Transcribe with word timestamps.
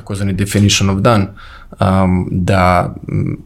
takozvani 0.00 0.32
definition 0.32 0.90
of 0.90 0.98
done, 0.98 1.26
um, 1.80 2.28
da 2.30 2.94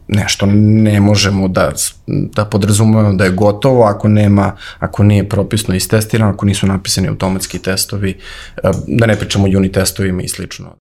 nešto 0.07 0.45
ne 0.51 0.99
možemo 0.99 1.47
da, 1.47 1.71
da 2.07 2.45
podrazumemo 2.45 3.13
da 3.13 3.23
je 3.23 3.31
gotovo 3.31 3.83
ako 3.83 4.07
nema, 4.07 4.51
ako 4.79 5.03
nije 5.03 5.29
propisno 5.29 5.75
istestirano, 5.75 6.31
ako 6.31 6.45
nisu 6.45 6.67
napisani 6.67 7.07
automatski 7.07 7.59
testovi, 7.59 8.17
da 8.87 9.05
ne 9.05 9.15
pričamo 9.15 9.45
o 9.45 9.57
unit 9.57 9.73
testovima 9.73 10.21
i 10.21 10.27
slično. 10.27 10.84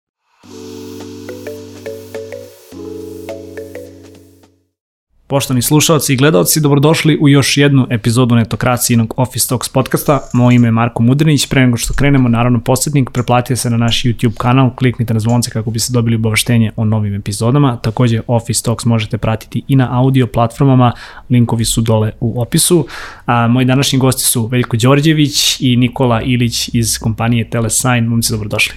Poštovani 5.27 5.61
slušalci 5.61 6.13
i 6.13 6.15
gledalci, 6.15 6.61
dobrodošli 6.61 7.17
u 7.21 7.29
još 7.29 7.57
jednu 7.57 7.87
epizodu 7.89 8.35
Netokracijinog 8.35 9.13
Office 9.17 9.49
Talks 9.49 9.69
podcasta. 9.69 10.19
Moje 10.33 10.55
ime 10.55 10.67
je 10.67 10.71
Marko 10.71 11.03
Mudrinić. 11.03 11.47
Pre 11.49 11.61
nego 11.61 11.77
što 11.77 11.93
krenemo, 11.93 12.29
naravno, 12.29 12.59
poslednik, 12.59 13.09
preplatite 13.09 13.55
se 13.55 13.69
na 13.69 13.77
naš 13.77 14.03
YouTube 14.03 14.37
kanal, 14.37 14.75
kliknite 14.75 15.13
na 15.13 15.19
zvonce 15.19 15.51
kako 15.51 15.71
biste 15.71 15.93
dobili 15.93 16.15
obaveštenje 16.15 16.71
o 16.75 16.85
novim 16.85 17.15
epizodama. 17.15 17.77
Takođe, 17.77 18.21
Office 18.27 18.63
Talks 18.63 18.85
možete 18.85 19.17
pratiti 19.17 19.63
i 19.67 19.75
na 19.75 19.99
audio 19.99 20.27
platformama, 20.27 20.91
linkovi 21.29 21.65
su 21.65 21.81
dole 21.81 22.11
u 22.19 22.41
opisu. 22.41 22.87
A, 23.25 23.47
moji 23.47 23.65
današnji 23.65 23.99
gosti 23.99 24.23
su 24.23 24.47
Veljko 24.47 24.77
Đorđević 24.77 25.61
i 25.61 25.75
Nikola 25.75 26.21
Ilić 26.21 26.69
iz 26.73 26.99
kompanije 26.99 27.49
Telesign. 27.49 28.05
Momci, 28.05 28.31
dobrodošli. 28.31 28.75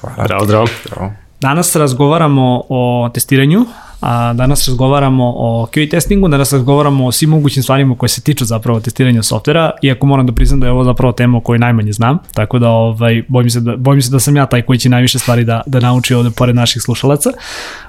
Hvala. 0.00 0.24
Zdravo, 0.24 0.44
zdravo. 0.44 0.66
Zdravo. 0.84 1.12
Danas 1.40 1.76
razgovaramo 1.76 2.62
o 2.68 3.10
testiranju, 3.14 3.64
A 4.00 4.32
danas 4.32 4.68
razgovaramo 4.68 5.34
o 5.36 5.66
QA 5.72 5.90
testingu, 5.90 6.28
danas 6.28 6.52
razgovaramo 6.52 7.06
o 7.06 7.12
svim 7.12 7.30
mogućim 7.30 7.62
stvarima 7.62 7.96
koje 7.96 8.08
se 8.08 8.20
tiču 8.20 8.44
zapravo 8.44 8.80
testiranja 8.80 9.22
softvera, 9.22 9.70
iako 9.82 10.06
moram 10.06 10.26
da 10.26 10.32
priznam 10.32 10.60
da 10.60 10.66
je 10.66 10.72
ovo 10.72 10.84
zapravo 10.84 11.12
tema 11.12 11.38
o 11.38 11.40
kojoj 11.40 11.58
najmanje 11.58 11.92
znam, 11.92 12.18
tako 12.34 12.58
da 12.58 12.68
ovaj, 12.68 13.22
bojim, 13.28 13.50
se 13.50 13.60
da, 13.60 13.76
bojim 13.76 14.02
se 14.02 14.10
da 14.10 14.18
sam 14.18 14.36
ja 14.36 14.46
taj 14.46 14.62
koji 14.62 14.78
će 14.78 14.88
najviše 14.88 15.18
stvari 15.18 15.44
da, 15.44 15.62
da 15.66 15.80
nauči 15.80 16.14
ovde 16.14 16.30
pored 16.30 16.56
naših 16.56 16.82
slušalaca. 16.82 17.30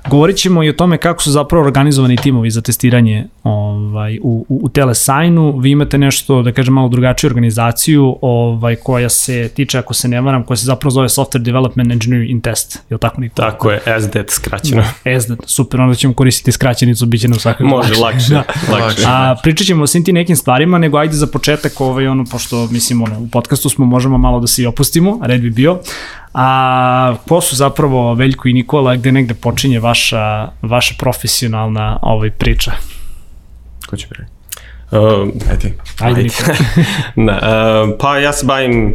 Govorit 0.09 0.37
ćemo 0.37 0.63
i 0.63 0.69
o 0.69 0.73
tome 0.73 0.97
kako 0.97 1.23
su 1.23 1.31
zapravo 1.31 1.65
organizovani 1.65 2.15
timovi 2.15 2.51
za 2.51 2.61
testiranje 2.61 3.27
ovaj, 3.43 4.19
u, 4.23 4.45
u, 4.49 4.59
u 4.63 4.69
Telesignu. 4.69 5.57
Vi 5.57 5.71
imate 5.71 5.97
nešto, 5.97 6.41
da 6.41 6.51
kažem, 6.51 6.73
malo 6.73 6.89
drugačiju 6.89 7.27
organizaciju 7.27 8.17
ovaj, 8.21 8.75
koja 8.75 9.09
se 9.09 9.49
tiče, 9.55 9.77
ako 9.77 9.93
se 9.93 10.07
ne 10.07 10.21
varam, 10.21 10.43
koja 10.43 10.57
se 10.57 10.65
zapravo 10.65 10.91
zove 10.91 11.07
Software 11.07 11.43
Development 11.43 11.91
Engineering 11.91 12.31
in 12.31 12.41
Test. 12.41 12.79
Je 12.89 12.95
li 12.95 12.99
tako, 12.99 13.21
Nikola? 13.21 13.51
Tako 13.51 13.71
je, 13.71 13.81
SDET 13.99 14.29
skraćeno. 14.29 14.83
Da, 15.05 15.21
SDET, 15.21 15.39
super, 15.45 15.81
onda 15.81 15.95
ćemo 15.99 16.13
koristiti 16.13 16.51
skraćenicu, 16.51 17.05
bit 17.05 17.21
će 17.21 17.27
nam 17.27 17.39
svakako 17.39 17.63
Može, 17.63 17.93
lakše. 17.95 18.29
Da. 18.33 18.43
lakše. 18.71 19.03
A, 19.07 19.35
pričat 19.43 19.67
ćemo 19.67 19.83
o 19.83 19.87
svim 19.87 20.03
ti 20.03 20.13
nekim 20.13 20.35
stvarima, 20.35 20.77
nego 20.77 20.97
ajde 20.97 21.13
za 21.13 21.27
početak, 21.27 21.81
ovaj, 21.81 22.07
ono, 22.07 22.25
pošto, 22.31 22.67
mislim, 22.71 23.01
ono, 23.01 23.19
u 23.19 23.27
podcastu 23.27 23.69
smo, 23.69 23.85
možemo 23.85 24.17
malo 24.17 24.39
da 24.39 24.47
se 24.47 24.63
i 24.63 24.65
opustimo, 24.65 25.19
red 25.23 25.41
bi 25.41 25.49
bio. 25.49 25.79
A 26.33 27.15
ko 27.27 27.41
su 27.41 27.55
zapravo 27.55 28.13
Veljko 28.13 28.47
i 28.47 28.53
Nikola, 28.53 28.95
gde 28.95 29.11
negde 29.11 29.33
počinje 29.33 29.79
vaša, 29.79 30.49
vaša 30.61 30.95
profesionalna 30.97 31.99
ovaj, 32.01 32.31
priča? 32.31 32.71
Ko 33.87 33.97
će 33.97 34.07
prvi? 34.07 34.27
Uh, 34.91 35.29
Ajde. 35.51 35.73
Ajde, 35.99 36.23
Nikola. 36.23 36.57
da, 37.27 37.33
uh, 37.33 37.95
pa 37.99 38.17
ja 38.17 38.33
se 38.33 38.45
bavim 38.45 38.93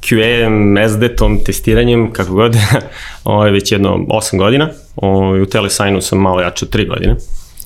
QA-em, 0.00 0.76
SD-tom, 0.88 1.44
testiranjem, 1.44 2.12
kako 2.12 2.32
god, 2.32 2.56
ovo 3.24 3.46
je 3.46 3.52
već 3.52 3.72
jedno 3.72 3.96
8 4.08 4.38
godina. 4.38 4.68
Ovo, 5.00 5.42
u 5.42 5.46
Telesignu 5.46 6.00
sam 6.00 6.18
malo 6.18 6.40
jače 6.40 6.66
3 6.66 6.88
godine. 6.88 7.16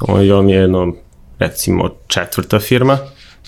Ovo, 0.00 0.18
ovo 0.32 0.42
mi 0.42 0.52
je 0.52 0.58
jedno, 0.58 0.94
recimo, 1.38 1.91
četvrta 2.06 2.58
firma 2.58 2.98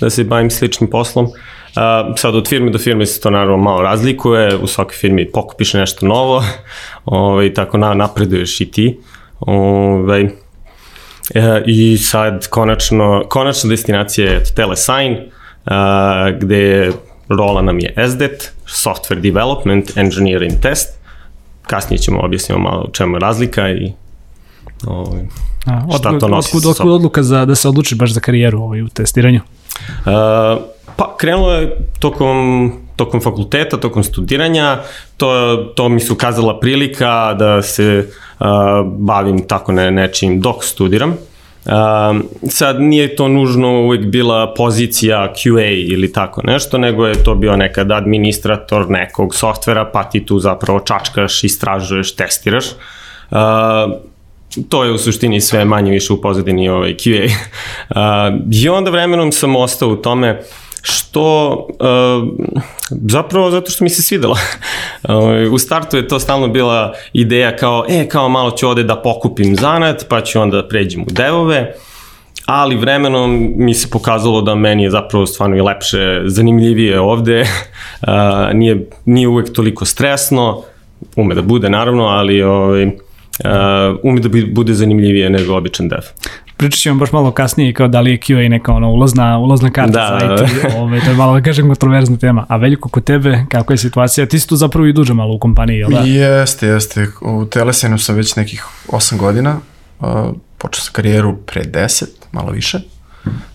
da 0.00 0.10
se 0.10 0.24
bavim 0.24 0.50
sličnim 0.50 0.90
poslom. 0.90 1.24
Uh, 1.24 2.16
sad 2.16 2.34
od 2.34 2.48
firme 2.48 2.70
do 2.70 2.78
firme 2.78 3.06
se 3.06 3.20
to 3.20 3.30
naravno 3.30 3.56
malo 3.56 3.82
razlikuje, 3.82 4.56
u 4.56 4.66
svakoj 4.66 4.94
firmi 4.94 5.30
pokupiš 5.32 5.74
nešto 5.74 6.06
novo 6.06 6.44
ovaj, 7.04 7.54
tako 7.54 7.78
na, 7.78 7.94
napreduješ 7.94 8.60
i 8.60 8.70
ti. 8.70 9.00
Ovaj, 9.40 10.22
e, 11.34 11.62
I 11.66 11.98
sad 11.98 12.48
konačno, 12.48 13.24
konačna 13.28 13.70
destinacija 13.70 14.32
je 14.32 14.42
Telesign, 14.54 15.12
uh, 15.12 15.72
gde 16.40 16.92
rola 17.28 17.62
nam 17.62 17.78
je 17.78 17.94
SDET, 18.08 18.52
Software 18.66 19.20
Development, 19.20 19.96
Engineering 19.96 20.52
Test. 20.62 20.95
Kasnije 21.66 21.98
ćemo 21.98 22.20
objasniti 22.20 22.60
malo 22.60 22.84
u 22.88 22.92
čemu 22.92 23.16
je 23.16 23.20
razlika 23.20 23.70
i 23.70 23.92
ovaj, 24.86 25.22
A, 25.66 25.98
šta 25.98 26.18
to 26.18 26.28
nosi 26.28 26.56
otkud, 26.56 26.70
otkud 26.70 26.92
odluka 26.92 27.22
za, 27.22 27.44
da 27.44 27.54
se 27.54 27.68
odluči 27.68 27.94
baš 27.94 28.12
za 28.12 28.20
karijeru 28.20 28.62
ovaj, 28.62 28.82
u 28.82 28.88
testiranju? 28.88 29.40
Uh, 29.40 30.12
pa 30.96 31.16
krenulo 31.16 31.52
je 31.52 31.78
tokom, 31.98 32.72
tokom 32.96 33.20
fakulteta, 33.20 33.76
tokom 33.76 34.04
studiranja, 34.04 34.80
to, 35.16 35.56
to 35.76 35.88
mi 35.88 36.00
se 36.00 36.12
ukazala 36.12 36.60
prilika 36.60 37.34
da 37.34 37.62
se 37.62 38.08
uh, 38.40 38.46
bavim 38.98 39.48
tako 39.48 39.72
ne, 39.72 39.90
nečim 39.90 40.40
dok 40.40 40.64
studiram. 40.64 41.14
Um, 41.66 42.24
sad 42.48 42.80
nije 42.80 43.16
to 43.16 43.28
nužno 43.28 43.80
uvijek 43.80 44.06
bila 44.06 44.54
pozicija 44.54 45.32
QA 45.36 45.92
ili 45.92 46.12
tako 46.12 46.42
nešto, 46.42 46.78
nego 46.78 47.06
je 47.06 47.24
to 47.24 47.34
bio 47.34 47.56
nekad 47.56 47.90
administrator 47.90 48.90
nekog 48.90 49.34
softvera, 49.34 49.90
pa 49.92 50.04
ti 50.04 50.26
tu 50.26 50.38
zapravo 50.38 50.80
čačkaš, 50.80 51.44
istražuješ, 51.44 52.14
testiraš. 52.16 52.64
Uh, 53.30 53.38
to 54.68 54.84
je 54.84 54.92
u 54.92 54.98
suštini 54.98 55.40
sve 55.40 55.64
manje 55.64 55.90
više 55.90 56.12
u 56.12 56.20
pozadini 56.20 56.68
ovaj 56.68 56.94
QA. 56.94 57.24
Uh, 57.24 57.96
I 58.52 58.68
onda 58.68 58.90
vremenom 58.90 59.32
sam 59.32 59.56
ostao 59.56 59.88
u 59.88 59.96
tome 59.96 60.42
što 60.86 61.52
uh, 61.68 62.46
zapravo 62.90 63.50
zato 63.50 63.70
što 63.70 63.84
mi 63.84 63.90
se 63.90 64.02
svidelo. 64.02 64.36
Uh, 65.08 65.52
u 65.52 65.58
startu 65.58 65.96
je 65.96 66.08
to 66.08 66.20
stalno 66.20 66.48
bila 66.48 66.94
ideja 67.12 67.56
kao, 67.56 67.84
e, 67.88 68.08
kao 68.08 68.28
malo 68.28 68.50
ću 68.50 68.68
ovde 68.68 68.82
da 68.82 68.96
pokupim 68.96 69.56
zanat, 69.56 70.06
pa 70.08 70.20
ću 70.20 70.40
onda 70.40 70.68
pređem 70.68 71.02
u 71.02 71.06
devove, 71.08 71.74
ali 72.46 72.76
vremenom 72.76 73.52
mi 73.56 73.74
se 73.74 73.90
pokazalo 73.90 74.42
da 74.42 74.54
meni 74.54 74.82
je 74.82 74.90
zapravo 74.90 75.26
stvarno 75.26 75.56
i 75.56 75.60
lepše, 75.60 76.22
zanimljivije 76.24 77.00
ovde, 77.00 77.40
uh, 77.40 78.08
nije, 78.58 78.88
nije 79.04 79.28
uvek 79.28 79.52
toliko 79.52 79.84
stresno, 79.84 80.62
ume 81.16 81.34
da 81.34 81.42
bude 81.42 81.70
naravno, 81.70 82.04
ali 82.04 82.42
ovaj, 82.42 82.84
uh, 82.86 82.92
ume 84.02 84.20
da 84.20 84.28
bude 84.52 84.74
zanimljivije 84.74 85.30
nego 85.30 85.56
običan 85.56 85.88
dev. 85.88 86.02
Pričat 86.56 86.80
ćemo 86.80 86.98
baš 86.98 87.12
malo 87.12 87.30
kasnije 87.30 87.74
kao 87.74 87.88
da 87.88 88.00
li 88.00 88.10
je 88.10 88.18
QA 88.18 88.48
neka 88.48 88.72
ono 88.72 88.90
ulazna, 88.90 89.38
ulazna 89.38 89.70
karta 89.70 89.92
Da, 89.92 90.18
za 90.20 90.26
da, 90.26 90.34
IT, 90.34 90.74
ovaj, 90.76 91.00
to 91.00 91.10
je 91.10 91.16
malo 91.16 91.34
da 91.34 91.42
kažem 91.42 91.66
kontroverzna 91.66 92.16
tema. 92.16 92.46
A 92.48 92.56
Veljko, 92.56 92.88
kod 92.88 93.04
tebe, 93.04 93.44
kako 93.48 93.72
je 93.72 93.76
situacija? 93.76 94.26
Ti 94.26 94.40
si 94.40 94.48
tu 94.48 94.56
zapravo 94.56 94.86
i 94.86 94.92
duže 94.92 95.14
malo 95.14 95.34
u 95.34 95.38
kompaniji, 95.38 95.78
jel 95.78 95.90
da? 95.90 95.98
Jeste, 96.00 96.66
jeste. 96.66 97.06
U 97.22 97.44
Telesenu 97.44 97.98
sam 97.98 98.14
već 98.14 98.36
nekih 98.36 98.66
8 98.88 99.16
godina. 99.16 99.58
Uh, 100.00 100.06
počeo 100.58 100.80
sam 100.80 100.92
karijeru 100.92 101.36
pre 101.36 101.62
10, 101.64 102.04
malo 102.32 102.50
više. 102.50 102.78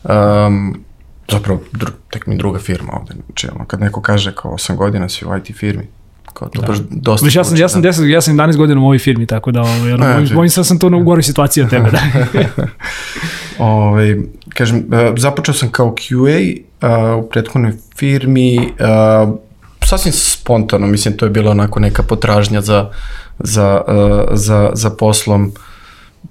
Um, 0.04 0.84
zapravo, 1.32 1.62
dru, 1.72 1.92
tek 2.12 2.28
mi 2.28 2.38
druga 2.38 2.60
firma 2.60 2.94
ovde. 2.94 3.14
Znači, 3.26 3.48
ono, 3.56 3.66
kad 3.66 3.80
neko 3.80 4.02
kaže 4.02 4.36
kao 4.36 4.52
8 4.52 4.76
godina 4.76 5.10
si 5.10 5.26
u 5.26 5.38
IT 5.38 5.58
firmi, 5.58 5.88
kao 6.34 6.50
to 6.50 6.62
da. 6.62 6.68
baš 6.68 6.78
dosta. 6.90 7.26
Viš, 7.26 7.36
ja 7.36 7.44
sam, 7.44 7.58
ja 7.58 7.70
sam, 7.70 7.82
da. 7.82 7.90
10, 7.90 8.06
ja 8.08 8.22
sam 8.22 8.38
11 8.38 8.58
godina 8.58 8.82
u 8.82 8.84
ovoj 8.84 9.00
firmi, 9.00 9.26
tako 9.26 9.52
da 9.52 9.62
ovaj, 9.62 9.94
ono, 9.94 10.06
E, 10.06 10.14
bojim, 10.14 10.30
bojim 10.34 10.52
da 10.56 10.64
sam 10.64 10.80
tu 10.80 10.88
u 10.88 11.04
goroj 11.04 11.24
situaciji 11.24 11.64
od 11.64 11.70
tebe. 11.70 11.92
Da. 11.92 12.02
Ove, 13.66 14.18
kažem, 14.50 14.78
uh, 14.78 15.18
započeo 15.18 15.54
sam 15.54 15.72
kao 15.72 15.96
QA 15.96 16.58
uh, 17.18 17.24
u 17.26 17.30
prethodnoj 17.30 17.74
firmi, 17.98 18.58
uh, 18.58 19.36
sasvim 19.86 20.14
spontano, 20.14 20.88
mislim, 20.88 21.18
to 21.18 21.26
je 21.26 21.30
bila 21.30 21.52
onako 21.52 21.80
neka 21.80 22.04
potražnja 22.04 22.62
za, 22.62 22.90
za, 23.40 23.82
uh, 23.88 24.38
za, 24.38 24.72
za 24.74 24.90
poslom. 24.90 25.52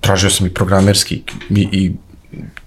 Tražio 0.00 0.30
sam 0.30 0.46
i 0.46 0.54
programerski 0.54 1.22
i, 1.50 1.68
i 1.72 1.92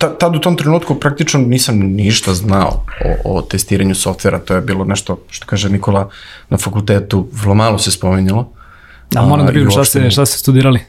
tad 0.09 0.36
u 0.36 0.40
tom 0.40 0.58
trenutku 0.58 0.96
praktično 0.96 1.40
nisam 1.40 1.80
ništa 1.80 2.34
znao 2.34 2.86
o, 3.25 3.38
o 3.38 3.41
testiranju 3.41 3.96
softvera, 3.96 4.40
to 4.40 4.56
je 4.56 4.62
bilo 4.62 4.86
nešto, 4.86 5.19
što 5.30 5.46
kaže 5.46 5.69
Nikola, 5.69 6.09
na 6.50 6.58
fakultetu 6.58 7.28
vrlo 7.31 7.53
malo 7.56 7.80
se 7.80 7.91
spomenjalo. 7.91 8.50
Da, 9.12 9.22
moram 9.22 9.46
da 9.46 9.52
vidim 9.52 9.72
šta 9.72 9.86
ste, 9.86 10.12
šta 10.12 10.25
ste 10.25 10.38
studirali. 10.38 10.79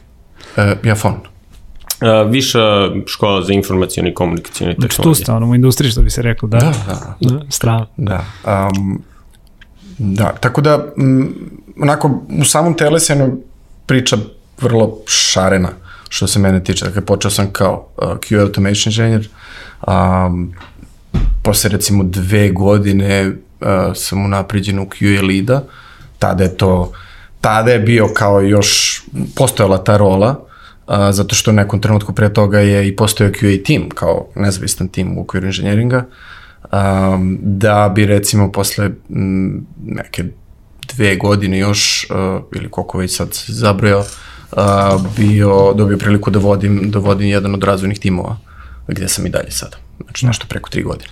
Uh, 0.57 0.63
ja 0.83 0.95
fon. 0.95 1.13
Uh, 1.13 2.31
viša 2.31 2.59
škola 3.07 3.41
za 3.43 3.53
informacijone 3.53 4.09
i 4.09 4.13
komunikacijone 4.13 4.75
Znači 4.79 4.95
tu 4.95 4.97
tehnologije. 4.97 5.23
ste, 5.23 5.31
ono, 5.31 5.49
u 5.49 5.55
industriji, 5.55 5.91
što 5.91 6.01
bi 6.01 6.09
se 6.09 6.21
reklo, 6.21 6.49
da? 6.49 6.57
Da, 6.57 6.73
da. 7.21 7.29
da 7.29 7.45
strava. 7.49 7.85
Da. 7.97 8.25
Um, 8.45 9.01
da, 9.97 10.33
tako 10.39 10.61
da, 10.61 10.85
m, 10.97 11.33
onako, 11.81 12.21
u 12.41 12.45
samom 12.45 12.73
Telesenu 12.77 13.37
priča 13.85 14.17
vrlo 14.61 14.97
šarena, 15.07 15.69
što 16.09 16.27
se 16.27 16.39
mene 16.39 16.63
tiče. 16.63 16.85
Dakle, 16.85 17.01
počeo 17.01 17.31
sam 17.31 17.47
kao 17.51 17.87
uh, 17.97 18.03
QA 18.03 18.41
Automation 18.41 18.93
Engineer, 18.93 19.29
um, 19.87 20.53
posle 21.43 21.69
recimo 21.69 22.03
dve 22.03 22.49
godine 22.49 23.27
uh, 23.27 23.67
sam 23.95 24.25
unapređen 24.25 24.79
u 24.79 24.85
QA 24.85 25.27
leada, 25.27 25.63
tada 26.19 26.43
je 26.43 26.57
to, 26.57 26.91
tada 27.41 27.71
je 27.71 27.79
bio 27.79 28.07
kao 28.13 28.41
još, 28.41 29.01
postojala 29.35 29.83
ta 29.83 29.97
rola, 29.97 30.45
uh, 30.87 30.95
zato 31.11 31.35
što 31.35 31.51
u 31.51 31.53
nekom 31.53 31.81
trenutku 31.81 32.13
pre 32.13 32.33
toga 32.33 32.59
je 32.59 32.87
i 32.87 32.95
postojao 32.95 33.33
QA 33.33 33.63
tim, 33.63 33.89
kao 33.89 34.27
nezavistan 34.35 34.87
tim 34.87 35.17
u 35.17 35.21
okviru 35.21 35.45
inženjeringa, 35.45 36.05
um, 36.71 37.37
da 37.41 37.91
bi 37.95 38.05
recimo 38.05 38.51
posle 38.51 38.89
m, 39.09 39.65
neke 39.85 40.23
dve 40.93 41.15
godine 41.15 41.59
još, 41.59 42.07
uh, 42.09 42.43
ili 42.55 42.69
koliko 42.71 42.97
već 42.97 43.15
sad 43.17 43.29
zabrojao, 43.47 44.03
uh, 44.55 45.01
bio, 45.17 45.73
dobio 45.73 45.97
priliku 45.97 46.31
da 46.31 46.39
vodim, 46.39 46.91
da 46.91 46.99
vodim 46.99 47.27
jedan 47.27 47.53
od 47.53 47.63
razvojnih 47.63 47.99
timova, 47.99 48.37
gde 48.87 49.07
sam 49.07 49.25
i 49.25 49.29
dalje 49.29 49.51
sada. 49.51 49.77
Znači 50.03 50.25
nešto 50.25 50.45
preko 50.49 50.69
tri 50.69 50.83
godine. 50.83 51.09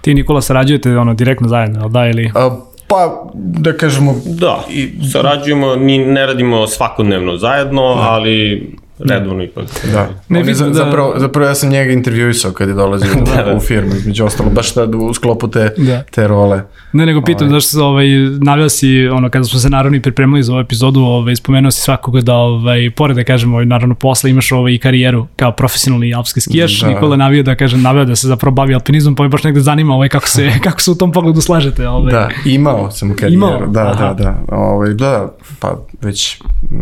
Ti 0.00 0.10
i 0.10 0.14
Nikola 0.14 0.42
sarađujete 0.42 0.98
ono 0.98 1.14
direktno 1.14 1.48
zajedno, 1.48 1.88
da 1.88 2.06
ili? 2.06 2.26
Uh, 2.26 2.52
pa, 2.86 3.30
da 3.34 3.76
kažemo... 3.76 4.14
Da, 4.24 4.64
i 4.70 4.90
sarađujemo, 5.12 5.76
ni 5.76 5.98
ne 5.98 6.26
radimo 6.26 6.66
svakodnevno 6.66 7.36
zajedno, 7.36 7.82
ali 7.82 8.70
redovno 9.04 9.42
ipak. 9.42 9.64
Da. 9.92 10.00
Ne, 10.00 10.08
Ne, 10.28 10.38
vidim 10.38 10.54
za, 10.54 10.66
da- 10.66 10.74
zapravo, 10.74 11.14
zapravo 11.16 11.48
ja 11.48 11.54
sam 11.54 11.70
njega 11.70 11.92
intervjuisao 11.92 12.52
kad 12.52 12.68
je 12.68 12.74
dolazio 12.74 13.08
da, 13.26 13.42
da. 13.44 13.54
u 13.56 13.60
firmu, 13.60 13.94
između 13.94 14.24
ostalo, 14.24 14.50
baš 14.50 14.74
tad 14.74 14.94
u 14.94 15.14
sklopu 15.14 15.48
te, 15.48 15.74
Da. 15.76 15.84
da. 15.84 16.02
te 16.02 16.28
role. 16.28 16.62
Ne, 16.92 17.06
nego 17.06 17.22
pitam 17.22 17.50
zašto 17.50 17.68
se 17.68 17.80
ovaj, 17.80 18.06
navio 18.40 18.68
si, 18.68 19.08
ono, 19.08 19.30
kada 19.30 19.44
smo 19.44 19.58
se 19.58 19.70
naravno 19.70 19.96
i 19.96 20.02
pripremili 20.02 20.42
za 20.42 20.52
ovu 20.52 20.60
epizodu, 20.60 21.00
ovaj, 21.00 21.36
spomenuo 21.36 21.70
si 21.70 21.80
svakoga 21.80 22.20
da, 22.20 22.34
ovaj, 22.34 22.90
pored 22.90 23.16
da 23.16 23.24
kažem, 23.24 23.52
ovaj, 23.54 23.66
naravno 23.66 23.94
posle 23.94 24.30
imaš 24.30 24.52
ovaj, 24.52 24.72
i 24.72 24.78
karijeru 24.78 25.26
kao 25.36 25.52
profesionalni 25.52 26.14
alpski 26.14 26.40
skijaš, 26.40 26.80
da. 26.80 26.86
Da. 26.86 26.94
Nikola 26.94 27.12
je 27.14 27.18
navio 27.18 27.42
da, 27.42 27.54
kažem, 27.54 27.82
navio 27.82 28.04
da 28.04 28.16
se 28.16 28.28
zapravo 28.28 28.54
bavi 28.54 28.74
alpinizmom, 28.74 29.14
pa 29.14 29.22
me 29.22 29.28
baš 29.28 29.42
negde 29.44 29.60
zanima 29.60 29.94
ovaj, 29.94 30.08
kako, 30.08 30.28
se, 30.28 30.50
kako 30.64 30.80
se 30.80 30.90
u 30.90 30.94
tom 30.94 31.12
pogledu 31.12 31.40
slažete. 31.40 31.88
Ovaj. 31.88 32.12
Da, 32.12 32.28
imao 32.44 32.90
sam 32.90 33.14
karijeru. 33.16 33.34
Imao? 33.34 33.66
Da, 33.66 33.90
Aha. 33.90 34.14
da, 34.14 34.22
da. 34.48 34.56
Ovaj, 34.56 34.94
da, 34.94 35.32
pa 35.60 35.76
već 36.02 36.40
mm, 36.70 36.76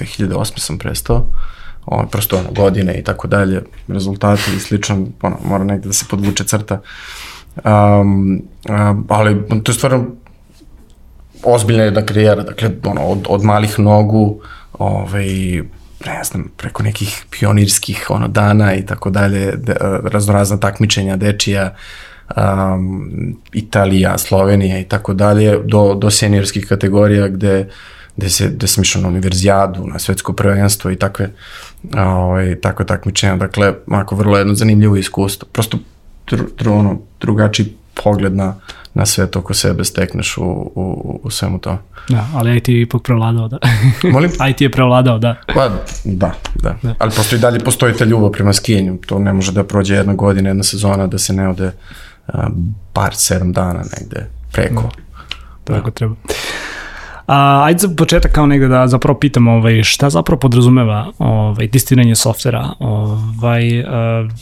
2008. 0.00 0.58
sam 0.58 0.78
prestao. 0.78 1.26
Ovaj, 1.86 2.06
prosto 2.10 2.36
ono, 2.38 2.52
godine 2.52 2.98
i 2.98 3.04
tako 3.04 3.28
dalje, 3.28 3.62
rezultati 3.88 4.42
i 4.56 4.60
slično, 4.60 5.06
ono, 5.22 5.36
mora 5.44 5.64
negde 5.64 5.86
da 5.86 5.92
se 5.92 6.04
podvuče 6.10 6.44
crta. 6.44 6.80
Um, 7.64 8.42
um, 8.68 9.06
ali 9.08 9.48
to 9.64 9.72
je 9.72 9.74
stvarno 9.74 10.06
ozbiljna 11.42 11.82
jedna 11.82 12.02
karijera, 12.02 12.42
dakle, 12.42 12.70
ono, 12.84 13.02
od, 13.02 13.26
od 13.28 13.44
malih 13.44 13.78
nogu, 13.78 14.40
ovaj, 14.72 15.26
ne 16.06 16.24
znam, 16.24 16.50
preko 16.56 16.82
nekih 16.82 17.24
pionirskih 17.30 18.06
ono, 18.08 18.28
dana 18.28 18.74
i 18.74 18.86
tako 18.86 19.10
dalje, 19.10 19.52
de, 19.56 19.74
raznorazna 20.02 20.56
takmičenja 20.56 21.16
dečija, 21.16 21.74
um, 22.36 23.36
Italija, 23.52 24.18
Slovenija 24.18 24.78
i 24.78 24.84
tako 24.84 25.14
dalje, 25.14 25.58
do, 25.64 25.94
do 25.94 26.10
seniorskih 26.10 26.66
kategorija 26.66 27.28
gde, 27.28 27.68
gde, 28.16 28.30
se, 28.30 28.48
gde 28.48 28.66
sam 28.66 28.82
išao 28.82 29.02
na 29.02 29.08
univerzijadu, 29.08 29.86
na 29.86 29.98
svetsko 29.98 30.32
prvenstvo 30.32 30.90
i 30.90 30.96
takve, 30.96 31.30
ovaj, 31.96 32.60
takve 32.60 32.86
takmičenja. 32.86 33.36
Dakle, 33.36 33.74
onako 33.86 34.16
vrlo 34.16 34.38
jedno 34.38 34.54
zanimljivo 34.54 34.96
iskustvo. 34.96 35.48
Prosto 35.52 35.78
dru, 36.30 36.46
dru, 36.58 36.72
ono, 36.72 36.98
drugačiji 37.20 37.76
pogled 38.04 38.36
na, 38.36 38.54
na 38.94 39.06
svet 39.06 39.36
oko 39.36 39.54
sebe 39.54 39.84
stekneš 39.84 40.38
u, 40.38 40.42
u, 40.74 41.20
u 41.22 41.30
svemu 41.30 41.58
to. 41.58 41.78
Da, 42.08 42.26
ali 42.34 42.56
IT 42.56 42.68
je 42.68 42.82
ipak 42.82 43.02
prevladao, 43.02 43.48
da. 43.48 43.58
Molim? 44.12 44.30
IT 44.50 44.60
je 44.60 44.70
prevladao, 44.70 45.18
da. 45.18 45.36
Pa, 45.54 45.68
da, 46.04 46.32
da. 46.54 46.76
da. 46.82 46.94
Ali 46.98 47.12
postoji 47.16 47.40
dalje, 47.40 47.60
postoji 47.60 47.94
ta 47.94 48.04
ljubav 48.04 48.30
prema 48.30 48.52
skijenju. 48.52 48.98
To 49.06 49.18
ne 49.18 49.32
može 49.32 49.52
da 49.52 49.64
prođe 49.64 49.94
jedna 49.94 50.14
godina, 50.14 50.50
jedna 50.50 50.62
sezona, 50.62 51.06
da 51.06 51.18
se 51.18 51.32
ne 51.32 51.48
ode 51.48 51.66
uh, 51.66 52.34
bar 52.94 53.14
sedam 53.14 53.52
dana 53.52 53.82
negde 53.98 54.26
preko. 54.52 54.82
Da. 55.66 55.74
Tako 55.74 55.90
treba. 55.90 56.14
A, 57.26 57.64
ajde 57.64 57.78
za 57.78 57.88
početak 57.96 58.32
kao 58.32 58.46
negde 58.46 58.68
da 58.68 58.86
zapravo 58.88 59.18
pitam 59.18 59.48
ovaj, 59.48 59.82
šta 59.82 60.10
zapravo 60.10 60.38
podrazumeva 60.38 61.12
ovaj, 61.18 61.68
testiranje 61.68 62.14
softvera 62.14 62.68
ovaj, 62.78 63.80
uh, 63.80 63.86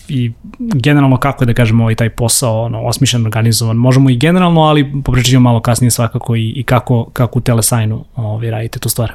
i 0.09 0.33
generalno 0.59 1.17
kako 1.17 1.45
je 1.45 1.47
da 1.47 1.55
kažemo 1.55 1.83
ovaj, 1.85 1.95
taj 1.95 2.11
posao 2.11 2.63
ono, 2.63 2.83
osmišljen, 2.83 3.27
organizovan. 3.27 3.77
Možemo 3.77 4.11
i 4.11 4.17
generalno, 4.17 4.61
ali 4.61 5.03
popričat 5.05 5.31
ćemo 5.31 5.43
malo 5.43 5.61
kasnije 5.61 5.91
svakako 5.91 6.37
i, 6.37 6.49
i 6.49 6.63
kako, 6.63 7.05
kako 7.13 7.39
u 7.39 7.43
Telesajnu 7.43 8.05
ovaj, 8.17 8.51
radite 8.51 8.79
tu 8.79 8.89
stvar. 8.89 9.13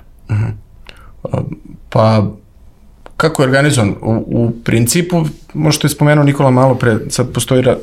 Pa, 1.89 2.27
kako 3.17 3.41
je 3.41 3.47
organizovan? 3.47 3.89
U, 4.01 4.23
u 4.27 4.51
principu, 4.63 5.23
možete 5.53 5.85
je 5.85 5.91
spomenuo 5.91 6.23
Nikola 6.23 6.51
malo 6.51 6.75
pre, 6.75 6.97
sad 7.09 7.33
postoji 7.33 7.61
ra, 7.61 7.77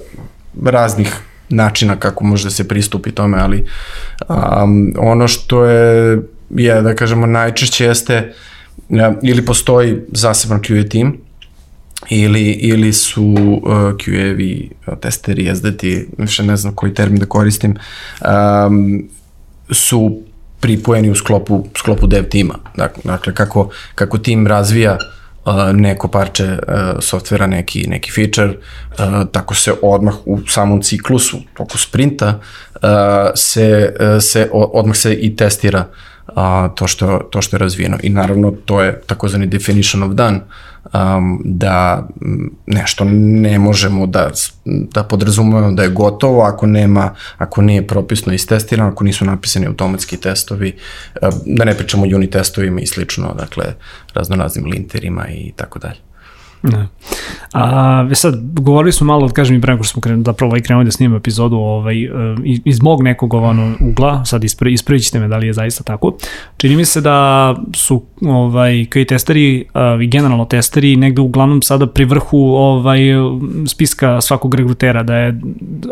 raznih 0.64 1.20
načina 1.48 1.96
kako 1.96 2.24
može 2.24 2.44
da 2.44 2.50
se 2.50 2.68
pristupi 2.68 3.12
tome, 3.12 3.38
ali 3.38 3.64
um, 4.28 4.94
ono 4.98 5.28
što 5.28 5.64
je, 5.64 6.22
je, 6.50 6.82
da 6.82 6.94
kažemo, 6.94 7.26
najčešće 7.26 7.84
jeste 7.84 8.32
ja, 8.88 9.14
ili 9.22 9.44
postoji 9.44 9.98
zaseban 10.12 10.60
QA 10.60 10.88
tim, 10.88 11.20
ili, 12.08 12.50
ili 12.50 12.92
su 12.92 13.24
uh, 13.24 13.72
QA-vi, 13.72 14.70
testeri, 15.00 15.56
SDT, 15.56 15.82
više 16.18 16.42
ne 16.42 16.56
znam 16.56 16.74
koji 16.74 16.94
termin 16.94 17.20
da 17.20 17.26
koristim, 17.26 17.76
um, 18.66 19.08
su 19.70 20.20
pripojeni 20.60 21.10
u 21.10 21.14
sklopu, 21.14 21.66
sklopu 21.76 22.06
dev 22.06 22.24
tima. 22.24 22.54
Dakle 23.04 23.34
kako, 23.34 23.70
kako 23.94 24.18
tim 24.18 24.46
razvija 24.46 24.92
uh, 24.92 25.15
neko 25.72 26.08
parče 26.08 26.44
uh, 26.44 26.58
softvera, 27.00 27.46
neki, 27.46 27.86
neki 27.88 28.12
feature, 28.12 28.48
uh, 28.48 29.28
tako 29.32 29.54
se 29.54 29.74
odmah 29.82 30.14
u 30.24 30.40
samom 30.48 30.82
ciklusu, 30.82 31.38
toku 31.54 31.78
sprinta, 31.78 32.38
uh, 32.74 32.90
se, 33.34 33.94
uh, 34.00 34.22
se 34.22 34.48
odmah 34.52 34.96
se 34.96 35.14
i 35.14 35.36
testira 35.36 35.84
a, 36.34 36.68
to, 36.74 36.86
što, 36.86 37.18
to 37.30 37.42
što 37.42 37.56
je 37.56 37.58
razvijeno. 37.58 37.98
I 38.02 38.08
naravno 38.08 38.50
to 38.64 38.82
je 38.82 39.00
takozvani 39.06 39.46
definition 39.46 40.02
of 40.02 40.12
done, 40.12 40.40
um, 40.94 41.42
da 41.44 42.08
nešto 42.66 43.04
ne 43.10 43.58
možemo 43.58 44.06
da, 44.06 44.30
da 44.64 45.02
podrazumemo 45.04 45.72
da 45.72 45.82
je 45.82 45.88
gotovo 45.88 46.42
ako 46.42 46.66
nema, 46.66 47.14
ako 47.38 47.62
nije 47.62 47.86
propisno 47.86 48.32
istestirano, 48.32 48.90
ako 48.90 49.04
nisu 49.04 49.24
napisani 49.24 49.66
automatski 49.66 50.16
testovi, 50.16 50.76
um, 51.22 51.30
da 51.46 51.64
ne 51.64 51.74
pričamo 51.74 52.04
unit 52.04 52.30
testovima 52.30 52.80
i 52.80 52.86
slično, 52.86 53.34
dakle 53.38 53.64
razno 54.14 54.36
raznim 54.36 54.64
linterima 54.64 55.28
i 55.28 55.52
tako 55.56 55.78
dalje. 55.78 56.05
Da. 56.70 56.86
A, 57.52 58.02
ve 58.02 58.14
sad, 58.14 58.34
govorili 58.60 58.92
smo 58.92 59.06
malo, 59.06 59.28
kažem 59.28 59.56
i 59.56 59.60
pre 59.60 59.72
nego 59.72 59.84
što 59.84 59.92
smo 59.92 60.00
krenuli, 60.00 60.24
zapravo 60.24 60.50
ovaj 60.50 60.60
krenuli 60.60 60.84
da 60.84 60.90
snimamo 60.90 61.16
epizodu 61.16 61.56
ovaj, 61.56 62.04
e, 62.04 62.08
iz- 62.44 62.60
iz 62.64 62.82
mog 62.82 63.02
nekog 63.02 63.34
ono, 63.34 63.74
ugla, 63.80 64.24
sad 64.24 64.44
ispre, 64.44 64.72
ispravit 64.72 65.04
ćete 65.04 65.20
me 65.20 65.28
da 65.28 65.36
li 65.36 65.46
je 65.46 65.52
zaista 65.52 65.84
tako. 65.84 66.16
Čini 66.56 66.76
mi 66.76 66.84
se 66.84 67.00
da 67.00 67.54
su 67.74 68.02
ovaj, 68.22 68.86
koji 68.92 69.04
testeri 69.04 69.64
a, 69.74 69.98
i 70.02 70.06
generalno 70.06 70.44
testeri 70.44 70.96
negde 70.96 71.20
uglavnom 71.20 71.62
sada 71.62 71.86
pri 71.86 72.04
vrhu 72.04 72.38
ovaj, 72.38 73.00
spiska 73.66 74.20
svakog 74.20 74.54
regrutera, 74.54 75.02
da 75.02 75.16
je, 75.16 75.40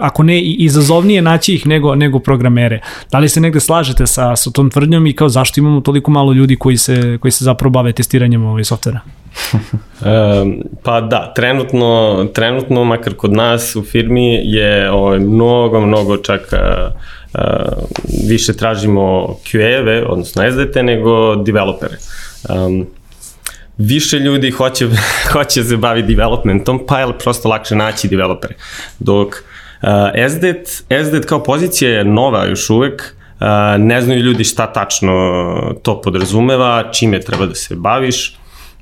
ako 0.01 0.23
ne, 0.23 0.41
izazovnije 0.43 1.23
naći 1.23 1.55
ih 1.55 1.67
nego, 1.67 1.95
nego 1.95 2.19
programere. 2.19 2.81
Da 3.13 3.19
li 3.19 3.29
se 3.29 3.41
negde 3.41 3.61
slažete 3.61 4.07
sa, 4.07 4.37
sa 4.37 4.51
tom 4.51 4.71
tvrdnjom 4.71 5.07
i 5.07 5.13
kao 5.13 5.29
zašto 5.29 5.61
imamo 5.61 5.81
toliko 5.81 6.11
malo 6.11 6.33
ljudi 6.33 6.57
koji 6.57 6.77
se, 6.77 7.19
koji 7.21 7.33
se 7.33 7.45
zapravo 7.45 7.71
bave 7.71 7.93
testiranjem 7.93 8.45
ovaj 8.45 8.65
softvera? 8.65 9.01
E, 10.05 10.45
pa 10.83 11.01
da, 11.01 11.33
trenutno, 11.37 12.25
trenutno, 12.35 12.85
makar 12.85 13.15
kod 13.15 13.33
nas 13.33 13.77
u 13.77 13.83
firmi 13.83 14.41
je 14.45 14.91
ovaj, 14.91 15.19
mnogo, 15.19 15.81
mnogo 15.81 16.17
čak 16.17 16.53
a, 16.53 16.91
a, 17.35 17.65
više 18.29 18.57
tražimo 18.57 19.37
QA-eve, 19.45 20.05
odnosno 20.09 20.43
SDT, 20.53 20.77
nego 20.83 21.37
developere. 21.37 21.97
Um, 22.49 22.87
više 23.79 24.19
ljudi 24.19 24.51
hoće, 24.51 24.89
hoće 25.33 25.65
se 25.65 25.77
bavi 25.77 26.03
developmentom, 26.03 26.87
pa 26.87 27.01
je 27.01 27.19
prosto 27.19 27.49
lakše 27.49 27.77
naći 27.77 28.09
developere. 28.09 28.55
Dok 28.99 29.29
uh, 29.29 30.99
SDT 31.05 31.27
kao 31.27 31.43
pozicija 31.43 31.91
je 31.91 32.05
nova 32.05 32.47
još 32.47 32.71
uvek, 32.71 33.15
uh, 33.41 33.47
ne 33.79 34.03
znaju 34.03 34.21
ljudi 34.21 34.45
šta 34.45 34.73
tačno 34.73 35.43
to 35.83 36.01
podrazumeva, 36.01 36.91
čime 36.93 37.21
treba 37.21 37.47
da 37.47 37.55
se 37.55 37.75
baviš, 37.77 38.37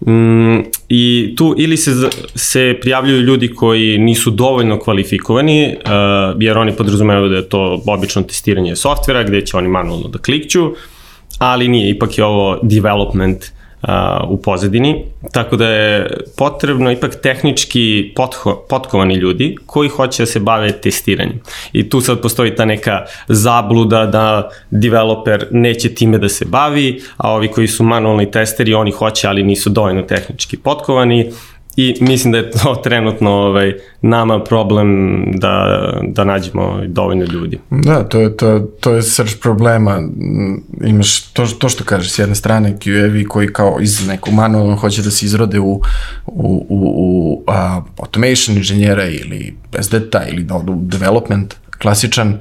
Mm, 0.06 0.58
I 0.88 1.34
tu 1.36 1.54
ili 1.58 1.76
se, 1.76 1.90
se 2.34 2.78
prijavljuju 2.80 3.20
ljudi 3.20 3.48
koji 3.48 3.98
nisu 3.98 4.30
dovoljno 4.30 4.78
kvalifikovani, 4.78 5.66
uh, 5.66 6.42
jer 6.42 6.58
oni 6.58 6.72
podrazumevaju 6.72 7.28
da 7.28 7.36
je 7.36 7.48
to 7.48 7.82
obično 7.86 8.22
testiranje 8.22 8.76
softvera 8.76 9.22
gde 9.22 9.46
će 9.46 9.56
oni 9.56 9.68
manualno 9.68 10.08
da 10.08 10.18
klikću, 10.18 10.72
ali 11.38 11.68
nije, 11.68 11.90
ipak 11.90 12.18
je 12.18 12.24
ovo 12.24 12.58
development 12.62 13.42
uh, 13.42 13.61
u 14.28 14.42
pozadini, 14.42 15.04
tako 15.32 15.56
da 15.56 15.68
je 15.68 16.06
potrebno 16.36 16.90
ipak 16.92 17.14
tehnički 17.22 18.12
potho, 18.16 18.64
potkovani 18.68 19.14
ljudi 19.14 19.56
koji 19.66 19.88
hoće 19.88 20.22
da 20.22 20.26
se 20.26 20.40
bave 20.40 20.72
testiranjem. 20.72 21.40
I 21.72 21.88
tu 21.88 22.00
sad 22.00 22.20
postoji 22.20 22.54
ta 22.54 22.64
neka 22.64 23.04
zabluda 23.28 24.06
da 24.06 24.50
developer 24.70 25.46
neće 25.50 25.94
time 25.94 26.18
da 26.18 26.28
se 26.28 26.44
bavi, 26.44 27.00
a 27.16 27.32
ovi 27.32 27.48
koji 27.48 27.68
su 27.68 27.84
manualni 27.84 28.30
testeri, 28.30 28.74
oni 28.74 28.90
hoće, 28.90 29.28
ali 29.28 29.42
nisu 29.42 29.70
dovoljno 29.70 30.02
tehnički 30.02 30.56
potkovani 30.56 31.30
I 31.76 31.96
mislim 32.00 32.32
da 32.32 32.38
je 32.38 32.50
to 32.50 32.74
trenutno 32.84 33.30
ovaj, 33.30 33.74
nama 34.02 34.44
problem 34.44 35.24
da, 35.34 35.80
da 36.02 36.24
nađemo 36.24 36.80
dovoljno 36.86 37.24
ljudi. 37.24 37.58
Da, 37.70 38.04
to 38.08 38.20
je, 38.20 38.36
to, 38.36 38.58
to 38.80 38.92
je 38.92 39.02
srž 39.02 39.34
problema. 39.40 40.00
Mm, 40.00 40.62
Imaš 40.84 41.22
to, 41.22 41.46
to 41.46 41.68
što 41.68 41.84
kažeš, 41.84 42.12
s 42.12 42.18
jedne 42.18 42.34
strane 42.34 42.76
QA-vi 42.78 43.24
koji 43.24 43.52
kao 43.52 43.78
iz 43.80 44.06
nekog 44.06 44.34
manualno 44.34 44.76
hoće 44.76 45.02
da 45.02 45.10
se 45.10 45.26
izrode 45.26 45.60
u, 45.60 45.72
u, 46.26 46.66
u, 46.68 46.92
u 46.96 47.42
a, 47.46 47.80
automation 47.98 48.56
inženjera 48.56 49.04
ili 49.04 49.56
SDT 49.80 50.14
ili 50.32 50.42
da 50.42 50.54
odu 50.54 50.74
development 50.76 51.54
klasičan, 51.82 52.38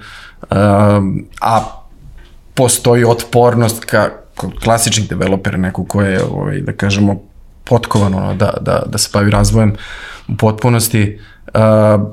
a, 0.49 1.01
a 1.41 1.81
postoji 2.53 3.03
otpornost 3.03 3.85
ka 3.85 4.09
klasičnih 4.63 5.09
developera, 5.09 5.57
neko 5.57 5.85
ko 5.85 6.01
je, 6.01 6.23
ovaj, 6.23 6.61
da 6.61 6.73
kažemo, 6.73 7.30
potkovan 7.71 8.13
ono, 8.13 8.33
da, 8.35 8.53
da, 8.61 8.83
da 8.85 8.97
se 8.97 9.09
bavi 9.13 9.31
razvojem 9.31 9.75
u 10.27 10.35
potpunosti, 10.37 11.19
uh, 11.53 11.61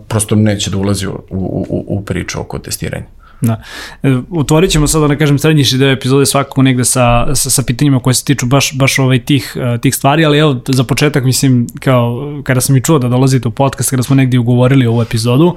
prosto 0.09 0.35
neće 0.35 0.71
da 0.71 0.79
ulazi 0.79 1.07
u, 1.07 1.19
u, 1.31 1.67
u, 1.69 1.85
u 1.99 2.05
priču 2.05 2.41
oko 2.41 2.59
testiranja. 2.59 3.19
Da. 3.41 3.63
E, 4.03 4.17
otvorit 4.31 4.71
ćemo 4.71 4.87
sada, 4.87 5.09
da 5.09 5.17
kažem, 5.17 5.39
srednjiši 5.39 5.79
deo 5.79 5.93
epizode 5.93 6.27
svakako 6.27 6.63
negde 6.63 6.85
sa, 6.85 7.35
sa, 7.35 7.51
sa 7.51 7.63
pitanjima 7.63 8.01
koje 8.01 8.15
se 8.15 8.25
tiču 8.25 8.47
baš, 8.47 8.73
baš 8.79 8.99
ovaj 8.99 9.25
tih, 9.25 9.57
e, 9.57 9.79
tih 9.79 9.95
stvari, 9.95 10.25
ali 10.25 10.39
evo, 10.39 10.61
za 10.69 10.85
početak, 10.85 11.25
mislim, 11.25 11.67
kao, 11.81 12.41
kada 12.45 12.61
sam 12.61 12.77
i 12.77 12.83
čuo 12.83 12.99
da 12.99 13.09
dolazite 13.09 13.49
u 13.49 13.51
podcast, 13.51 13.91
kada 13.91 14.03
smo 14.03 14.17
negdje 14.17 14.41
ugovorili 14.41 14.87
ovu 14.87 15.03
epizodu, 15.03 15.55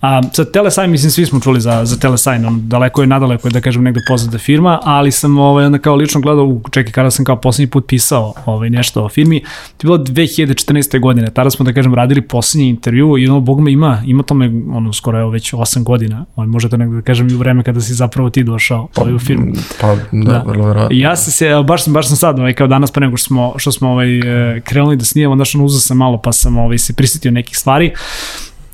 A, 0.00 0.20
sa 0.32 0.44
Telesign, 0.44 0.90
mislim, 0.90 1.10
svi 1.10 1.26
smo 1.26 1.40
čuli 1.40 1.60
za, 1.60 1.84
za 1.84 1.96
Telesign, 1.96 2.46
on 2.46 2.68
daleko 2.68 3.00
je, 3.00 3.06
nadaleko 3.06 3.48
je, 3.48 3.52
da 3.52 3.60
kažem, 3.60 3.82
negde 3.82 4.00
poznata 4.08 4.38
firma, 4.38 4.80
ali 4.82 5.10
sam 5.10 5.38
ovaj, 5.38 5.66
onda 5.66 5.78
kao 5.78 5.94
lično 5.94 6.20
gledao, 6.20 6.60
čekaj, 6.70 6.92
kada 6.92 7.10
sam 7.10 7.24
kao 7.24 7.36
poslednji 7.36 7.70
put 7.70 7.86
pisao 7.86 8.34
ovaj, 8.46 8.70
nešto 8.70 9.04
o 9.04 9.08
firmi, 9.08 9.40
to 9.76 9.86
je 9.86 9.88
bilo 9.88 9.98
2014. 9.98 11.00
godine, 11.00 11.30
tada 11.30 11.50
smo, 11.50 11.64
da 11.64 11.72
kažem, 11.72 11.94
radili 11.94 12.20
poslednji 12.20 12.68
intervju 12.68 13.18
i 13.18 13.28
ono, 13.28 13.40
bog 13.40 13.60
me 13.60 13.72
ima, 13.72 14.02
ima 14.06 14.22
tome, 14.22 14.46
ono, 14.72 14.92
skoro 14.92 15.20
evo 15.20 15.30
već 15.30 15.52
8 15.52 15.82
godina, 15.82 16.24
ovaj, 16.36 16.46
možete 16.46 16.78
negde 16.78 16.96
da 16.96 17.02
kažem 17.02 17.28
i 17.28 17.34
u 17.34 17.38
vreme 17.38 17.62
kada 17.62 17.80
si 17.80 17.94
zapravo 17.94 18.30
ti 18.30 18.42
došao 18.44 18.88
pa, 18.94 19.00
ovaj, 19.00 19.14
u 19.14 19.18
firmu. 19.18 19.52
Pa, 19.80 19.94
da, 20.12 20.32
da. 20.32 20.44
vrlo 20.46 20.66
verovatno. 20.66 20.96
Ja 20.96 21.16
se 21.16 21.30
se, 21.30 21.62
baš 21.66 21.84
sam, 21.84 21.92
baš 21.92 22.08
sam 22.08 22.16
sad, 22.16 22.38
ovaj, 22.38 22.54
kao 22.54 22.66
danas 22.66 22.90
pre 22.90 23.06
nego 23.06 23.16
što 23.16 23.26
smo, 23.26 23.54
što 23.56 23.72
smo 23.72 23.90
ovaj, 23.90 24.18
e, 24.18 24.60
krenuli 24.60 24.96
da 24.96 25.04
snijemo, 25.04 25.32
onda 25.32 25.44
što 25.44 25.58
uzao 25.58 25.80
sam 25.80 25.96
malo, 25.96 26.20
pa 26.22 26.32
sam 26.32 26.58
ovaj, 26.58 26.78
se 26.78 26.92
prisetio 26.92 27.30
nekih 27.30 27.58
stvari. 27.58 27.92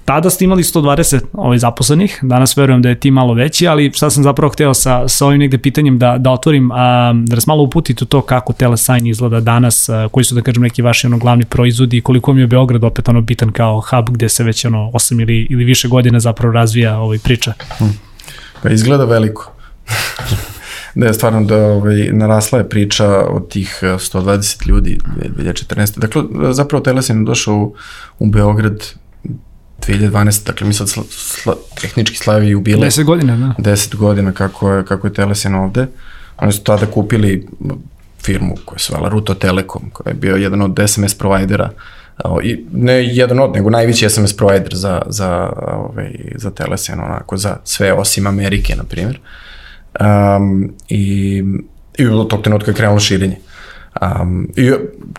Tada 0.07 0.31
ste 0.31 0.45
imali 0.45 0.63
120 0.63 1.21
ovaj, 1.33 1.59
zaposlenih, 1.59 2.19
danas 2.23 2.57
verujem 2.57 2.83
da 2.83 2.89
je 2.89 3.01
ti 3.01 3.11
malo 3.11 3.35
veći, 3.35 3.67
ali 3.67 3.93
šta 3.95 4.11
sam 4.11 4.23
zapravo 4.23 4.53
hteo 4.53 4.75
sa, 4.75 5.09
sa 5.09 5.27
ovim 5.27 5.39
negde 5.39 5.59
pitanjem 5.59 5.99
da, 5.99 6.17
da 6.19 6.31
otvorim, 6.31 6.71
a, 6.73 7.13
da 7.27 7.35
nas 7.35 7.47
malo 7.47 7.63
uputite 7.63 8.05
to 8.05 8.23
kako 8.23 8.53
Telesign 8.53 9.07
izgleda 9.07 9.41
danas, 9.41 9.89
a, 9.89 10.09
koji 10.13 10.25
su 10.25 10.35
da 10.35 10.43
kažem 10.43 10.63
neki 10.63 10.83
vaši 10.83 11.07
ono 11.07 11.19
glavni 11.19 11.45
proizvodi 11.45 11.97
i 11.97 12.01
koliko 12.01 12.33
mi 12.33 12.41
je 12.41 12.47
Beograd 12.47 12.85
opet 12.85 13.09
ono 13.09 13.21
bitan 13.21 13.53
kao 13.53 13.81
hub 13.81 14.11
gde 14.11 14.29
se 14.29 14.45
već 14.45 14.65
ono 14.65 14.91
8 14.95 15.23
ili, 15.23 15.47
ili 15.51 15.65
više 15.65 15.89
godina 15.89 16.21
zapravo 16.21 16.53
razvija 16.53 16.99
ovaj 16.99 17.19
priča. 17.19 17.53
Hmm. 17.79 17.99
Pa 18.63 18.71
izgleda 18.71 19.05
veliko. 19.05 19.53
da 20.95 21.07
je 21.07 21.15
stvarno 21.15 21.45
da 21.45 21.57
ovaj, 21.57 22.09
narasla 22.13 22.59
je 22.59 22.69
priča 22.69 23.09
od 23.09 23.49
tih 23.49 23.79
120 23.83 24.69
ljudi 24.69 24.99
2014. 25.39 25.99
Dakle, 25.99 26.23
zapravo 26.53 26.83
Telesign 26.83 27.25
došao 27.25 27.55
u, 27.55 27.75
u 28.19 28.27
Beograd 28.27 28.95
2012, 29.89 30.47
dakle 30.47 30.67
mi 30.67 30.75
sad 30.75 30.89
sla, 30.89 31.03
sla, 31.11 31.55
tehnički 31.81 32.17
slavi 32.17 32.49
jubilej. 32.49 32.91
10 32.91 33.05
godina, 33.05 33.37
da. 33.37 33.71
10 33.71 33.97
godina 33.97 34.33
kako 34.33 34.73
je, 34.73 34.85
kako 34.85 35.07
je 35.07 35.13
Telesen 35.13 35.55
ovde. 35.55 35.87
Oni 36.37 36.53
su 36.53 36.63
tada 36.63 36.87
kupili 36.87 37.49
firmu 38.23 38.55
koja 38.65 38.79
se 38.79 38.93
vala 38.93 39.09
Ruto 39.09 39.35
Telekom, 39.35 39.91
koja 39.93 40.11
je 40.11 40.15
bio 40.15 40.37
jedan 40.37 40.63
od 40.63 40.79
SMS 40.87 41.15
provajdera, 41.15 41.71
i 42.43 42.65
ne 42.73 43.05
jedan 43.05 43.41
od, 43.41 43.55
nego 43.55 43.71
najveći 43.71 44.09
SMS 44.09 44.37
provider 44.37 44.75
za, 44.75 45.03
za, 45.07 45.53
ovaj, 45.67 46.11
za 46.35 46.51
Telesen, 46.51 47.01
onako, 47.01 47.37
za 47.37 47.57
sve 47.65 47.93
osim 47.93 48.27
Amerike, 48.27 48.77
na 48.77 48.85
primjer. 48.85 49.21
Um, 50.01 50.73
I, 50.89 51.43
i 51.99 52.07
od 52.07 52.29
tog 52.29 52.43
trenutka 52.43 52.71
je 52.71 52.75
krenulo 52.75 53.01
širenje. 53.01 53.37
Um, 54.03 54.49
I 54.57 54.71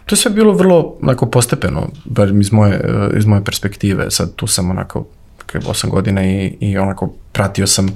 to 0.05 0.15
je 0.15 0.17
sve 0.17 0.31
bilo 0.31 0.53
vrlo 0.53 0.95
onako 1.01 1.25
postepeno, 1.25 1.87
bar 2.05 2.29
iz 2.41 2.51
moje, 2.51 2.81
iz 3.17 3.25
moje 3.25 3.43
perspektive. 3.43 4.11
Sad 4.11 4.35
tu 4.35 4.47
sam 4.47 4.69
onako 4.69 5.05
kaj 5.45 5.61
8 5.61 5.89
godina 5.89 6.25
i, 6.25 6.57
i 6.59 6.77
onako 6.77 7.13
pratio 7.31 7.67
sam 7.67 7.89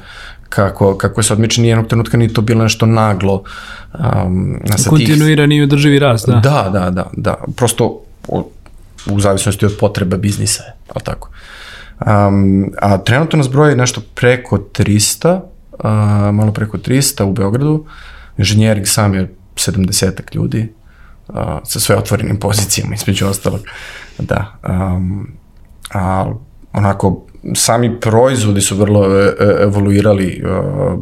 kako, 0.50 0.97
kako 0.97 1.23
se 1.23 1.33
odmiče, 1.33 1.61
nijednog 1.61 1.88
trenutka 1.88 2.17
ni 2.17 2.33
to 2.33 2.41
bilo 2.41 2.63
nešto 2.63 2.85
naglo. 2.85 3.43
Um, 3.93 4.59
Kontinuirani 4.89 5.55
i 5.55 5.63
održivi 5.63 6.00
rast, 6.00 6.27
da. 6.27 6.35
Da, 6.35 6.69
da, 6.73 6.89
da, 6.89 7.09
da. 7.13 7.35
Prosto 7.55 8.01
u, 8.27 8.43
u 9.11 9.19
zavisnosti 9.19 9.65
od 9.65 9.77
potreba 9.79 10.17
biznisa 10.17 10.63
je, 10.63 10.73
ali 10.93 11.03
tako. 11.03 11.29
Um, 12.05 12.71
a 12.81 12.97
trenutno 12.97 13.38
nas 13.38 13.50
broji 13.50 13.75
nešto 13.75 14.01
preko 14.15 14.57
300, 14.57 15.35
uh, 15.35 15.85
malo 16.35 16.51
preko 16.51 16.77
300 16.77 17.23
u 17.23 17.33
Beogradu. 17.33 17.85
Inženjering 18.38 18.88
sam 18.88 19.13
je 19.13 19.35
70 19.55 20.36
ljudi 20.36 20.74
uh, 21.27 21.36
sa 21.63 21.79
sve 21.79 21.96
otvorenim 21.96 22.39
pozicijama, 22.39 22.96
između 22.96 23.27
ostalog. 23.27 23.60
Da. 24.20 24.60
Um, 24.70 25.27
a 25.93 26.34
onako, 26.74 27.25
sami 27.55 28.00
proizvodi 28.00 28.62
su 28.62 28.75
vrlo 28.75 29.05
e, 29.05 29.36
e 29.39 29.63
evoluirali 29.63 30.43
uh, 30.46 31.00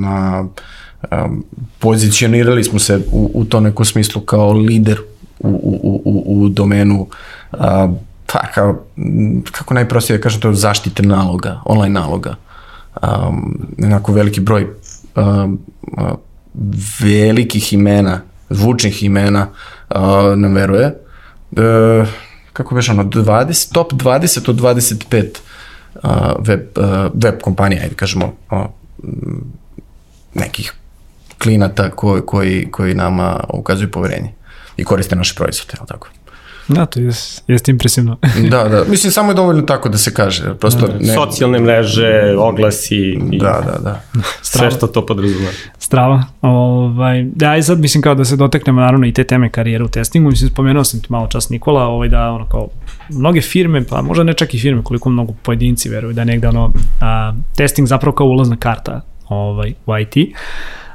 na 0.00 0.44
um, 1.10 1.44
pozicionirali 1.78 2.64
smo 2.64 2.78
se 2.78 3.00
u, 3.12 3.30
u 3.34 3.44
to 3.44 3.60
nekom 3.60 3.84
smislu 3.84 4.22
kao 4.22 4.52
lider 4.52 5.00
u, 5.38 5.48
u, 5.48 6.02
u, 6.04 6.44
u 6.44 6.48
domenu 6.48 7.06
uh, 7.52 7.58
pa 8.32 8.46
kao, 8.54 8.84
kako 9.52 9.74
najprostije 9.74 10.16
da 10.16 10.22
kažem 10.22 10.40
to 10.40 10.52
zaštite 10.52 11.02
naloga, 11.02 11.60
online 11.64 12.00
naloga. 12.00 12.34
Um, 13.02 13.66
onako 13.84 14.12
veliki 14.12 14.40
broj 14.40 14.66
um, 15.16 15.58
velikih 17.00 17.72
imena, 17.72 18.20
zvučnih 18.50 19.02
imena 19.02 19.46
uh, 19.90 19.98
nam 20.36 20.54
veruje. 20.54 20.94
Uh, 21.50 22.08
kako 22.52 22.74
beš 22.74 22.88
ono, 22.88 23.04
20, 23.04 23.72
top 23.72 23.92
20 23.92 24.50
od 24.50 24.60
25 24.60 25.24
uh, 25.94 26.10
web, 26.46 26.60
uh, 26.76 26.84
web 27.14 27.40
kompanija, 27.40 27.82
ajde 27.82 27.94
kažemo, 27.94 28.32
uh, 28.50 28.64
nekih 30.34 30.74
klinata 31.38 31.90
koji, 31.90 32.22
koji, 32.26 32.68
koji 32.70 32.94
nama 32.94 33.44
ukazuju 33.48 33.90
poverenje 33.90 34.32
i 34.76 34.84
koriste 34.84 35.16
naše 35.16 35.34
proizvode, 35.34 35.72
ali 35.78 35.88
tako? 35.88 36.08
Da, 36.68 36.86
to 36.86 37.00
je, 37.00 37.10
jeste 37.46 37.70
impresivno. 37.70 38.16
da, 38.50 38.68
da. 38.68 38.84
Mislim, 38.90 39.12
samo 39.12 39.30
je 39.30 39.34
dovoljno 39.34 39.62
tako 39.62 39.88
da 39.88 39.98
se 39.98 40.14
kaže. 40.14 40.54
Prosto 40.54 40.86
da, 40.86 40.98
ne... 41.00 41.14
Socijalne 41.14 41.58
mreže, 41.58 42.34
oglasi 42.38 42.96
i 43.32 43.38
da, 43.38 43.62
da, 43.66 43.78
da. 43.78 44.00
sve 44.42 44.70
što 44.70 44.86
to 44.86 45.06
podrazumeva. 45.06 45.52
Strava. 45.78 46.24
Ovaj, 46.42 47.24
da, 47.34 47.56
i 47.56 47.62
sad 47.62 47.80
mislim 47.80 48.02
kao 48.02 48.14
da 48.14 48.24
se 48.24 48.36
doteknemo 48.36 48.80
naravno 48.80 49.06
i 49.06 49.12
te 49.12 49.24
teme 49.24 49.50
karijere 49.50 49.84
u 49.84 49.88
testingu. 49.88 50.30
Mislim, 50.30 50.50
spomenuo 50.50 50.84
sam 50.84 51.00
ti 51.00 51.06
malo 51.08 51.26
čas 51.26 51.50
Nikola, 51.50 51.82
ovaj, 51.82 52.08
da 52.08 52.30
ono 52.30 52.48
kao 52.48 52.68
mnoge 53.08 53.40
firme, 53.40 53.84
pa 53.84 54.02
možda 54.02 54.24
ne 54.24 54.34
čak 54.34 54.54
i 54.54 54.58
firme, 54.58 54.82
koliko 54.82 55.10
mnogo 55.10 55.32
pojedinci 55.42 55.88
veruju 55.88 56.12
da 56.12 56.20
je 56.20 56.24
negde 56.24 56.48
ono, 56.48 56.72
a, 57.00 57.32
testing 57.56 57.88
zapravo 57.88 58.14
kao 58.14 58.26
ulazna 58.26 58.56
karta 58.56 59.00
ovaj, 59.28 59.74
u 59.86 59.92
IT. 59.98 60.34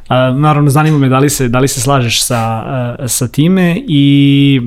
A, 0.08 0.32
naravno, 0.32 0.70
zanima 0.70 0.98
me 0.98 1.10
da 1.10 1.20
li 1.20 1.30
se, 1.30 1.48
da 1.48 1.60
li 1.60 1.68
se 1.68 1.82
slažeš 1.82 2.24
sa, 2.24 2.38
a, 2.38 2.96
sa 3.08 3.28
time 3.28 3.82
i 3.88 4.62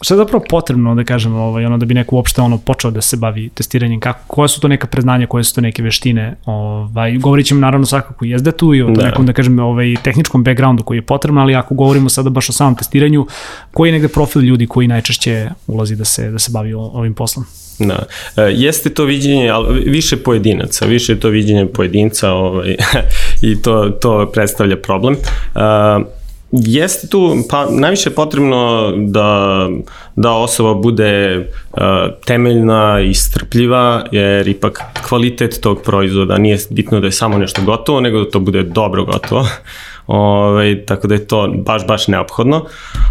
šta 0.00 0.14
je 0.14 0.18
zapravo 0.18 0.44
potrebno 0.48 0.94
da 0.94 1.04
kažem 1.04 1.34
ovaj 1.34 1.66
ono 1.66 1.78
da 1.78 1.86
bi 1.86 1.94
neko 1.94 2.16
uopšte 2.16 2.40
ono 2.40 2.58
počeo 2.58 2.90
da 2.90 3.00
se 3.00 3.16
bavi 3.16 3.48
testiranjem 3.48 4.00
kako 4.00 4.20
koje 4.26 4.48
su 4.48 4.60
to 4.60 4.68
neka 4.68 4.86
predznanja 4.86 5.26
koje 5.26 5.44
su 5.44 5.54
to 5.54 5.60
neke 5.60 5.82
veštine 5.82 6.36
ovaj 6.44 7.16
govorićemo 7.16 7.60
naravno 7.60 7.86
svakako 7.86 8.24
i 8.24 8.38
SDT 8.38 8.62
i 8.76 8.82
o 8.82 8.90
da. 8.90 9.04
nekom 9.04 9.26
da 9.26 9.32
kažem 9.32 9.58
ovaj 9.58 9.94
tehničkom 10.02 10.44
backgroundu 10.44 10.82
koji 10.82 10.98
je 10.98 11.02
potreban 11.02 11.42
ali 11.42 11.54
ako 11.54 11.74
govorimo 11.74 12.08
sada 12.08 12.30
baš 12.30 12.48
o 12.48 12.52
samom 12.52 12.76
testiranju 12.76 13.26
koji 13.72 13.88
je 13.88 13.92
negde 13.92 14.08
profil 14.08 14.42
ljudi 14.42 14.66
koji 14.66 14.88
najčešće 14.88 15.48
ulazi 15.66 15.96
da 15.96 16.04
se 16.04 16.30
da 16.30 16.38
se 16.38 16.50
bavi 16.52 16.74
ovim 16.74 17.14
poslom 17.14 17.46
Da. 17.78 18.02
E, 18.36 18.42
jeste 18.54 18.90
to 18.90 19.04
viđenje, 19.04 19.48
ali 19.48 19.80
više 19.80 20.16
pojedinaca, 20.16 20.86
više 20.86 21.12
je 21.12 21.20
to 21.20 21.28
viđenje 21.28 21.66
pojedinca 21.66 22.32
ovaj, 22.32 22.76
i 23.42 23.62
to, 23.62 23.90
to 24.00 24.30
predstavlja 24.32 24.76
problem. 24.76 25.14
Uh, 25.14 26.17
Jeste 26.52 27.08
tu, 27.08 27.36
pa 27.50 27.66
najviše 27.70 28.10
je 28.10 28.14
potrebno 28.14 28.92
da, 28.96 29.68
da 30.16 30.32
osoba 30.32 30.74
bude 30.74 31.38
uh, 31.38 31.80
temeljna 32.26 33.00
i 33.00 33.14
strpljiva, 33.14 34.04
jer 34.12 34.48
ipak 34.48 34.80
kvalitet 35.08 35.60
tog 35.60 35.82
proizvoda 35.82 36.38
nije 36.38 36.58
bitno 36.70 37.00
da 37.00 37.06
je 37.06 37.12
samo 37.12 37.38
nešto 37.38 37.62
gotovo, 37.62 38.00
nego 38.00 38.18
da 38.18 38.30
to 38.30 38.40
bude 38.40 38.62
dobro 38.62 39.04
gotovo. 39.04 39.46
Ove, 40.08 40.48
ovaj, 40.48 40.84
tako 40.86 41.06
da 41.06 41.14
je 41.14 41.26
to 41.26 41.54
baš, 41.56 41.86
baš 41.86 42.08
neophodno, 42.08 42.64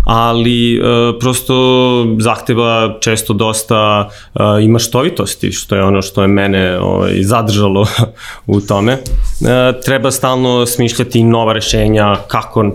ali 0.05 0.75
e, 0.75 0.79
prosto 1.19 1.55
zahteva 2.19 2.97
često 3.01 3.33
dosta 3.33 4.09
e, 4.35 4.63
i 4.63 4.67
maštovitosti, 4.67 5.51
što 5.51 5.75
je 5.75 5.83
ono 5.83 6.01
što 6.01 6.21
je 6.21 6.27
mene 6.27 6.79
ovaj, 6.79 7.23
zadržalo 7.23 7.87
u 8.47 8.61
tome. 8.61 8.93
E, 8.93 8.99
treba 9.85 10.11
stalno 10.11 10.65
smišljati 10.65 11.23
nova 11.23 11.53
rešenja, 11.53 12.15
kako, 12.27 12.63
e, 12.63 12.71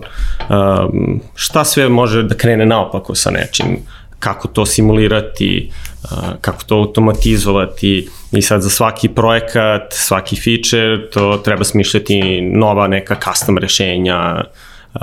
šta 1.34 1.64
sve 1.64 1.88
može 1.88 2.22
da 2.22 2.34
krene 2.34 2.66
naopako 2.66 3.14
sa 3.14 3.30
nečim, 3.30 3.66
kako 4.18 4.48
to 4.48 4.66
simulirati, 4.66 5.70
kako 6.40 6.64
to 6.64 6.76
automatizovati 6.76 8.08
i 8.32 8.42
sad 8.42 8.62
za 8.62 8.70
svaki 8.70 9.08
projekat, 9.08 9.92
svaki 9.92 10.36
feature, 10.36 11.10
to 11.10 11.36
treba 11.44 11.64
smišljati 11.64 12.40
nova 12.40 12.88
neka 12.88 13.16
custom 13.24 13.58
rešenja, 13.58 14.44
Uh, 14.94 15.00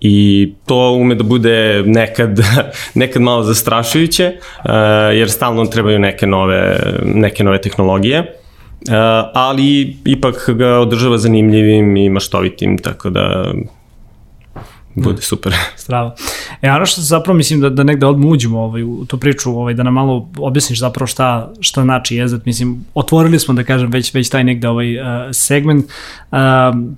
I 0.00 0.52
to 0.66 0.92
ume 0.92 1.14
da 1.14 1.24
bude 1.24 1.82
nekad, 1.86 2.40
nekad 2.94 3.22
malo 3.22 3.42
zastrašujuće, 3.42 4.32
uh, 4.34 4.70
jer 5.14 5.30
stalno 5.30 5.66
trebaju 5.66 5.98
neke 5.98 6.26
nove, 6.26 6.80
neke 7.04 7.44
nove 7.44 7.60
tehnologije. 7.60 8.36
ali 9.34 9.96
ipak 10.04 10.50
ga 10.50 10.78
održava 10.78 11.18
zanimljivim 11.18 11.96
i 11.96 12.08
maštovitim, 12.08 12.78
tako 12.78 13.10
da 13.10 13.52
bude 14.94 15.22
super. 15.22 15.54
Strava. 15.76 16.14
E, 16.62 16.70
ono 16.70 16.86
što 16.86 17.00
zapravo 17.00 17.36
mislim 17.36 17.60
da, 17.60 17.70
da 17.70 17.82
negde 17.82 18.06
odmah 18.06 18.30
uđemo 18.30 18.60
ovaj, 18.60 18.82
u 18.82 19.04
tu 19.04 19.18
priču, 19.18 19.50
ovaj, 19.50 19.74
da 19.74 19.82
nam 19.82 19.94
malo 19.94 20.28
objasniš 20.38 20.78
zapravo 20.78 21.06
šta, 21.06 21.52
šta 21.60 21.82
znači 21.82 22.16
jezdat. 22.16 22.46
Mislim, 22.46 22.84
otvorili 22.94 23.38
smo, 23.38 23.54
da 23.54 23.64
kažem, 23.64 23.90
već, 23.90 24.14
već 24.14 24.28
taj 24.28 24.44
negde 24.44 24.68
ovaj, 24.68 24.98
uh, 24.98 25.06
segment. 25.32 25.84
Uh, 26.30 26.38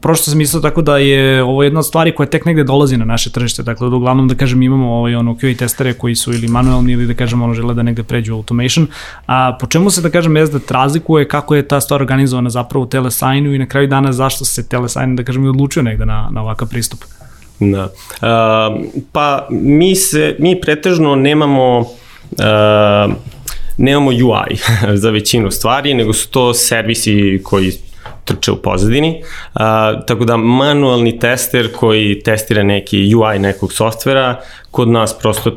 prošto 0.00 0.30
sam 0.30 0.38
mislio 0.38 0.60
tako 0.60 0.82
da 0.82 0.98
je 0.98 1.42
ovo 1.42 1.62
jedna 1.62 1.78
od 1.78 1.86
stvari 1.86 2.14
koja 2.14 2.26
tek 2.26 2.44
negde 2.44 2.64
dolazi 2.64 2.96
na 2.96 3.04
naše 3.04 3.30
tržište. 3.30 3.62
Dakle, 3.62 3.90
da 3.90 3.96
uglavnom, 3.96 4.28
da 4.28 4.34
kažem, 4.34 4.62
imamo 4.62 4.92
ovaj, 4.92 5.14
ono 5.14 5.34
QA 5.34 5.58
testere 5.58 5.92
koji 5.92 6.14
su 6.14 6.32
ili 6.32 6.48
manualni 6.48 6.92
ili 6.92 7.06
da 7.06 7.14
kažem, 7.14 7.42
ono 7.42 7.54
žele 7.54 7.74
da 7.74 7.82
negde 7.82 8.02
pređu 8.02 8.34
automation. 8.34 8.86
A 9.26 9.56
po 9.60 9.66
čemu 9.66 9.90
se, 9.90 10.00
da 10.00 10.10
kažem, 10.10 10.36
jezdat 10.36 10.70
razlikuje, 10.70 11.28
kako 11.28 11.54
je 11.54 11.68
ta 11.68 11.80
stvar 11.80 12.02
organizovana 12.02 12.50
zapravo 12.50 12.84
u 12.84 12.88
Telesignu 12.88 13.54
i 13.54 13.58
na 13.58 13.66
kraju 13.66 13.88
dana 13.88 14.12
zašto 14.12 14.44
se 14.44 14.68
Telesign, 14.68 15.16
da 15.16 15.24
kažem, 15.24 15.48
odlučio 15.48 15.82
negde 15.82 16.06
na, 16.06 16.28
na 16.30 16.42
ovakav 16.42 16.68
pristup? 16.68 17.04
Da. 17.70 17.84
Uh, 17.84 18.84
pa 19.12 19.46
mi 19.50 19.96
se, 19.96 20.36
mi 20.38 20.60
pretežno 20.60 21.14
nemamo 21.14 21.78
uh, 21.78 23.12
nemamo 23.76 24.10
UI 24.10 24.56
za 25.02 25.10
većinu 25.10 25.50
stvari, 25.50 25.94
nego 25.94 26.12
su 26.12 26.30
to 26.30 26.54
servisi 26.54 27.40
koji 27.44 27.72
trče 28.24 28.52
u 28.52 28.56
pozadini. 28.56 29.22
Uh, 29.54 29.60
tako 30.06 30.24
da 30.24 30.36
manualni 30.36 31.18
tester 31.18 31.72
koji 31.76 32.20
testira 32.20 32.62
neki 32.62 33.14
UI 33.14 33.38
nekog 33.38 33.72
softvera, 33.72 34.40
kod 34.70 34.88
nas 34.88 35.18
prosto 35.18 35.50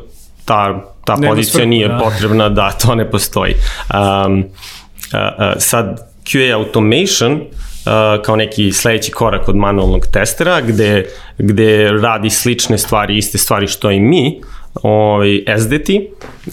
ta, 0.44 0.84
ta 1.04 1.16
Nema 1.16 1.32
pozicija 1.32 1.52
svrhu, 1.52 1.68
nije 1.68 1.88
da. 1.88 1.98
potrebna, 1.98 2.48
da, 2.48 2.70
to 2.70 2.94
ne 2.94 3.10
postoji. 3.10 3.54
Um, 3.54 4.38
uh, 4.38 4.44
uh, 5.12 5.54
sad, 5.58 6.10
QA 6.24 6.54
automation 6.54 7.40
kao 8.24 8.36
neki 8.36 8.72
sledeći 8.72 9.10
korak 9.10 9.48
od 9.48 9.56
manualnog 9.56 10.06
testera, 10.12 10.60
gde, 10.60 11.06
gde 11.38 11.90
radi 12.02 12.30
slične 12.30 12.78
stvari, 12.78 13.18
iste 13.18 13.38
stvari 13.38 13.66
što 13.66 13.90
i 13.90 14.00
mi, 14.00 14.40
ovaj, 14.82 15.44
SDT 15.58 15.88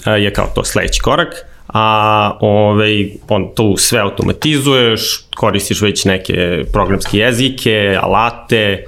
je 0.06 0.34
kao 0.34 0.48
to 0.56 0.64
sledeći 0.64 1.02
korak, 1.02 1.34
a 1.68 2.38
ovaj, 2.42 3.10
on 3.30 3.50
tu 3.56 3.76
sve 3.78 4.00
automatizuješ, 4.00 5.26
koristiš 5.36 5.82
već 5.82 6.06
neke 6.06 6.64
programske 6.72 7.18
jezike, 7.18 7.98
alate, 8.02 8.86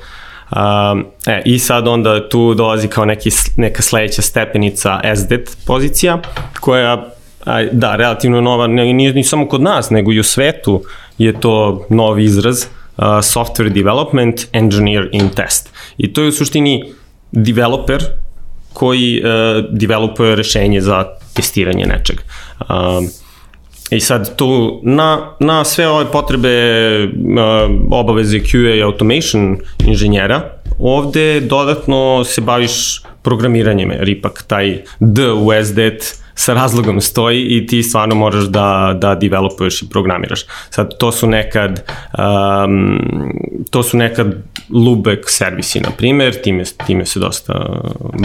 Um, 0.52 1.06
e, 1.28 1.42
I 1.46 1.60
sad 1.60 1.88
onda 1.88 2.30
tu 2.30 2.54
dolazi 2.54 2.88
kao 2.88 3.06
neki, 3.06 3.30
neka 3.58 3.82
sledeća 3.82 4.22
stepenica 4.22 5.00
SDET 5.16 5.58
pozicija, 5.66 6.22
koja 6.60 7.10
da, 7.72 7.96
relativno 7.96 8.42
nova, 8.42 8.68
nije 8.68 9.14
ni 9.14 9.24
samo 9.24 9.48
kod 9.48 9.62
nas, 9.62 9.90
nego 9.90 10.12
i 10.12 10.20
u 10.20 10.24
svetu 10.24 10.84
je 11.18 11.40
to 11.40 11.86
novi 11.90 12.24
izraz, 12.24 12.66
uh, 12.98 13.04
software 13.06 13.70
development, 13.70 14.48
engineer 14.54 15.10
in 15.12 15.30
test. 15.30 15.70
I 15.98 16.14
to 16.14 16.22
je 16.22 16.28
u 16.28 16.32
suštini 16.32 16.84
developer 17.32 18.04
koji 18.74 19.22
uh, 19.22 19.66
developuje 19.72 20.36
rešenje 20.36 20.82
za 20.82 21.06
testiranje 21.34 21.86
nečeg. 21.86 22.18
Um, 22.70 23.10
I 23.90 24.00
sad 24.00 24.36
tu 24.36 24.80
na, 24.84 25.36
na 25.40 25.64
sve 25.64 25.88
ove 25.88 26.06
potrebe 26.12 26.50
uh, 27.04 27.10
obaveze 27.92 28.40
QA 28.40 28.76
i 28.78 28.82
automation 28.82 29.58
inženjera, 29.86 30.42
ovde 30.80 31.40
dodatno 31.40 32.24
se 32.24 32.42
baviš 32.42 33.04
programiranjem, 33.22 33.92
jer 33.92 34.10
ipak 34.10 34.44
taj 34.48 34.84
D 35.00 35.32
u 35.32 35.50
SDET 35.64 36.25
sa 36.36 36.54
razlogom 36.54 37.02
stoji 37.02 37.42
i 37.42 37.68
ti 37.68 37.84
stvarno 37.84 38.16
moraš 38.16 38.44
da, 38.44 38.98
da 39.02 39.16
developuješ 39.16 39.82
i 39.82 39.90
programiraš. 39.90 40.46
Sad, 40.70 40.98
to 40.98 41.12
su 41.12 41.28
nekad 41.28 41.84
um, 42.18 43.00
to 43.70 43.84
su 43.84 43.98
nekad 43.98 44.36
Lubek 44.70 45.30
servisi, 45.30 45.80
na 45.80 45.90
primer, 45.98 46.42
time, 46.42 46.64
time 46.86 47.06
se 47.06 47.20
dosta 47.20 47.66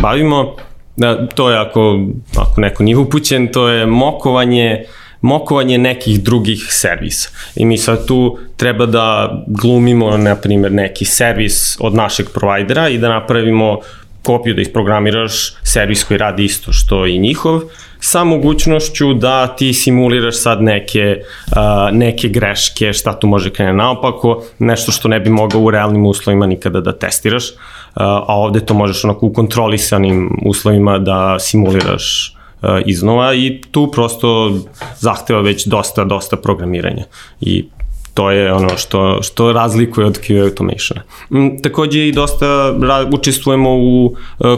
bavimo. 0.02 0.56
Da, 0.96 1.26
to 1.26 1.50
je 1.50 1.58
ako, 1.58 2.06
ako 2.36 2.60
neko 2.60 2.82
nije 2.82 2.96
upućen, 2.96 3.52
to 3.52 3.68
je 3.68 3.86
mokovanje 3.86 4.84
mokovanje 5.20 5.78
nekih 5.78 6.22
drugih 6.22 6.66
servisa. 6.68 7.28
I 7.56 7.64
mi 7.64 7.78
sad 7.78 8.06
tu 8.06 8.38
treba 8.56 8.86
da 8.86 9.30
glumimo, 9.46 10.16
na 10.16 10.34
primjer, 10.36 10.72
neki 10.72 11.04
servis 11.04 11.76
od 11.80 11.94
našeg 11.94 12.26
provajdera 12.34 12.88
i 12.88 12.98
da 12.98 13.08
napravimo 13.08 13.78
kopiju 14.22 14.54
da 14.54 14.60
isprogramiraš 14.60 15.54
servis 15.62 16.04
koji 16.04 16.18
radi 16.18 16.44
isto 16.44 16.72
što 16.72 17.06
i 17.06 17.18
njihov 17.18 17.60
sa 18.00 18.24
mogućnošću 18.24 19.14
da 19.14 19.46
ti 19.56 19.72
simuliraš 19.72 20.42
sad 20.42 20.62
neke, 20.62 21.16
uh, 21.46 21.56
neke 21.92 22.28
greške, 22.28 22.92
šta 22.92 23.18
tu 23.18 23.26
može 23.26 23.50
krene 23.50 23.72
naopako, 23.72 24.42
nešto 24.58 24.92
što 24.92 25.08
ne 25.08 25.20
bi 25.20 25.30
mogao 25.30 25.60
u 25.60 25.70
realnim 25.70 26.06
uslovima 26.06 26.46
nikada 26.46 26.80
da 26.80 26.98
testiraš, 26.98 27.50
uh, 27.50 27.56
a 28.02 28.34
ovde 28.36 28.60
to 28.60 28.74
možeš 28.74 29.04
onako 29.04 29.26
u 29.26 29.32
kontrolisanim 29.32 30.38
uslovima 30.44 30.98
da 30.98 31.38
simuliraš 31.38 32.36
uh, 32.62 32.68
iznova 32.86 33.34
i 33.34 33.60
tu 33.70 33.90
prosto 33.92 34.58
zahteva 34.98 35.40
već 35.40 35.66
dosta, 35.66 36.04
dosta 36.04 36.36
programiranja 36.36 37.04
i 37.40 37.64
to 38.14 38.30
je 38.30 38.52
ono 38.52 38.76
što, 38.76 39.22
što 39.22 39.52
razlikuje 39.52 40.06
od 40.06 40.20
QA 40.20 40.42
automationa. 40.44 41.02
Mm, 41.30 41.62
takođe 41.62 42.08
i 42.08 42.12
dosta 42.12 42.74
ra, 42.82 43.06
učestvujemo 43.12 43.70
u 43.70 44.04
uh, 44.04 44.14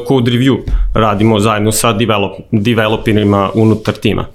code 0.09 0.31
review, 0.31 0.59
radimo 0.95 1.41
zajedno 1.41 1.73
sa 1.73 1.93
develop, 1.93 2.33
developerima 2.51 3.51
unutar 3.55 3.95
tima. 3.95 4.27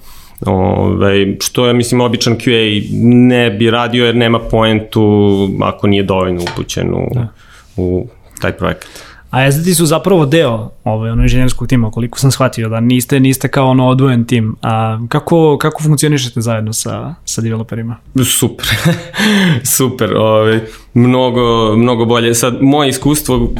Ove, 0.45 1.35
što 1.41 1.67
je, 1.67 1.73
mislim, 1.73 2.01
običan 2.01 2.35
QA 2.35 2.87
ne 3.01 3.49
bi 3.49 3.71
radio 3.71 4.05
jer 4.05 4.15
nema 4.15 4.39
poentu 4.39 5.01
ako 5.61 5.87
nije 5.87 6.03
dovoljno 6.03 6.41
upućen 6.41 6.93
u, 6.93 7.07
da. 7.13 7.27
u 7.77 8.07
taj 8.41 8.51
projekat. 8.51 8.89
A 9.29 9.51
SDT 9.51 9.75
su 9.77 9.85
zapravo 9.85 10.25
deo 10.25 10.69
ovaj, 10.83 11.09
ono 11.09 11.21
inženjerskog 11.21 11.67
tima, 11.67 11.91
koliko 11.91 12.19
sam 12.19 12.31
shvatio, 12.31 12.69
da 12.69 12.79
niste, 12.79 13.19
niste 13.19 13.47
kao 13.47 13.69
ono 13.69 13.87
odvojen 13.87 14.25
tim. 14.25 14.55
A 14.61 14.99
kako, 15.09 15.57
kako 15.57 15.83
funkcionišete 15.83 16.41
zajedno 16.41 16.73
sa, 16.73 17.15
sa 17.25 17.41
developerima? 17.41 17.95
Super, 18.25 18.65
super, 19.77 20.15
ovaj, 20.15 20.59
mnogo, 20.93 21.75
mnogo 21.75 22.05
bolje. 22.05 22.33
Sad, 22.33 22.57
moje 22.61 22.89
iskustvo 22.89 23.35
uh, 23.35 23.51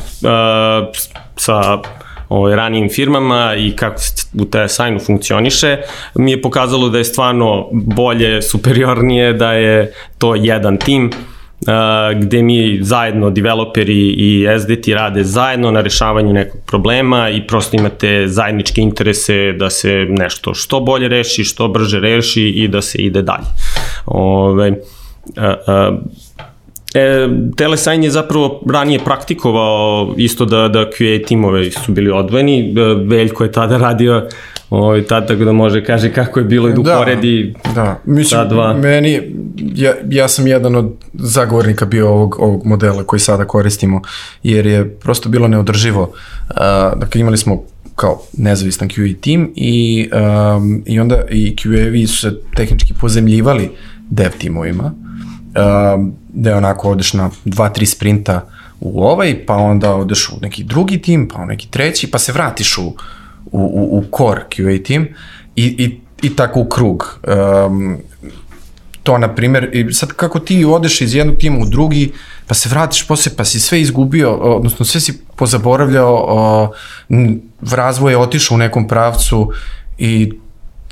sa 1.36 1.82
ovaj, 2.30 2.56
ranijim 2.56 2.89
firmama 2.89 3.56
i 3.58 3.75
kako 3.75 4.01
u 4.34 4.45
TSI-nu 4.45 4.99
funkcioniše, 4.99 5.77
mi 6.15 6.32
je 6.32 6.41
pokazalo 6.41 6.89
da 6.89 6.97
je 6.97 7.03
stvarno 7.03 7.67
bolje, 7.71 8.41
superiornije, 8.41 9.34
da 9.34 9.51
je 9.51 9.93
to 10.17 10.36
jedan 10.36 10.77
tim, 10.77 11.12
uh, 11.61 12.19
gde 12.21 12.41
mi 12.41 12.79
zajedno, 12.81 13.29
developeri 13.29 14.09
i 14.09 14.47
SDT 14.59 14.87
rade 14.87 15.23
zajedno 15.23 15.71
na 15.71 15.81
rešavanju 15.81 16.33
nekog 16.33 16.61
problema 16.65 17.29
i 17.29 17.47
prosto 17.47 17.77
imate 17.77 18.27
zajedničke 18.27 18.81
interese 18.81 19.53
da 19.53 19.69
se 19.69 20.05
nešto 20.09 20.53
što 20.53 20.79
bolje 20.79 21.07
reši, 21.07 21.43
što 21.43 21.67
brže 21.67 21.99
reši 21.99 22.43
i 22.43 22.67
da 22.67 22.81
se 22.81 22.97
ide 22.97 23.21
dalje. 23.21 23.47
Ove, 24.05 24.71
uh, 24.71 24.77
uh, 25.37 25.99
E, 26.97 27.27
Telesign 27.55 28.03
je 28.03 28.09
zapravo 28.09 28.61
ranije 28.69 28.99
praktikovao 28.99 30.13
isto 30.17 30.45
da, 30.45 30.67
da 30.67 30.79
QA 30.79 31.25
timove 31.27 31.71
su 31.71 31.91
bili 31.91 32.11
odvojeni. 32.11 32.73
Veljko 33.05 33.43
je 33.43 33.51
tada 33.51 33.77
radio 33.77 34.27
ovaj, 34.69 35.03
tad 35.03 35.27
tako 35.27 35.43
da 35.43 35.51
može 35.51 35.83
kaže 35.83 36.13
kako 36.13 36.39
je 36.39 36.45
bilo 36.45 36.69
i 36.69 36.73
da, 36.73 36.81
da 36.81 36.95
uporedi 36.95 37.53
da. 37.75 38.01
Mislim, 38.05 38.41
ta 38.41 38.45
dva. 38.45 38.73
Meni, 38.73 39.21
ja, 39.57 39.93
ja 40.09 40.27
sam 40.27 40.47
jedan 40.47 40.75
od 40.75 40.93
zagovornika 41.13 41.85
bio 41.85 42.09
ovog, 42.09 42.35
ovog 42.39 42.65
modela 42.65 43.03
koji 43.03 43.19
sada 43.19 43.45
koristimo, 43.45 44.01
jer 44.43 44.65
je 44.65 44.89
prosto 44.89 45.29
bilo 45.29 45.47
neodrživo. 45.47 46.01
Uh, 46.01 46.55
dakle, 46.99 47.21
imali 47.21 47.37
smo 47.37 47.63
kao 47.95 48.21
nezavistan 48.37 48.89
QA 48.89 49.15
tim 49.21 49.51
i, 49.55 50.09
um, 50.57 50.83
i 50.85 50.99
onda 50.99 51.21
i 51.29 51.55
QA-vi 51.55 52.07
su 52.07 52.17
se 52.17 52.39
tehnički 52.55 52.93
pozemljivali 52.93 53.71
dev 54.09 54.31
timovima, 54.37 54.83
um, 54.83 56.13
da 56.29 56.49
je 56.49 56.55
onako 56.55 56.89
odeš 56.89 57.13
na 57.13 57.29
dva, 57.45 57.69
tri 57.69 57.85
sprinta 57.85 58.47
u 58.79 59.03
ovaj, 59.03 59.45
pa 59.45 59.55
onda 59.55 59.95
odeš 59.95 60.29
u 60.29 60.33
neki 60.41 60.63
drugi 60.63 61.01
tim, 61.01 61.27
pa 61.27 61.41
u 61.41 61.45
neki 61.45 61.67
treći, 61.71 62.11
pa 62.11 62.19
se 62.19 62.31
vratiš 62.31 62.77
u, 62.77 62.83
u, 62.83 62.95
u, 63.51 63.97
u 63.97 64.03
core 64.17 64.45
QA 64.49 64.83
tim 64.83 65.07
i, 65.55 65.65
i, 65.65 65.99
i 66.21 66.35
tako 66.35 66.59
u 66.59 66.65
krug. 66.65 67.19
Um, 67.67 67.97
to, 69.07 69.17
na 69.17 69.35
primjer, 69.35 69.69
i 69.73 69.93
sad 69.93 70.11
kako 70.13 70.39
ti 70.39 70.65
odeš 70.65 71.01
iz 71.01 71.15
jednog 71.15 71.37
tima 71.37 71.59
u 71.59 71.65
drugi, 71.65 72.11
pa 72.47 72.53
se 72.53 72.69
vratiš 72.69 73.07
posle, 73.07 73.31
pa 73.37 73.45
si 73.45 73.59
sve 73.59 73.81
izgubio, 73.81 74.33
odnosno 74.35 74.85
sve 74.85 75.01
si 75.01 75.13
pozaboravljao, 75.35 76.15
o, 76.27 76.71
razvoj 77.61 78.11
je 78.11 78.17
otišao 78.17 78.55
u 78.55 78.57
nekom 78.57 78.87
pravcu 78.87 79.51
i, 79.97 80.31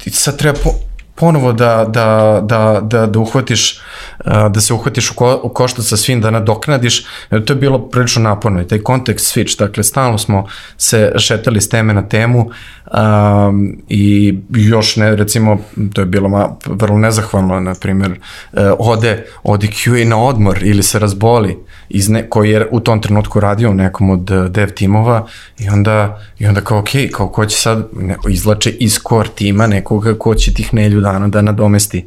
i 0.05 0.09
sad 0.09 0.37
treba 0.37 0.57
po, 0.63 0.69
ponovo 1.15 1.53
da, 1.53 1.85
da, 1.89 2.39
da, 2.43 2.79
da, 2.83 3.05
da 3.05 3.19
uhvatiš, 3.19 3.79
da 4.25 4.61
se 4.61 4.73
uhvatiš 4.73 5.11
u, 5.11 5.13
ko, 5.15 5.41
u 5.43 5.67
sa 5.67 5.97
svim, 5.97 6.21
da 6.21 6.31
nadoknadiš, 6.31 7.05
to 7.29 7.53
je 7.53 7.55
bilo 7.55 7.79
prilično 7.89 8.21
naporno 8.21 8.61
i 8.61 8.67
taj 8.67 8.79
kontekst 8.79 9.35
switch, 9.35 9.59
dakle 9.59 9.83
stalno 9.83 10.17
smo 10.17 10.47
se 10.77 11.13
šetali 11.17 11.61
s 11.61 11.69
teme 11.69 11.93
na 11.93 12.07
temu 12.09 12.39
um, 12.85 13.77
i 13.89 14.37
još 14.49 14.95
ne, 14.95 15.15
recimo, 15.15 15.57
to 15.93 16.01
je 16.01 16.05
bilo 16.05 16.29
ma, 16.29 16.49
vrlo 16.65 16.97
nezahvalno, 16.97 17.59
na 17.59 17.75
primjer, 17.81 18.11
uh, 18.11 18.59
ode, 18.79 19.25
ode 19.43 19.67
QA 19.67 20.07
na 20.07 20.23
odmor 20.23 20.63
ili 20.63 20.83
se 20.83 20.99
razboli, 20.99 21.57
iz 21.89 22.09
ne, 22.09 22.29
koji 22.29 22.49
je 22.49 22.67
u 22.71 22.79
tom 22.79 23.01
trenutku 23.01 23.39
radio 23.39 23.71
u 23.71 23.73
nekom 23.73 24.09
od 24.09 24.31
dev 24.49 24.69
timova 24.69 25.27
i 25.59 25.69
onda, 25.69 26.21
i 26.39 26.47
onda 26.47 26.61
kao, 26.61 26.79
ok, 26.79 26.89
kao 27.11 27.27
ko 27.27 27.45
će 27.45 27.57
sad, 27.57 27.87
ne, 27.93 28.15
izlače 28.29 28.69
iz 28.69 28.99
core 29.09 29.29
tima 29.35 29.67
nekoga 29.67 30.13
ko 30.19 30.35
će 30.35 30.53
tih 30.53 30.73
nelju 30.73 31.01
dana 31.01 31.27
da 31.27 31.41
nadomesti 31.41 32.05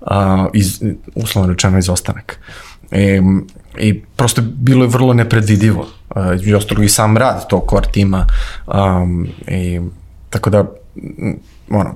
uh, 0.00 0.08
iz, 0.52 0.82
uslovno 1.14 1.52
rečeno 1.52 1.78
izostanak. 1.78 2.38
E, 2.90 3.20
I 3.78 4.02
prosto 4.16 4.42
bilo 4.42 4.84
je 4.84 4.88
vrlo 4.88 5.14
nepredvidivo. 5.14 5.86
Uh, 6.10 6.56
ostalo 6.56 6.82
i 6.82 6.88
sam 6.88 7.16
rad 7.16 7.48
tog 7.48 7.66
core 7.70 7.86
tima. 7.92 8.26
Um, 8.66 9.28
i, 9.48 9.80
tako 10.30 10.50
da, 10.50 10.64
ono, 11.70 11.94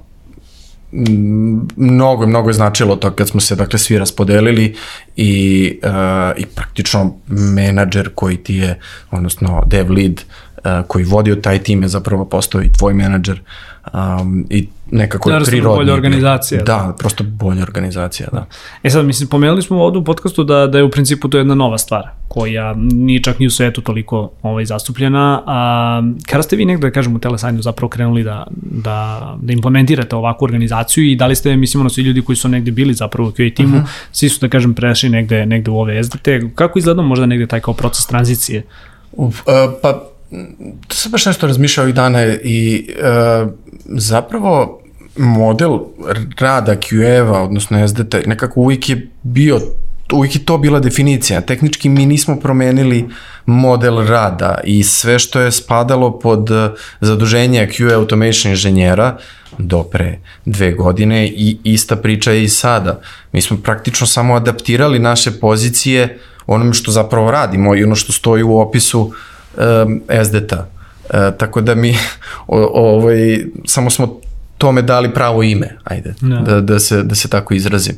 mnogo, 1.77 2.27
mnogo 2.27 2.49
je 2.49 2.55
značilo 2.55 2.97
to 2.97 3.11
kad 3.11 3.29
smo 3.29 3.41
se 3.41 3.57
dakle 3.57 3.79
svi 3.79 3.99
raspodelili 3.99 4.77
i, 5.17 5.73
uh, 5.83 5.91
i 6.37 6.47
praktično 6.47 7.15
menadžer 7.29 8.11
koji 8.15 8.37
ti 8.37 8.55
je, 8.55 8.81
odnosno 9.11 9.63
dev 9.67 9.91
lead 9.91 10.21
uh, 10.57 10.87
koji 10.87 11.05
vodio 11.05 11.35
taj 11.35 11.59
tim 11.59 11.83
je 11.83 11.89
zapravo 11.89 12.25
postao 12.25 12.63
i 12.63 12.73
tvoj 12.73 12.95
menadžer 12.95 13.41
um, 13.92 14.47
i 14.51 14.68
nekako 14.90 15.29
Naravno, 15.29 15.47
prirodni. 15.47 15.77
bolja 15.77 15.94
organizacija. 15.94 16.62
Da, 16.62 16.64
da, 16.64 16.94
prosto 16.99 17.25
bolja 17.25 17.62
organizacija, 17.62 18.29
da. 18.33 18.47
E 18.83 18.90
sad, 18.90 19.05
mislim, 19.05 19.29
pomenuli 19.29 19.62
smo 19.62 19.83
ovdje 19.83 19.99
u 19.99 20.05
podcastu 20.05 20.44
da, 20.44 20.66
da 20.66 20.79
je 20.79 20.85
u 20.85 20.90
principu 20.90 21.29
to 21.29 21.38
jedna 21.38 21.55
nova 21.55 21.79
stvar, 21.79 22.09
koja 22.29 22.75
nije 22.77 23.23
čak 23.23 23.38
ni 23.38 23.47
u 23.47 23.51
svetu 23.51 23.81
toliko 23.81 24.31
ovaj, 24.42 24.64
zastupljena. 24.64 25.42
A, 25.47 26.03
kada 26.27 26.42
ste 26.42 26.57
vi 26.57 26.64
negde, 26.64 26.87
da 26.87 26.92
kažem, 26.92 27.16
u 27.16 27.18
Telesajnu 27.18 27.62
zapravo 27.62 27.88
krenuli 27.88 28.23
da, 28.23 28.47
da, 28.61 29.37
da 29.42 29.53
implementirate 29.53 30.16
ovakvu 30.16 30.44
organizaciju 30.44 31.05
i 31.11 31.16
da 31.16 31.27
li 31.27 31.37
ste, 31.37 31.57
mislim, 31.57 31.81
ono, 31.81 31.90
svi 31.90 32.03
ljudi 32.03 32.23
koji 32.23 32.37
su 32.37 32.49
negde 32.49 32.70
bili 32.70 32.94
zapravo 32.94 33.29
u 33.29 33.33
QA 33.33 33.55
timu, 33.55 33.68
uh 33.68 33.75
mhm. 33.75 33.85
-huh. 33.85 34.09
svi 34.12 34.29
su, 34.29 34.40
da 34.40 34.49
kažem, 34.49 34.75
prešli 34.75 35.09
negde, 35.09 35.47
negde 35.47 35.70
u 35.70 35.81
ove 35.81 36.05
SDT. 36.05 36.29
Kako 36.55 36.79
izgleda 36.79 37.03
možda 37.03 37.27
negde 37.27 37.47
taj 37.47 37.61
kao 37.61 37.75
proces 37.75 38.07
tranzicije? 38.07 38.62
Uf, 39.12 39.40
uh, 39.40 39.55
pa, 39.83 40.13
to 40.88 40.97
sam 40.97 41.12
baš 41.12 41.27
nešto 41.27 41.47
razmišljao 41.47 41.85
ovih 41.85 41.94
dana 41.94 42.25
i 42.44 42.88
uh, 42.88 43.51
zapravo 43.87 44.81
model 45.16 45.79
rada 46.38 46.77
QA-eva, 46.77 47.42
odnosno 47.42 47.88
SDT, 47.88 48.14
nekako 48.27 48.61
uvijek 48.61 48.88
je 48.88 49.11
bio 49.23 49.61
uvijek 50.12 50.35
je 50.35 50.44
to 50.44 50.59
bila 50.59 50.81
definicija. 50.81 51.40
Tehnički 51.40 51.88
mi 51.88 52.07
nismo 52.07 52.40
promenili 52.40 53.09
model 53.47 54.07
rada 54.07 54.59
i 54.64 54.83
sve 54.83 55.18
što 55.18 55.40
je 55.40 55.53
spadalo 55.53 56.18
pod 56.18 56.51
zaduženje 57.01 57.68
QA 57.73 57.94
automation 57.94 58.51
inženjera 58.51 59.18
do 59.59 59.83
pre 59.83 60.18
dve 60.44 60.73
godine 60.73 61.29
i 61.29 61.59
ista 61.64 61.97
priča 61.97 62.33
je 62.33 62.44
i 62.44 62.49
sada. 62.49 63.01
Mi 63.33 63.42
smo 63.42 63.57
praktično 63.57 64.07
samo 64.07 64.35
adaptirali 64.35 64.99
naše 64.99 65.31
pozicije 65.31 66.18
onome 66.47 66.73
što 66.73 66.90
zapravo 66.90 67.31
radimo 67.31 67.77
i 67.77 67.85
ono 67.85 67.94
što 67.94 68.12
stoji 68.12 68.42
u 68.42 68.59
opisu 68.59 69.12
um, 69.57 70.03
SDT-a. 70.25 70.67
E, 71.11 71.31
tako 71.38 71.61
da 71.61 71.75
mi 71.75 71.97
o, 72.47 72.59
ovaj, 72.75 73.45
samo 73.67 73.90
smo 73.90 74.21
tome 74.59 74.83
dali 74.83 75.14
pravo 75.14 75.43
ime, 75.43 75.79
ajde, 75.85 76.14
no. 76.21 76.43
Da. 76.43 76.55
da, 76.55 76.61
da, 76.61 76.81
se, 76.81 77.03
da 77.03 77.14
se 77.14 77.29
tako 77.29 77.55
izrazim. 77.55 77.97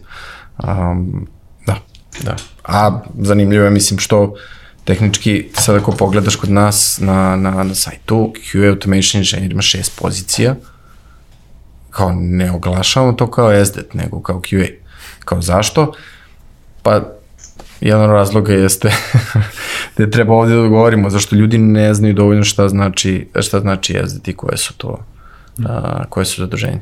Um, 0.58 1.28
da, 1.66 1.76
da. 2.24 2.36
A 2.64 3.00
zanimljivo 3.18 3.64
je, 3.64 3.70
mislim, 3.70 3.98
što 3.98 4.34
tehnički, 4.84 5.48
sad 5.54 5.76
ako 5.76 5.92
pogledaš 5.92 6.36
kod 6.36 6.50
nas 6.50 6.98
na, 7.00 7.36
na, 7.36 7.64
na 7.64 7.74
sajtu, 7.74 8.32
QA 8.34 8.68
Automation 8.68 9.20
Engineer 9.20 9.52
ima 9.52 9.62
šest 9.62 9.98
pozicija, 9.98 10.54
kao 11.90 12.12
ne 12.14 12.52
oglašavamo 12.52 13.12
to 13.12 13.30
kao 13.30 13.64
SDET, 13.64 13.94
nego 13.94 14.22
kao 14.22 14.40
QA. 14.40 14.68
Kao 15.24 15.42
zašto? 15.42 15.92
Pa 16.82 17.15
jedan 17.80 18.10
razloga 18.10 18.52
jeste 18.52 18.92
da 19.98 20.10
treba 20.10 20.34
ovde 20.34 20.54
da 20.54 20.68
govorimo, 20.68 21.10
zašto 21.10 21.36
ljudi 21.36 21.58
ne 21.58 21.94
znaju 21.94 22.14
dovoljno 22.14 22.44
šta 22.44 22.68
znači, 22.68 23.28
šta 23.40 23.60
znači 23.60 23.98
SDT 24.06 24.28
i 24.28 24.32
koje 24.32 24.56
su 24.56 24.74
to 24.76 24.98
a, 25.64 26.04
koje 26.08 26.24
su 26.24 26.42
zaduženje. 26.42 26.80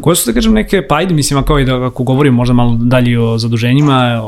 Koje 0.00 0.16
su, 0.16 0.30
da 0.30 0.34
kažem, 0.34 0.52
neke, 0.52 0.82
pa 0.88 0.96
ajde, 0.96 1.14
mislim, 1.14 1.44
i 1.60 1.64
da 1.64 1.86
ako 1.86 2.04
govorim 2.04 2.34
možda 2.34 2.54
malo 2.54 2.76
dalje 2.80 3.20
o 3.20 3.38
zaduženjima, 3.38 4.22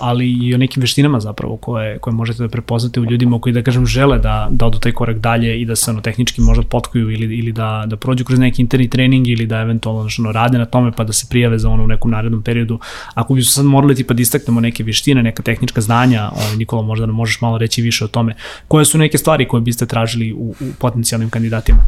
ali 0.00 0.30
i 0.42 0.54
o 0.54 0.58
nekim 0.58 0.80
veštinama 0.80 1.20
zapravo 1.20 1.56
koje, 1.56 1.98
koje 1.98 2.14
možete 2.14 2.42
da 2.42 2.48
prepoznate 2.48 3.00
u 3.00 3.04
ljudima 3.04 3.40
koji, 3.40 3.52
da 3.52 3.62
kažem, 3.62 3.86
žele 3.86 4.18
da, 4.18 4.48
da 4.50 4.66
odu 4.66 4.78
taj 4.78 4.92
korak 4.92 5.18
dalje 5.18 5.60
i 5.60 5.64
da 5.64 5.76
se 5.76 5.90
ono, 5.90 6.00
tehnički 6.00 6.40
možda 6.40 6.62
potkuju 6.62 7.10
ili, 7.10 7.36
ili 7.36 7.52
da, 7.52 7.84
da 7.86 7.96
prođu 7.96 8.24
kroz 8.24 8.38
neki 8.38 8.62
interni 8.62 8.88
trening 8.90 9.28
ili 9.28 9.46
da 9.46 9.60
eventualno 9.60 10.08
ono, 10.18 10.32
rade 10.32 10.58
na 10.58 10.64
tome 10.64 10.92
pa 10.96 11.04
da 11.04 11.12
se 11.12 11.26
prijave 11.30 11.58
za 11.58 11.68
ono 11.68 11.84
u 11.84 11.86
nekom 11.86 12.10
narednom 12.10 12.42
periodu. 12.42 12.78
Ako 13.14 13.34
bi 13.34 13.42
su 13.42 13.52
sad 13.52 13.64
morali 13.64 13.94
tipa 13.94 14.14
da 14.14 14.22
istaknemo 14.22 14.60
neke 14.60 14.84
veštine, 14.84 15.22
neka 15.22 15.42
tehnička 15.42 15.80
znanja, 15.80 16.30
ovaj, 16.32 16.56
Nikola 16.56 16.82
možda 16.82 17.06
nam 17.06 17.14
možeš 17.14 17.40
malo 17.40 17.58
reći 17.58 17.82
više 17.82 18.04
o 18.04 18.08
tome, 18.08 18.34
koje 18.68 18.84
su 18.84 18.98
neke 18.98 19.18
stvari 19.18 19.48
koje 19.48 19.60
biste 19.60 19.86
tražili 19.86 20.32
u, 20.32 20.54
u 20.60 20.72
potencijalnim 20.78 21.30
kandidatima? 21.30 21.78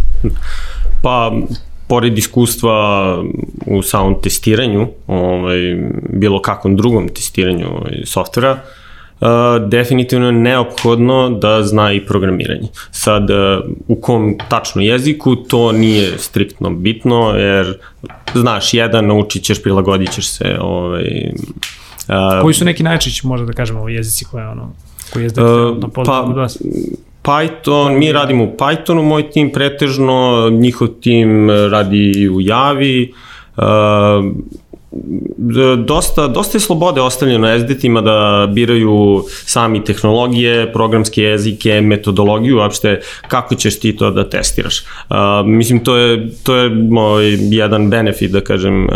Pa, 1.02 1.32
pored 1.86 2.18
iskustva 2.18 2.74
u 3.66 3.82
samom 3.82 4.20
testiranju, 4.22 4.88
ovaj, 5.06 5.58
bilo 6.08 6.42
kakvom 6.42 6.76
drugom 6.76 7.08
testiranju 7.08 7.66
ovaj, 7.66 8.02
softvera, 8.04 8.58
Uh, 9.20 9.68
definitivno 9.68 10.26
je 10.26 10.32
neophodno 10.32 11.30
da 11.30 11.62
zna 11.62 11.92
i 11.92 12.06
programiranje. 12.06 12.68
Sad, 12.90 13.30
uh, 13.30 13.36
u 13.88 14.00
kom 14.00 14.38
tačno 14.48 14.82
jeziku, 14.82 15.36
to 15.36 15.72
nije 15.72 16.18
striktno 16.18 16.70
bitno, 16.70 17.30
jer 17.36 17.78
znaš, 18.34 18.74
jedan 18.74 19.06
naučit 19.06 19.42
ćeš, 19.42 19.62
prilagodit 19.62 20.10
ćeš 20.12 20.28
se. 20.28 20.56
Ovaj, 20.60 21.32
uh, 22.08 22.42
Koji 22.42 22.54
su 22.54 22.64
neki 22.64 22.82
najčešći, 22.82 23.26
možda 23.26 23.46
da 23.46 23.52
kažemo, 23.52 23.88
jezici 23.88 24.24
koje 24.24 24.48
ono, 24.48 24.72
koji 25.12 25.22
je 25.22 25.28
uh, 25.28 25.78
na 25.78 25.88
pa? 25.88 26.48
Python, 27.26 27.98
mi 27.98 28.12
radimo 28.12 28.44
u 28.44 28.56
Pythonu, 28.58 29.02
moj 29.02 29.30
tim 29.30 29.50
pretežno, 29.52 30.48
njihov 30.50 30.88
tim 31.00 31.50
radi 31.50 32.28
u 32.28 32.40
Javi, 32.40 33.12
uh, 33.56 33.64
dosta, 35.76 36.28
dosta 36.28 36.56
je 36.56 36.60
slobode 36.60 37.00
ostavljeno 37.00 37.58
SDT-ima 37.58 38.00
da 38.00 38.48
biraju 38.52 39.24
sami 39.28 39.84
tehnologije, 39.84 40.72
programske 40.72 41.22
jezike, 41.22 41.80
metodologiju, 41.80 42.56
uopšte 42.56 43.00
kako 43.28 43.54
ćeš 43.54 43.80
ti 43.80 43.96
to 43.96 44.10
da 44.10 44.28
testiraš. 44.30 44.80
Uh, 44.80 45.16
mislim, 45.46 45.84
to 45.84 45.96
je, 45.96 46.30
to 46.42 46.54
je 46.54 46.70
moj 46.70 47.38
jedan 47.40 47.90
benefit, 47.90 48.30
da 48.30 48.40
kažem, 48.40 48.88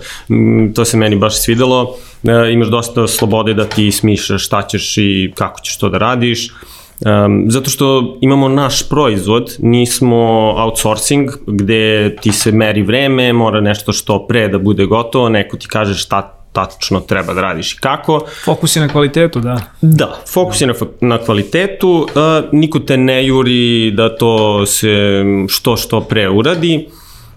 to 0.74 0.84
se 0.84 0.96
meni 0.96 1.16
baš 1.16 1.42
svidelo. 1.42 1.82
Uh, 1.82 2.52
imaš 2.52 2.68
dosta 2.68 3.06
slobode 3.08 3.54
da 3.54 3.64
ti 3.64 3.92
smišljaš 3.92 4.46
šta 4.46 4.62
ćeš 4.62 4.98
i 4.98 5.32
kako 5.34 5.60
ćeš 5.60 5.78
to 5.78 5.88
da 5.88 5.98
radiš. 5.98 6.50
Uh, 6.50 6.75
Um, 7.00 7.44
zato 7.48 7.70
što 7.70 8.18
imamo 8.20 8.48
naš 8.48 8.88
proizvod, 8.88 9.56
nismo 9.58 10.16
outsourcing 10.56 11.30
gde 11.46 12.16
ti 12.16 12.32
se 12.32 12.52
meri 12.52 12.82
vreme, 12.82 13.32
mora 13.32 13.60
nešto 13.60 13.92
što 13.92 14.26
pre 14.26 14.48
da 14.48 14.58
bude 14.58 14.86
gotovo, 14.86 15.28
neko 15.28 15.56
ti 15.56 15.66
kaže 15.68 15.94
šta 15.94 16.32
tačno 16.52 17.00
treba 17.00 17.34
da 17.34 17.40
radiš 17.40 17.72
i 17.72 17.76
kako. 17.80 18.20
Fokus 18.44 18.76
je 18.76 18.82
na 18.82 18.88
kvalitetu, 18.88 19.40
da. 19.40 19.60
Da, 19.82 20.20
fokus 20.32 20.60
je 20.60 20.66
na, 20.66 20.74
na 21.00 21.18
kvalitetu, 21.18 21.90
uh, 21.90 22.08
niko 22.52 22.78
te 22.78 22.96
ne 22.96 23.26
juri 23.26 23.90
da 23.90 24.16
to 24.16 24.66
se 24.66 25.24
što 25.48 25.76
što 25.76 26.00
pre 26.00 26.28
uradi. 26.28 26.88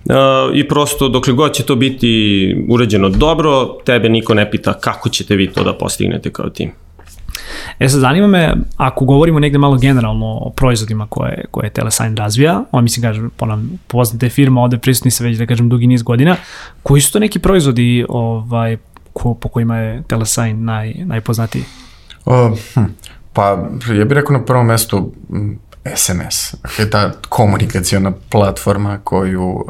Uh, 0.06 0.15
i 0.54 0.67
prosto 0.67 1.10
dokle 1.10 1.34
god 1.34 1.54
će 1.54 1.63
to 1.63 1.76
biti 1.76 2.56
urađeno 2.69 3.10
dobro, 3.10 3.78
tebe 3.86 4.10
niko 4.10 4.34
ne 4.34 4.52
pita 4.52 4.74
kako 4.74 5.10
ćete 5.10 5.36
vi 5.36 5.48
to 5.48 5.63
da 5.63 5.74
postignete 5.74 6.32
kao 6.32 6.50
tim. 6.50 6.72
E 7.80 7.89
sad, 7.89 7.99
zanima 7.99 8.28
me, 8.28 8.56
ako 8.78 9.06
govorimo 9.06 9.39
negde 9.39 9.58
malo 9.58 9.78
generalno 9.78 10.25
o 10.25 10.49
proizvodima 10.49 11.08
koje, 11.10 11.45
koje 11.52 11.69
Telesign 11.69 12.15
razvija, 12.15 12.63
on 12.71 12.84
mislim, 12.84 13.04
kažem, 13.04 13.32
ponavljam, 13.38 13.80
poznate 13.88 14.30
firma, 14.30 14.62
ovde 14.62 14.78
prisutni 14.78 15.12
se 15.12 15.23
već, 15.23 15.38
da 15.38 15.45
kažem, 15.45 15.69
dugi 15.69 15.88
niz 15.88 16.04
godina, 16.04 16.36
koji 16.84 17.02
su 17.02 17.13
to 17.13 17.19
neki 17.19 17.39
proizvodi 17.39 18.06
ovaj, 18.10 18.78
ko, 19.13 19.34
po 19.34 19.49
kojima 19.49 19.78
je 19.78 20.04
Telesign 20.08 20.63
naj, 20.65 20.93
najpoznatiji? 20.93 21.63
Uh, 22.25 22.60
hm, 22.73 22.84
pa, 23.34 23.69
ja 23.97 24.06
bih 24.06 24.15
rekao 24.15 24.38
na 24.38 24.45
prvom 24.45 24.65
mestu 24.65 25.12
SMS, 25.95 26.54
je 26.80 26.89
ta 26.89 27.12
komunikacijona 27.30 28.12
platforma 28.30 28.99
koju, 29.04 29.43
uh, 29.43 29.65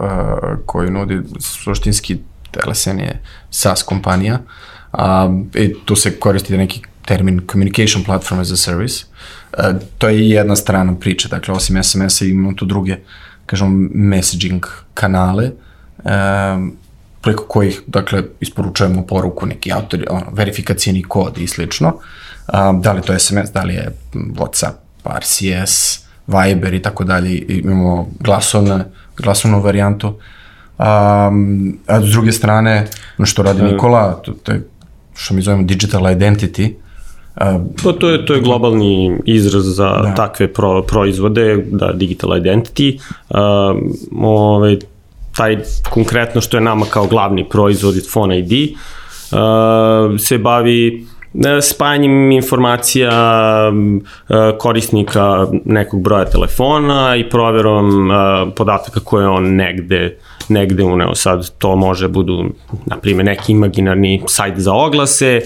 koju 0.65 0.91
nudi 0.91 1.21
suštinski 1.39 2.17
Telesen 2.51 2.99
je 2.99 3.21
SaaS 3.49 3.83
kompanija, 3.83 4.39
a, 4.91 5.29
i 5.53 5.73
tu 5.85 5.95
se 5.95 6.19
koristi 6.19 6.57
neki 6.57 6.81
termin 7.09 7.41
communication 7.51 8.03
platform 8.03 8.41
as 8.41 8.51
a 8.51 8.57
service. 8.57 9.05
Uh, 9.57 9.81
to 9.97 10.09
je 10.09 10.29
jedna 10.29 10.55
strana 10.55 10.95
priče, 10.99 11.27
dakle 11.27 11.53
osim 11.53 11.83
SMS-a 11.83 12.25
imamo 12.25 12.53
tu 12.53 12.65
druge, 12.65 12.97
kažemo, 13.45 13.87
messaging 13.93 14.65
kanale. 14.93 15.51
Um, 16.03 16.77
preko 17.21 17.43
kojih, 17.43 17.81
dakle, 17.87 18.23
isporučujemo 18.39 19.05
poruku, 19.07 19.45
neki 19.45 19.71
autor, 19.71 20.05
ono, 20.09 20.25
verifikacijeni 20.31 21.03
kod 21.03 21.37
i 21.37 21.47
slično. 21.47 21.93
Um, 22.53 22.81
da 22.81 22.91
li 22.91 23.01
to 23.01 23.13
je 23.13 23.19
SMS, 23.19 23.51
da 23.53 23.63
li 23.63 23.73
je 23.73 23.91
WhatsApp, 24.13 24.77
RCS, 25.05 25.99
Viber 26.27 26.73
i 26.73 26.81
tako 26.81 27.03
dalje, 27.03 27.37
imamo 27.47 28.07
glasovne, 28.19 28.85
glasovnu 29.17 29.61
varijantu. 29.61 30.07
Um, 30.07 31.79
a 31.87 32.01
s 32.01 32.11
druge 32.11 32.31
strane, 32.31 32.85
ono 33.17 33.25
što 33.25 33.43
radi 33.43 33.61
Nikola, 33.61 34.21
to, 34.25 34.31
to 34.31 34.51
je 34.51 34.67
što 35.15 35.33
mi 35.33 35.41
zovemo 35.41 35.63
digital 35.63 36.01
identity, 36.01 36.73
Pa 36.73 36.88
to 37.99 38.09
je, 38.09 38.25
to 38.25 38.33
je 38.33 38.41
globalni 38.41 39.17
izraz 39.25 39.63
za 39.65 39.89
da. 40.03 40.13
takve 40.15 40.53
pro, 40.53 40.81
proizvode, 40.81 41.65
da, 41.71 41.91
digital 41.91 42.29
identity. 42.29 42.99
Um, 43.29 43.93
ovaj, 44.23 44.77
taj 45.37 45.57
konkretno 45.89 46.41
što 46.41 46.57
je 46.57 46.61
nama 46.61 46.85
kao 46.85 47.07
glavni 47.07 47.49
proizvod 47.49 47.95
Phone 48.11 48.39
ID 48.39 48.51
uh, 48.71 50.19
se 50.19 50.37
bavi 50.37 51.05
spajanjem 51.61 52.31
informacija 52.31 53.11
e, 53.69 54.57
korisnika 54.57 55.47
nekog 55.65 56.01
broja 56.01 56.25
telefona 56.25 57.15
i 57.15 57.29
proverom 57.29 58.11
e, 58.11 58.15
podataka 58.55 58.99
koje 58.99 59.27
on 59.27 59.55
negde 59.55 60.17
negde 60.49 60.83
uneo. 60.83 61.15
Sad 61.15 61.49
to 61.57 61.75
može 61.75 62.07
budu, 62.07 62.45
na 62.85 62.97
primjer, 62.97 63.25
neki 63.25 63.51
imaginarni 63.51 64.21
sajt 64.27 64.57
za 64.57 64.73
oglase, 64.73 65.41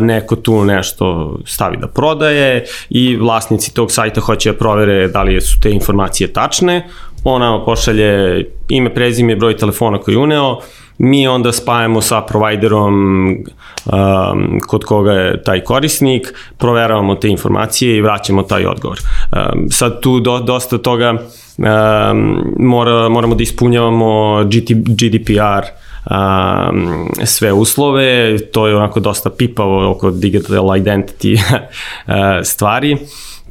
neko 0.00 0.36
tu 0.36 0.64
nešto 0.64 1.36
stavi 1.44 1.76
da 1.76 1.86
prodaje 1.86 2.64
i 2.90 3.16
vlasnici 3.16 3.74
tog 3.74 3.92
sajta 3.92 4.20
hoće 4.20 4.52
da 4.52 4.58
provere 4.58 5.08
da 5.08 5.22
li 5.22 5.40
su 5.40 5.60
te 5.60 5.70
informacije 5.70 6.32
tačne, 6.32 6.88
ona 7.24 7.64
pošalje 7.64 8.44
ime, 8.68 8.94
prezime, 8.94 9.36
broj 9.36 9.56
telefona 9.56 9.98
koji 9.98 10.14
je 10.14 10.18
uneo, 10.18 10.58
mi 10.98 11.28
onda 11.28 11.52
spajamo 11.52 12.00
sa 12.00 12.20
providerom 12.20 13.28
um, 13.30 14.60
kod 14.66 14.84
koga 14.84 15.12
je 15.12 15.42
taj 15.42 15.60
korisnik, 15.60 16.34
proveravamo 16.58 17.14
te 17.14 17.28
informacije 17.28 17.96
i 17.96 18.00
vraćamo 18.00 18.42
taj 18.42 18.66
odgovor. 18.66 18.98
Um, 19.32 19.70
sad 19.70 20.00
tu 20.00 20.20
do, 20.20 20.38
dosta 20.38 20.78
toga 20.78 21.10
um, 21.10 22.44
mora, 22.58 23.08
moramo 23.08 23.34
da 23.34 23.42
ispunjavamo 23.42 24.44
GT, 24.44 24.70
GDPR 24.72 25.64
um, 26.10 27.08
sve 27.24 27.52
uslove, 27.52 28.38
to 28.38 28.66
je 28.66 28.76
onako 28.76 29.00
dosta 29.00 29.30
pipavo 29.30 29.90
oko 29.90 30.10
digital 30.10 30.76
identity 30.78 31.38
stvari. 32.52 32.96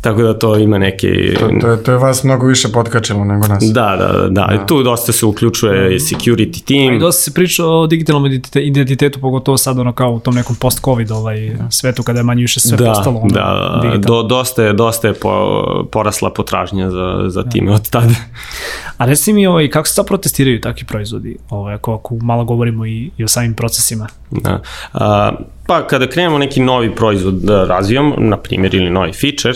Tako 0.01 0.21
da 0.21 0.39
to 0.39 0.57
ima 0.57 0.77
neke... 0.77 1.33
To, 1.39 1.49
to, 1.61 1.67
je, 1.67 1.83
to 1.83 1.91
je 1.91 1.97
vas 1.97 2.23
mnogo 2.23 2.47
više 2.47 2.67
potkačilo 2.71 3.25
nego 3.25 3.47
nas. 3.47 3.63
Da, 3.63 3.95
da, 3.99 4.27
da. 4.29 4.29
da. 4.29 4.65
Tu 4.65 4.83
dosta 4.83 5.11
se 5.11 5.25
uključuje 5.25 5.89
mm. 5.89 5.99
security 5.99 6.63
team. 6.63 6.93
I 6.93 6.99
dosta 6.99 7.21
se 7.21 7.33
priča 7.33 7.65
o 7.65 7.87
digitalnom 7.87 8.31
identitetu, 8.55 9.19
pogotovo 9.19 9.57
sad 9.57 9.79
ono 9.79 9.93
kao 9.93 10.11
u 10.11 10.19
tom 10.19 10.35
nekom 10.35 10.55
post-covid 10.55 11.11
ovaj, 11.11 11.57
svetu 11.69 12.03
kada 12.03 12.19
je 12.19 12.23
manje 12.23 12.41
više 12.41 12.59
sve 12.59 12.77
da, 12.77 12.85
postalo. 12.85 13.19
Ono, 13.19 13.33
da, 13.33 13.79
da, 13.83 13.97
do, 13.97 14.23
dosta 14.23 14.63
je, 14.63 14.73
dosta 14.73 15.07
je 15.07 15.13
po, 15.13 15.87
porasla 15.91 16.33
potražnja 16.33 16.89
za, 16.89 17.23
za 17.27 17.43
da. 17.43 17.49
time 17.49 17.71
od 17.71 17.89
tada. 17.89 18.15
A 18.97 19.05
reci 19.05 19.33
mi 19.33 19.47
ovaj, 19.47 19.69
kako 19.69 19.87
se 19.87 19.93
zapravo 19.95 20.17
testiraju 20.17 20.61
takvi 20.61 20.85
proizvodi, 20.85 21.37
ovaj, 21.49 21.73
ako, 21.73 21.93
ako 21.93 22.15
malo 22.15 22.45
govorimo 22.45 22.85
i, 22.85 23.11
i 23.17 23.23
o 23.23 23.27
samim 23.27 23.53
procesima? 23.53 24.07
Da. 24.31 24.61
A, 24.93 25.31
pa 25.67 25.87
kada 25.87 26.07
krenemo 26.07 26.37
neki 26.37 26.59
novi 26.61 26.95
proizvod 26.95 27.33
da 27.33 27.65
razvijamo, 27.65 28.15
na 28.17 28.37
primjer 28.37 28.75
ili 28.75 28.89
novi 28.89 29.13
feature, 29.13 29.53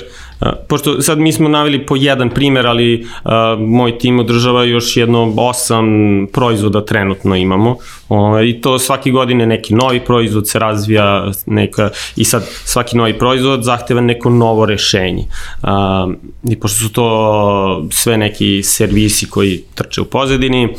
pošto 0.67 1.01
sad 1.01 1.19
mi 1.19 1.34
smo 1.34 1.49
navili 1.49 1.86
po 1.86 1.95
jedan 1.95 2.29
primer, 2.29 2.67
ali 2.67 3.07
a, 3.23 3.55
moj 3.60 3.97
tim 3.97 4.19
održava 4.19 4.63
još 4.63 4.97
jedno 4.97 5.34
osam 5.38 5.86
proizvoda 6.34 6.86
trenutno 6.86 7.36
imamo 7.36 7.75
o, 8.10 8.41
i 8.41 8.62
to 8.62 8.79
svaki 8.79 9.12
godine 9.12 9.45
neki 9.45 9.75
novi 9.75 9.99
proizvod 9.99 10.49
se 10.49 10.60
razvija 10.60 11.31
neka, 11.45 11.89
i 12.15 12.23
sad 12.23 12.43
svaki 12.63 12.97
novi 12.97 13.19
proizvod 13.19 13.63
zahteva 13.63 14.01
neko 14.01 14.29
novo 14.29 14.65
rešenje. 14.65 15.23
A, 15.63 16.07
I 16.49 16.60
pošto 16.60 16.77
su 16.77 16.91
to 16.91 17.88
sve 17.91 18.17
neki 18.17 18.63
servisi 18.63 19.29
koji 19.29 19.63
trče 19.75 20.01
u 20.01 20.05
pozadini, 20.05 20.65
a, 20.65 20.75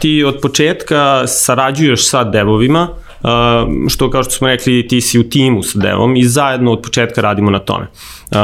ti 0.00 0.24
od 0.24 0.38
početka 0.42 1.26
sarađuješ 1.26 2.08
sa 2.08 2.24
devovima, 2.24 2.88
Uh, 3.22 3.88
što 3.88 4.10
kao 4.10 4.22
što 4.22 4.32
smo 4.32 4.48
rekli 4.48 4.88
ti 4.88 5.00
si 5.00 5.18
u 5.18 5.28
timu 5.28 5.62
sa 5.62 5.78
devom 5.78 6.16
i 6.16 6.24
zajedno 6.24 6.72
od 6.72 6.82
početka 6.82 7.20
radimo 7.20 7.50
na 7.50 7.58
tome. 7.58 7.86
Uh, 8.30 8.38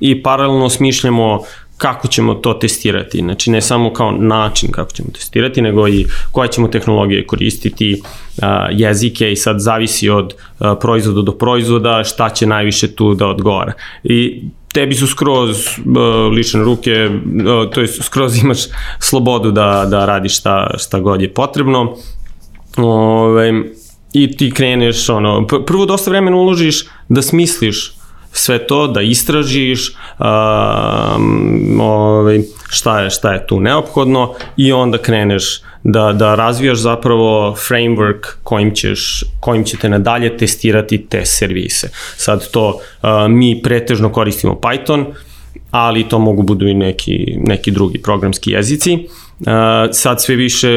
I 0.00 0.22
paralelno 0.22 0.68
smišljamo 0.68 1.40
kako 1.76 2.08
ćemo 2.08 2.34
to 2.34 2.54
testirati. 2.54 3.18
Znači 3.18 3.50
ne 3.50 3.60
samo 3.60 3.92
kao 3.92 4.10
način 4.10 4.72
kako 4.72 4.92
ćemo 4.92 5.08
testirati, 5.14 5.62
nego 5.62 5.88
i 5.88 6.06
koje 6.32 6.48
ćemo 6.48 6.68
tehnologije 6.68 7.26
koristiti, 7.26 8.02
uh, 8.02 8.44
jezike 8.70 9.32
i 9.32 9.36
sad 9.36 9.60
zavisi 9.60 10.08
od 10.08 10.34
proizvoda 10.80 11.22
do 11.22 11.32
proizvoda 11.32 12.04
šta 12.04 12.30
će 12.30 12.46
najviše 12.46 12.94
tu 12.94 13.14
da 13.14 13.26
odgovara. 13.26 13.72
I 14.04 14.42
tebi 14.74 14.94
su 14.94 15.06
skroz 15.06 15.50
uh, 15.50 16.32
lične 16.32 16.64
ruke, 16.64 17.06
uh, 17.06 17.70
to 17.70 17.80
je 17.80 17.88
skroz 17.88 18.38
imaš 18.42 18.58
slobodu 18.98 19.50
da, 19.50 19.86
da 19.90 20.04
radiš 20.04 20.38
šta, 20.38 20.70
šta 20.78 21.00
god 21.00 21.22
je 21.22 21.34
potrebno. 21.34 21.96
Ove, 22.76 23.52
I 24.12 24.36
ti 24.36 24.50
kreneš, 24.50 25.08
ono, 25.08 25.46
prvo 25.46 25.86
dosta 25.86 26.10
vremena 26.10 26.36
uložiš 26.36 26.84
da 27.08 27.22
smisliš 27.22 27.94
sve 28.32 28.66
to, 28.66 28.86
da 28.86 29.02
istražiš 29.02 29.90
um, 30.18 31.80
ovaj, 31.80 32.40
šta, 32.68 33.00
je, 33.00 33.10
šta 33.10 33.32
je 33.32 33.46
tu 33.46 33.60
neophodno 33.60 34.34
i 34.56 34.72
onda 34.72 34.98
kreneš 34.98 35.60
da, 35.84 36.12
da 36.12 36.34
razvijaš 36.34 36.78
zapravo 36.78 37.56
framework 37.68 38.26
kojim, 38.42 38.74
ćeš, 38.74 39.24
kojim 39.40 39.64
ćete 39.64 39.88
nadalje 39.88 40.36
testirati 40.36 41.06
te 41.08 41.24
servise. 41.24 41.90
Sad 42.16 42.50
to 42.50 42.68
uh, 42.68 43.08
mi 43.28 43.60
pretežno 43.62 44.12
koristimo 44.12 44.54
Python, 44.54 45.04
ali 45.70 46.08
to 46.08 46.18
mogu 46.18 46.42
budu 46.42 46.68
i 46.68 46.74
neki, 46.74 47.36
neki 47.36 47.70
drugi 47.70 48.02
programski 48.02 48.50
jezici. 48.50 48.98
Sad 49.92 50.22
sve 50.22 50.36
više 50.36 50.70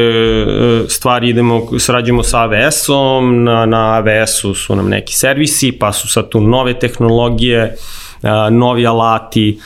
uh, 0.46 0.88
stvari 0.88 1.28
idemo, 1.28 1.78
srađujemo 1.78 2.22
sa 2.22 2.38
AWS-om, 2.38 3.44
na, 3.44 3.66
na 3.66 4.02
AWS-u 4.02 4.54
su 4.54 4.76
nam 4.76 4.88
neki 4.88 5.14
servisi, 5.14 5.72
pa 5.72 5.92
su 5.92 6.08
sad 6.08 6.28
tu 6.28 6.40
nove 6.40 6.78
tehnologije, 6.78 7.74
uh, 8.22 8.30
novi 8.50 8.86
alati 8.86 9.58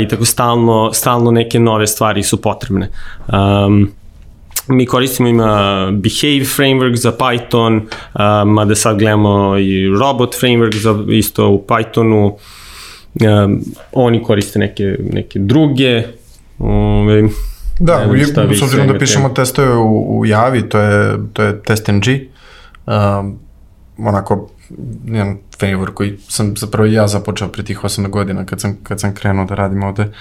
i 0.00 0.08
tako 0.08 0.24
stalno, 0.24 0.90
stalno 0.92 1.30
neke 1.30 1.60
nove 1.60 1.86
stvari 1.86 2.22
su 2.22 2.42
potrebne. 2.42 2.90
Um, 3.66 3.97
mi 4.68 4.86
koristimo 4.86 5.28
ima 5.28 5.80
Behave 5.92 6.44
framework 6.44 6.96
za 6.96 7.12
Python, 7.12 7.76
uh, 7.76 8.48
mada 8.52 8.74
sad 8.74 8.98
gledamo 8.98 9.58
i 9.58 9.88
Robot 10.00 10.36
framework 10.40 10.76
za, 10.76 11.04
isto 11.08 11.48
u 11.48 11.64
Pythonu, 11.68 12.36
oni 13.92 14.22
koriste 14.22 14.58
neke, 14.58 14.96
neke 15.12 15.38
druge, 15.38 16.02
um, 16.58 17.30
Da, 17.80 18.06
u, 18.10 18.54
s 18.54 18.62
obzirom 18.62 18.88
da 18.88 18.98
pišemo 18.98 19.28
testove 19.28 19.76
u, 19.76 20.18
u 20.18 20.26
Javi, 20.26 20.68
to 20.68 20.78
je, 20.78 21.18
to 21.32 21.42
je 21.42 21.62
TestNG, 21.62 22.04
um, 22.86 23.38
onako 23.98 24.50
jedan 25.04 25.38
framework 25.58 25.94
koji 25.94 26.18
sam 26.28 26.56
zapravo 26.56 26.86
ja 26.86 27.08
započeo 27.08 27.48
pre 27.48 27.64
tih 27.64 27.78
8 27.78 28.08
godina 28.08 28.46
kad 28.46 28.60
sam, 28.60 28.76
kad 28.82 29.00
sam 29.00 29.14
krenuo 29.14 29.44
da 29.44 29.54
radim 29.54 29.82
ovde 29.82 30.12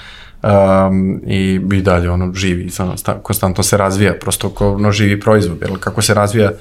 um, 0.48 1.22
i, 1.28 1.62
i 1.74 1.82
dalje 1.82 2.10
ono 2.10 2.34
živi, 2.34 2.72
ono, 2.80 2.98
sta, 2.98 3.20
konstantno 3.24 3.64
se 3.64 3.78
razvija, 3.78 4.14
prosto 4.22 4.50
kao 4.50 4.74
ono 4.74 4.92
živi 4.92 5.20
proizvod, 5.20 5.58
jer 5.62 5.80
kako 5.80 6.02
se 6.02 6.14
razvija 6.14 6.52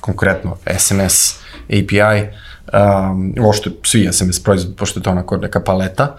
konkretno 0.00 0.56
SMS, 0.78 1.38
API, 1.68 2.28
um, 3.10 3.34
uopšte 3.40 3.70
svi 3.82 4.08
SMS 4.12 4.42
proizvod, 4.42 4.76
pošto 4.76 5.00
je 5.00 5.04
to 5.04 5.10
onako 5.10 5.36
neka 5.36 5.60
paleta, 5.60 6.16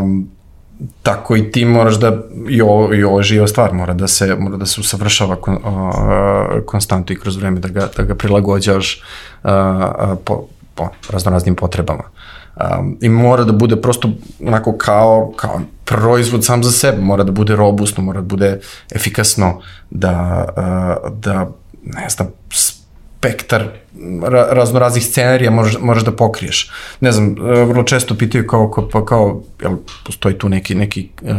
um, 0.00 0.28
tako 1.02 1.36
i 1.36 1.50
ti 1.50 1.64
moraš 1.64 1.94
da, 1.94 2.18
i 2.48 2.62
ovo, 2.62 2.94
i 2.94 3.04
ovo 3.04 3.18
je 3.18 3.24
živa 3.24 3.46
stvar, 3.46 3.72
mora 3.72 3.94
da 3.94 4.08
se, 4.08 4.36
mora 4.38 4.56
da 4.56 4.66
se 4.66 4.80
usavršava 4.80 5.36
kon, 5.36 5.54
uh, 5.54 6.64
konstantno 6.66 7.12
i 7.12 7.18
kroz 7.18 7.36
vreme, 7.36 7.60
da 7.60 7.68
ga, 7.68 7.88
da 7.96 8.02
ga 8.02 8.14
prilagođaš 8.14 9.02
uh, 9.44 9.50
po, 10.24 10.46
po 10.74 10.88
raznoraznim 11.10 11.54
potrebama. 11.54 12.13
Um, 12.56 12.98
I 13.00 13.08
mora 13.08 13.44
da 13.44 13.52
bude 13.52 13.76
prosto 13.76 14.10
onako 14.46 14.76
kao, 14.78 15.32
kao 15.36 15.60
proizvod 15.84 16.44
sam 16.44 16.64
za 16.64 16.70
sebe, 16.70 17.02
mora 17.02 17.24
da 17.24 17.32
bude 17.32 17.56
robustno, 17.56 18.04
mora 18.04 18.20
da 18.20 18.26
bude 18.26 18.60
efikasno, 18.94 19.60
da, 19.90 20.44
uh, 20.56 21.12
da 21.18 21.50
ne 21.82 22.08
znam, 22.08 22.28
spektar 22.52 23.68
ra, 24.22 24.48
raznoraznih 24.50 25.06
scenarija 25.06 25.50
možeš, 25.50 25.76
možeš 25.80 26.04
da 26.04 26.12
pokriješ. 26.12 26.70
Ne 27.00 27.12
znam, 27.12 27.34
vrlo 27.68 27.82
često 27.82 28.14
pitaju 28.14 28.46
kao, 28.46 28.70
kao, 28.70 29.04
kao 29.04 29.42
jel, 29.62 29.76
postoji 30.06 30.38
tu 30.38 30.48
neki, 30.48 30.74
neki 30.74 31.08
uh, 31.22 31.30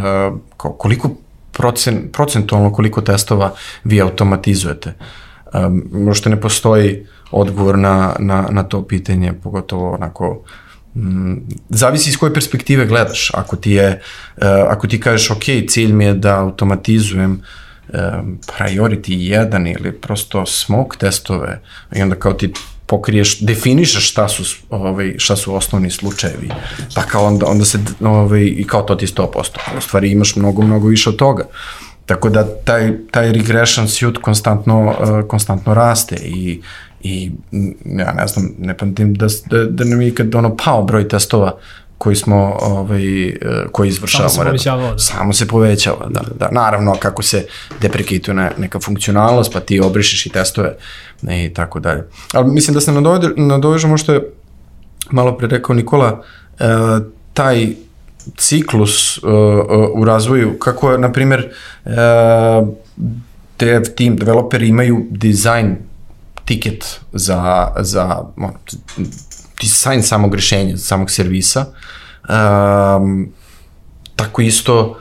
kao, 0.57 0.73
koliko 0.73 1.09
procen, 1.51 2.09
procentualno 2.11 2.73
koliko 2.73 3.01
testova 3.01 3.53
vi 3.83 4.01
automatizujete. 4.01 4.93
Um, 5.53 5.83
možda 5.91 6.29
ne 6.29 6.41
postoji 6.41 7.05
odgovor 7.31 7.77
na, 7.77 8.15
na, 8.19 8.47
na 8.51 8.63
to 8.63 8.87
pitanje, 8.87 9.33
pogotovo 9.43 9.93
onako 9.93 10.33
mm, 10.33 10.64
zavisi 11.69 12.09
iz 12.09 12.17
koje 12.17 12.33
perspektive 12.33 12.85
gledaš. 12.85 13.31
Ako 13.33 13.55
ti 13.55 13.71
je, 13.71 14.01
uh, 14.37 14.43
ako 14.67 14.87
ti 14.87 14.99
kažeš 14.99 15.31
ok, 15.31 15.43
cilj 15.67 15.93
mi 15.93 16.05
je 16.05 16.13
da 16.13 16.39
automatizujem 16.39 17.31
uh, 17.31 17.39
um, 17.93 18.39
priority 18.47 19.15
1 19.49 19.75
ili 19.79 19.91
prosto 19.91 20.45
smoke 20.45 20.97
testove 20.97 21.61
i 21.95 22.01
onda 22.01 22.15
kao 22.15 22.33
ti 22.33 22.53
pokriješ, 22.85 23.39
definišeš 23.39 24.11
šta 24.11 24.27
su, 24.27 24.43
ovaj, 24.69 25.15
šta 25.17 25.35
su 25.35 25.55
osnovni 25.55 25.91
slučajevi, 25.91 26.49
pa 26.95 27.01
kao 27.01 27.25
onda, 27.25 27.45
onda 27.45 27.65
se, 27.65 27.79
ovaj, 28.01 28.43
i 28.43 28.65
kao 28.67 28.81
to 28.81 28.95
ti 28.95 29.07
100%, 29.07 29.77
u 29.77 29.81
stvari 29.81 30.11
imaš 30.11 30.35
mnogo, 30.35 30.61
mnogo 30.61 30.87
više 30.87 31.09
od 31.09 31.15
toga. 31.15 31.43
Tako 32.05 32.29
da 32.29 32.57
taj, 32.63 32.93
taj 33.11 33.31
regression 33.31 33.87
suit 33.87 34.17
konstantno, 34.17 34.95
uh, 34.99 35.27
konstantno 35.27 35.73
raste 35.73 36.15
i, 36.15 36.61
i 37.05 37.31
ja 37.85 38.13
ne 38.13 38.27
znam, 38.27 38.49
ne 38.59 38.77
pamtim 38.77 39.13
da, 39.13 39.27
da, 39.49 39.65
da 39.65 39.83
nam 39.83 40.01
je 40.01 40.07
ikad 40.07 40.35
ono 40.35 40.57
pao 40.65 40.83
broj 40.83 41.07
testova 41.07 41.57
koji 41.97 42.15
smo 42.15 42.57
ovaj 42.61 43.27
e, 43.27 43.35
koji 43.71 43.87
izvršavamo 43.87 44.29
Samo 44.29 44.43
se 44.43 44.49
povećava, 44.49 44.91
da. 44.91 44.97
Samo 44.97 45.33
se 45.33 45.47
povećava, 45.47 46.09
da. 46.09 46.21
da. 46.39 46.49
Naravno 46.51 46.95
kako 46.99 47.23
se 47.23 47.45
deprekituje 47.81 48.35
ne, 48.35 48.51
neka 48.57 48.79
funkcionalnost, 48.79 49.53
pa 49.53 49.59
ti 49.59 49.79
obrišeš 49.79 50.25
i 50.25 50.29
testove 50.29 50.75
i 51.23 51.53
tako 51.53 51.79
dalje. 51.79 52.03
Ali 52.33 52.51
mislim 52.51 52.73
da 52.73 52.81
se 52.81 52.91
nadovežemo 53.37 53.97
što 53.97 54.13
je 54.13 54.21
malo 55.11 55.37
pre 55.37 55.47
rekao 55.47 55.75
Nikola, 55.75 56.23
e, 56.59 56.65
taj 57.33 57.67
ciklus 58.37 59.17
uh, 59.17 59.23
u 59.93 60.05
razvoju, 60.05 60.59
kako 60.59 60.91
je, 60.91 60.97
na 60.97 61.11
primer, 61.11 61.51
uh, 61.85 61.91
dev 63.59 63.83
team, 63.97 64.15
developeri 64.15 64.67
imaju 64.67 65.05
design 65.09 65.75
tiket 66.45 66.99
za, 67.13 67.71
za 67.79 68.23
ono, 68.37 68.53
dizajn 69.61 70.03
samog 70.03 70.35
rešenja, 70.35 70.77
samog 70.77 71.11
servisa. 71.11 71.65
Um, 72.29 73.29
tako 74.15 74.41
isto 74.41 74.99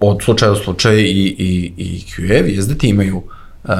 od 0.00 0.22
slučaja 0.22 0.50
do 0.50 0.56
slučaja 0.56 0.98
i, 0.98 1.34
i, 1.38 1.72
i 1.76 2.04
QA 2.16 2.46
i 2.46 2.62
SDT 2.62 2.84
imaju 2.84 3.16
uh, 3.16 3.70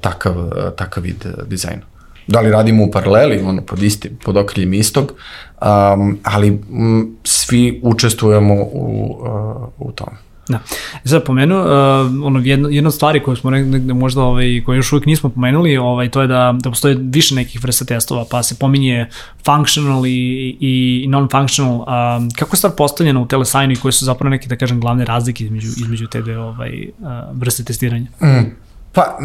takav, 0.00 0.34
takav 0.76 1.02
vid 1.02 1.26
dizajna. 1.46 1.82
Da 2.26 2.40
li 2.40 2.50
radimo 2.50 2.84
u 2.84 2.90
paraleli, 2.90 3.40
ono, 3.40 3.62
pod, 3.62 3.82
isti, 3.82 4.10
pod 4.24 4.36
okriljem 4.36 4.74
istog, 4.74 5.12
um, 5.12 6.18
ali 6.22 6.48
m, 6.48 7.16
svi 7.24 7.80
učestvujemo 7.82 8.54
u, 8.54 9.16
uh, 9.20 9.88
u 9.88 9.92
tome. 9.92 10.31
Da. 10.48 10.60
E 11.04 11.08
sad 11.08 11.24
pomenuo, 11.24 11.60
uh, 11.60 12.24
ono, 12.24 12.40
jedna, 12.44 12.68
jedna 12.68 12.88
od 12.88 12.94
stvari 12.94 13.22
koju 13.22 13.36
smo 13.36 13.50
negde 13.50 13.94
možda, 13.94 14.22
ovaj, 14.22 14.62
koju 14.66 14.76
još 14.76 14.92
uvijek 14.92 15.06
nismo 15.06 15.30
pomenuli, 15.30 15.76
ovaj, 15.76 16.08
to 16.08 16.20
je 16.20 16.26
da, 16.26 16.54
da 16.60 16.70
postoje 16.70 16.96
više 17.00 17.34
nekih 17.34 17.62
vrsta 17.62 17.84
testova, 17.84 18.24
pa 18.30 18.42
se 18.42 18.58
pominje 18.58 19.06
functional 19.44 20.06
i, 20.06 20.56
i 20.60 21.06
non-functional. 21.08 21.72
Um, 21.72 22.30
kako 22.30 22.54
je 22.54 22.58
stvar 22.58 22.72
postavljena 22.76 23.20
u 23.20 23.26
telesajnu 23.26 23.72
i 23.72 23.76
koje 23.76 23.92
su 23.92 24.04
zapravo 24.04 24.30
neke, 24.30 24.48
da 24.48 24.56
kažem, 24.56 24.80
glavne 24.80 25.04
razlike 25.04 25.44
između, 25.44 25.68
između 25.68 26.06
te 26.06 26.22
dve 26.22 26.38
ovaj, 26.38 26.88
uh, 26.98 27.08
vrste 27.32 27.64
testiranja? 27.64 28.06
Mm. 28.20 28.50
Pa, 28.92 29.18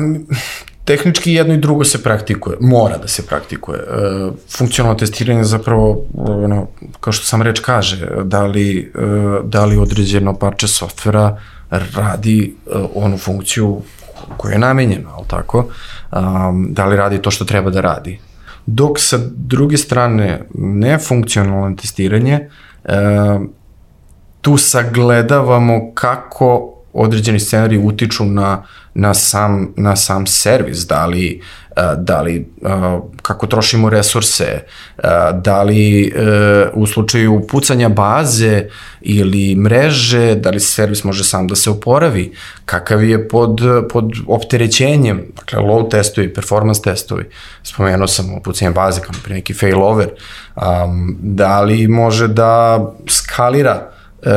tehnički 0.88 1.34
jedno 1.34 1.54
i 1.54 1.58
drugo 1.58 1.84
se 1.84 2.04
praktikuje, 2.04 2.58
mora 2.62 2.98
da 2.98 3.08
se 3.08 3.26
praktikuje. 3.26 3.80
E, 3.80 3.84
funkcionalno 4.58 5.00
testiranje 5.00 5.44
zapravo, 5.44 6.06
ono, 6.18 6.68
kao 7.00 7.14
što 7.14 7.26
sam 7.26 7.42
reč 7.42 7.60
kaže, 7.60 8.08
da 8.24 8.46
li, 8.46 8.92
e, 8.96 9.02
da 9.44 9.66
li 9.66 9.78
određeno 9.78 10.34
parče 10.34 10.68
softvera 10.68 11.38
radi 11.70 12.56
e, 12.66 12.70
onu 12.96 13.18
funkciju 13.18 13.82
koja 14.38 14.54
je 14.54 14.60
namenjena, 14.60 15.10
ali 15.16 15.26
tako? 15.28 15.66
Da 16.70 16.86
li 16.86 16.96
radi 16.96 17.22
to 17.22 17.32
što 17.32 17.46
treba 17.46 17.70
da 17.70 17.82
radi. 17.82 18.20
Dok 18.66 19.00
sa 19.00 19.18
druge 19.36 19.78
strane 19.78 20.42
nefunkcionalno 20.54 21.76
testiranje, 21.76 22.50
tu 24.42 24.58
sagledavamo 24.58 25.92
kako 25.94 26.77
određeni 26.98 27.40
scenariji 27.40 27.80
utiču 27.80 28.26
na, 28.26 28.64
na, 28.94 29.14
sam, 29.14 29.74
na 29.78 29.96
sam 29.96 30.28
servis, 30.28 30.78
da 30.88 31.06
li, 31.06 31.42
da 31.98 32.22
li 32.22 32.48
kako 33.22 33.48
trošimo 33.48 33.90
resurse, 33.90 34.64
da 35.34 35.64
li 35.64 36.14
u 36.74 36.88
slučaju 36.88 37.48
pucanja 37.50 37.90
baze 37.90 38.70
ili 39.02 39.56
mreže, 39.56 40.36
da 40.36 40.50
li 40.50 40.60
servis 40.60 41.04
može 41.04 41.24
sam 41.24 41.48
da 41.48 41.56
se 41.56 41.70
oporavi, 41.70 42.34
kakav 42.66 43.04
je 43.04 43.28
pod, 43.28 43.62
pod 43.94 44.12
opterećenjem, 44.28 45.26
dakle 45.36 45.60
low 45.60 45.90
testovi, 45.90 46.34
performance 46.34 46.82
testovi, 46.82 47.30
spomenuo 47.64 48.08
sam 48.08 48.40
pucanje 48.44 48.72
baze 48.72 49.02
kao 49.02 49.16
neki 49.30 49.54
failover, 49.54 50.10
da 51.20 51.62
li 51.62 51.88
može 51.88 52.28
da 52.28 52.84
skalira 53.08 53.97
e, 54.22 54.30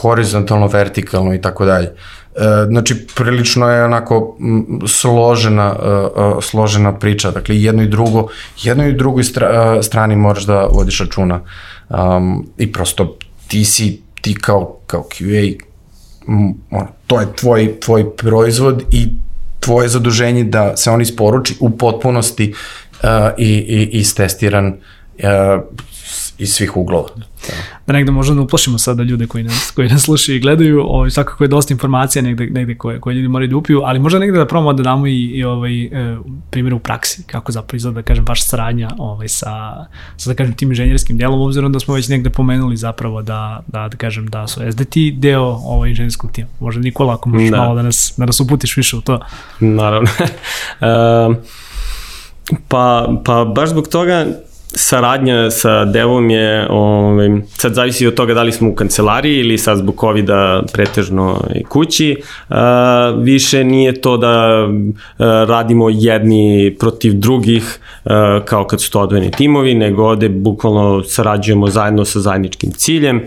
horizontalno, 0.00 0.66
vertikalno 0.66 1.34
i 1.34 1.40
tako 1.40 1.64
dalje. 1.64 1.86
E, 1.86 1.94
znači, 2.68 3.06
prilično 3.14 3.68
je 3.70 3.84
onako 3.84 4.36
složena, 4.86 5.76
uh, 5.76 6.44
složena 6.44 6.98
priča, 6.98 7.30
dakle 7.30 7.62
jedno 7.62 7.82
i 7.82 7.88
drugo, 7.88 8.28
jedno 8.62 8.88
i 8.88 8.92
drugoj 8.92 9.24
stra, 9.24 9.82
strani 9.82 10.16
moraš 10.16 10.44
da 10.44 10.68
vodiš 10.72 11.00
računa 11.00 11.40
um, 11.88 12.46
i 12.58 12.72
prosto 12.72 13.16
ti 13.48 13.64
si, 13.64 14.00
ti 14.20 14.34
kao, 14.34 14.78
kao 14.86 15.02
QA, 15.02 15.58
ono, 16.70 16.88
to 17.06 17.20
je 17.20 17.26
tvoj, 17.36 17.80
tvoj 17.80 18.16
proizvod 18.16 18.82
i 18.90 19.08
tvoje 19.60 19.88
zaduženje 19.88 20.44
da 20.44 20.76
se 20.76 20.90
on 20.90 21.00
isporuči 21.00 21.54
u 21.60 21.70
potpunosti 21.70 22.54
uh, 23.02 23.08
i, 23.38 23.48
i 23.48 23.88
istestiran 23.98 24.66
uh, 24.66 25.62
iz 26.38 26.54
svih 26.54 26.76
uglova. 26.76 27.08
Da. 27.16 27.54
Da 27.86 27.92
negde 27.92 28.12
možemo 28.12 28.36
da 28.36 28.42
uplašimo 28.42 28.78
sada 28.78 29.02
ljude 29.02 29.26
koji 29.26 29.44
nas, 29.44 29.70
koji 29.70 29.88
nas 29.88 30.02
slušaju 30.02 30.36
i 30.36 30.40
gledaju, 30.40 30.80
ovaj, 30.80 31.10
svakako 31.10 31.44
je 31.44 31.48
dosta 31.48 31.74
informacija 31.74 32.22
negde, 32.22 32.46
negde 32.46 32.74
koje, 32.74 33.00
koje 33.00 33.14
ljudi 33.14 33.28
moraju 33.28 33.48
da 33.48 33.56
upiju, 33.56 33.80
ali 33.84 33.98
možda 33.98 34.18
negde 34.18 34.38
da 34.38 34.46
probamo 34.46 34.72
da 34.72 34.82
damo 34.82 35.06
i, 35.06 35.24
i 35.24 35.44
ovaj, 35.44 35.84
e, 35.84 36.16
primjer 36.50 36.74
u 36.74 36.78
praksi, 36.78 37.22
kako 37.26 37.52
zapravo 37.52 37.76
izgleda, 37.76 37.94
da 37.94 38.02
kažem, 38.02 38.24
vaša 38.28 38.44
saradnja 38.44 38.90
ovaj, 38.98 39.28
sa, 39.28 39.86
sa, 40.16 40.30
da 40.30 40.34
kažem, 40.34 40.54
tim 40.54 40.70
inženjerskim 40.70 41.18
delom, 41.18 41.40
obzirom 41.40 41.72
da 41.72 41.80
smo 41.80 41.94
već 41.94 42.08
negde 42.08 42.30
pomenuli 42.30 42.76
zapravo 42.76 43.22
da, 43.22 43.62
da, 43.66 43.88
da 43.88 43.96
kažem, 43.96 44.26
da 44.26 44.46
su 44.46 44.60
SDT 44.72 44.96
deo 45.14 45.44
ovaj, 45.44 45.90
inženjerskog 45.90 46.32
tima. 46.32 46.48
Možda 46.60 46.82
Nikola, 46.82 47.14
ako 47.14 47.28
možeš 47.28 47.50
da. 47.50 47.56
malo 47.56 47.74
da 47.74 47.82
nas, 47.82 48.14
da 48.16 48.26
nas 48.26 48.40
uputiš 48.40 48.76
više 48.76 48.96
u 48.96 49.00
to. 49.00 49.20
Naravno. 49.60 50.08
uh, 50.80 51.36
pa, 52.68 53.08
pa 53.24 53.44
baš 53.44 53.68
zbog 53.68 53.88
toga 53.88 54.26
saradnja 54.74 55.50
sa 55.50 55.84
devom 55.84 56.30
je, 56.30 56.66
ovaj, 56.70 57.28
sad 57.48 57.74
zavisi 57.74 58.06
od 58.06 58.14
toga 58.14 58.34
da 58.34 58.42
li 58.42 58.52
smo 58.52 58.68
u 58.68 58.74
kancelariji 58.74 59.38
ili 59.38 59.58
sad 59.58 59.78
zbog 59.78 59.96
covid 60.00 60.28
pretežno 60.72 61.44
kući, 61.68 62.16
uh, 62.48 62.56
više 63.18 63.64
nije 63.64 64.00
to 64.00 64.16
da 64.16 64.66
uh, 64.66 65.26
radimo 65.48 65.90
jedni 65.90 66.76
protiv 66.78 67.12
drugih 67.12 67.78
uh, 68.04 68.10
kao 68.44 68.66
kad 68.66 68.82
su 68.82 68.90
to 68.90 69.00
odvojeni 69.00 69.30
timovi, 69.30 69.74
nego 69.74 70.04
ovde 70.04 70.28
bukvalno 70.28 71.04
sarađujemo 71.04 71.66
zajedno 71.66 72.04
sa 72.04 72.20
zajedničkim 72.20 72.72
ciljem. 72.72 73.22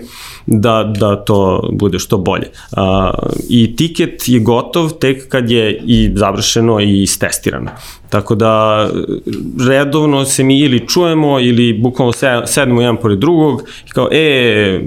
Da, 0.45 0.93
da 0.99 1.15
to 1.15 1.69
bude 1.71 1.99
što 1.99 2.17
bolje. 2.17 2.47
Uh, 2.71 2.79
I 3.49 3.75
tiket 3.75 4.23
je 4.27 4.39
gotov 4.39 4.89
tek 4.89 5.29
kad 5.29 5.49
je 5.49 5.81
i 5.86 6.12
završeno 6.15 6.79
i 6.79 7.01
istestirano. 7.01 7.71
Tako 8.10 8.36
da 8.36 8.88
redovno 9.67 10.25
se 10.25 10.43
mi 10.43 10.60
ili 10.60 10.88
čujemo 10.88 11.39
ili 11.39 11.73
bukvalno 11.73 12.13
sedemo 12.45 12.81
jedan 12.81 12.97
pored 12.97 13.19
drugog 13.19 13.62
i 13.88 13.89
kao, 13.89 14.10
e, 14.12 14.81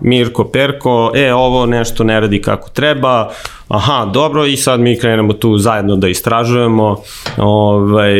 Mirko 0.00 0.44
Perko, 0.44 1.12
e, 1.14 1.32
ovo 1.34 1.66
nešto 1.66 2.04
ne 2.04 2.20
radi 2.20 2.42
kako 2.42 2.68
treba, 2.68 3.30
aha, 3.68 4.10
dobro, 4.12 4.46
i 4.46 4.56
sad 4.56 4.80
mi 4.80 4.98
krenemo 4.98 5.32
tu 5.32 5.58
zajedno 5.58 5.96
da 5.96 6.08
istražujemo 6.08 6.96
ovaj, 7.36 8.12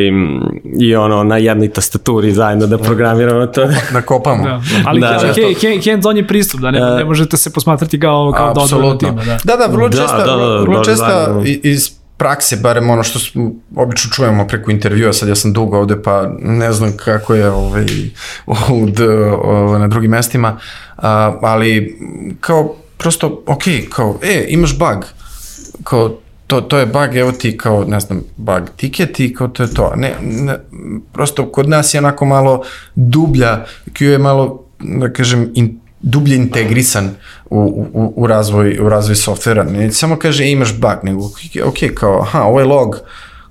i 0.80 0.96
ono, 0.96 1.24
na 1.24 1.36
jednoj 1.36 1.68
tastaturi 1.68 2.32
zajedno 2.32 2.66
da 2.66 2.78
programiramo 2.78 3.46
to. 3.46 3.68
Da 3.92 4.02
kopamo. 4.02 4.44
Da. 4.44 4.60
Ali 4.86 5.00
da, 5.00 5.06
da, 5.08 5.32
hands-on 5.90 6.16
je 6.16 6.26
pristup, 6.26 6.60
da 6.60 6.70
ne, 6.70 6.80
ne 6.80 7.04
možete 7.04 7.36
se 7.36 7.52
posmatrati 7.52 8.00
kao, 8.00 8.32
kao 8.32 8.96
tima. 8.98 9.24
Da, 9.24 9.38
da, 9.44 9.56
da 9.56 9.72
vrlo 9.72 9.88
često, 9.88 10.16
da, 10.16 10.24
da, 10.24 10.36
da, 10.36 10.60
vrlo 10.60 10.84
često 10.84 11.42
iz 11.44 11.97
prakse, 12.18 12.56
barem 12.56 12.90
ono 12.90 13.02
što 13.02 13.18
obično 13.76 14.10
čujemo 14.10 14.46
preko 14.46 14.70
intervjua, 14.70 15.12
sad 15.12 15.28
ja 15.28 15.34
sam 15.34 15.52
dugo 15.52 15.78
ovde 15.78 16.02
pa 16.02 16.30
ne 16.38 16.72
znam 16.72 16.96
kako 16.96 17.34
je 17.34 17.50
ovaj, 17.50 17.86
ovde, 18.46 19.08
ovaj, 19.30 19.80
na 19.80 19.88
drugim 19.88 20.10
mestima, 20.10 20.58
a, 20.96 21.38
ali 21.42 21.98
kao 22.40 22.74
prosto, 22.96 23.42
ok, 23.46 23.62
kao, 23.90 24.18
e, 24.22 24.46
imaš 24.48 24.78
bug, 24.78 25.04
kao, 25.84 26.18
to, 26.46 26.60
to 26.60 26.78
je 26.78 26.86
bug, 26.86 27.16
evo 27.16 27.32
ti 27.32 27.56
kao, 27.56 27.84
ne 27.84 28.00
znam, 28.00 28.22
bug 28.36 28.62
ticket 28.76 29.20
i 29.20 29.34
kao 29.34 29.48
to 29.48 29.62
je 29.62 29.74
to. 29.74 29.92
Ne, 29.96 30.14
ne, 30.22 30.58
prosto 31.12 31.52
kod 31.52 31.68
nas 31.68 31.94
je 31.94 31.98
onako 31.98 32.24
malo 32.24 32.64
dublja, 32.94 33.64
Q 33.92 34.04
je 34.04 34.18
malo, 34.18 34.64
da 34.78 35.12
kažem, 35.12 35.50
in, 35.54 35.80
dublje 36.00 36.36
integrisan 36.36 37.10
u, 37.50 37.88
u, 37.92 38.12
u, 38.16 38.26
razvoj, 38.26 38.78
u 38.80 38.88
razvoj 38.88 39.16
softvera. 39.16 39.64
Ne 39.64 39.92
samo 39.92 40.16
kaže 40.16 40.50
imaš 40.50 40.74
bug, 40.74 40.98
nego 41.02 41.24
ok, 41.64 41.78
kao 41.94 42.20
aha, 42.20 42.42
ovaj 42.42 42.64
log 42.64 43.00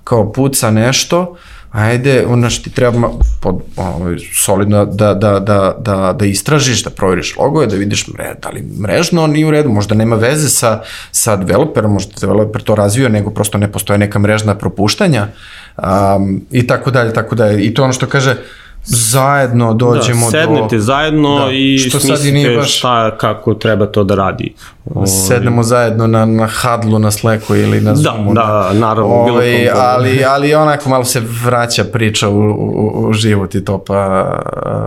kao 0.04 0.32
puca 0.32 0.70
nešto, 0.70 1.36
ajde, 1.70 2.24
ono 2.26 2.50
što 2.50 2.64
ti 2.64 2.70
treba 2.70 3.10
pod, 3.40 3.54
ovaj, 3.76 4.16
solidno 4.34 4.84
da, 4.84 5.14
da, 5.14 5.40
da, 5.40 5.76
da, 5.78 6.12
da 6.18 6.26
istražiš, 6.26 6.84
da 6.84 6.90
provjeriš 6.90 7.36
logove, 7.36 7.66
da 7.66 7.76
vidiš 7.76 8.08
mre, 8.08 8.34
da 8.42 8.48
li 8.48 8.62
mrežno 8.80 9.26
nije 9.26 9.46
u 9.46 9.50
redu, 9.50 9.68
možda 9.68 9.94
nema 9.94 10.16
veze 10.16 10.48
sa, 10.48 10.82
sa 11.12 11.36
developerom, 11.36 11.92
možda 11.92 12.20
developer 12.20 12.62
to 12.62 12.74
razvio, 12.74 13.08
nego 13.08 13.30
prosto 13.30 13.58
ne 13.58 13.72
postoje 13.72 13.98
neka 13.98 14.18
mrežna 14.18 14.54
propuštanja 14.54 15.28
um, 15.76 16.40
i 16.50 16.66
tako 16.66 16.90
dalje, 16.90 17.12
tako 17.12 17.34
dalje. 17.34 17.64
I 17.64 17.74
to 17.74 17.84
ono 17.84 17.92
što 17.92 18.06
kaže, 18.06 18.36
zajedno 18.84 19.74
dođemo 19.74 20.20
da, 20.22 20.30
sednete 20.30 20.76
do... 20.76 20.82
zajedno 20.82 21.38
Da, 21.38 21.52
i 21.52 21.78
što 21.78 22.00
sad 22.00 22.08
i 22.08 22.32
nije 22.32 22.44
smislite 22.44 22.56
baš- 22.56 22.78
šta, 22.78 23.16
kako 23.16 23.54
treba 23.54 23.86
to 23.86 24.04
da 24.04 24.14
radi. 24.14 24.54
Ovaj, 24.86 25.06
sednemo 25.06 25.62
zajedno 25.62 26.06
na, 26.06 26.24
na 26.24 26.46
hadlu, 26.46 26.98
na 26.98 27.10
Slacku 27.10 27.56
ili 27.56 27.80
na 27.80 27.90
Da, 27.90 27.96
Zoomu. 27.96 28.34
da, 28.34 28.70
naravno, 28.74 29.24
bilo 29.24 29.36
Ovaj, 29.36 29.68
kom- 29.68 29.80
ali, 29.80 30.24
ali 30.24 30.54
onako 30.54 30.88
malo 30.88 31.04
se 31.04 31.22
vraća 31.44 31.84
priča 31.84 32.28
u, 32.28 32.40
u, 32.40 33.08
u 33.08 33.12
život 33.12 33.54
i 33.54 33.64
to, 33.64 33.78
pa 33.78 34.24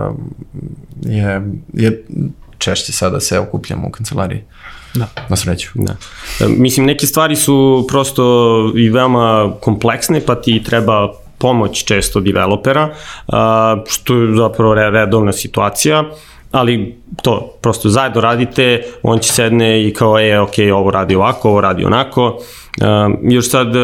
um, 0.08 0.30
je, 1.02 1.42
je 1.72 2.04
češće 2.58 2.92
sada 2.92 3.20
se 3.20 3.38
okupljamo 3.38 3.88
u 3.88 3.90
kancelariji. 3.90 4.42
Da. 4.94 5.06
Na 5.28 5.36
sreću. 5.36 5.68
Da. 5.74 5.94
Mislim, 6.48 6.86
neke 6.86 7.06
stvari 7.06 7.36
su 7.36 7.86
prosto 7.88 8.22
i 8.76 8.88
veoma 8.90 9.52
kompleksne, 9.60 10.20
pa 10.20 10.34
ti 10.34 10.62
treba 10.62 11.12
pomoć 11.42 11.84
često 11.84 12.20
developera, 12.20 12.94
što 13.88 14.14
je 14.14 14.36
zapravo 14.36 14.74
re- 14.74 14.90
redovna 14.90 15.32
situacija, 15.32 16.04
ali 16.52 16.98
to, 17.22 17.56
prosto 17.60 17.88
zajedno 17.88 18.20
radite, 18.20 18.82
on 19.02 19.18
će 19.18 19.32
sedne 19.32 19.86
i 19.86 19.92
kao, 19.94 20.20
e, 20.20 20.40
ok, 20.40 20.54
ovo 20.74 20.90
radi 20.90 21.14
ovako, 21.14 21.48
ovo 21.48 21.60
radi 21.60 21.84
onako. 21.84 22.38
Još 23.22 23.50
sad 23.50 23.68
uh, 23.68 23.82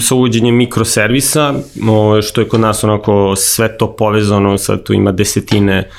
sa 0.00 0.14
uvođenjem 0.14 0.56
mikroservisa, 0.56 1.54
o, 1.90 2.22
što 2.22 2.40
je 2.40 2.48
kod 2.48 2.60
nas 2.60 2.84
onako 2.84 3.36
sve 3.36 3.78
to 3.78 3.96
povezano, 3.96 4.58
sad 4.58 4.82
tu 4.82 4.92
ima 4.92 5.12
desetine 5.12 5.90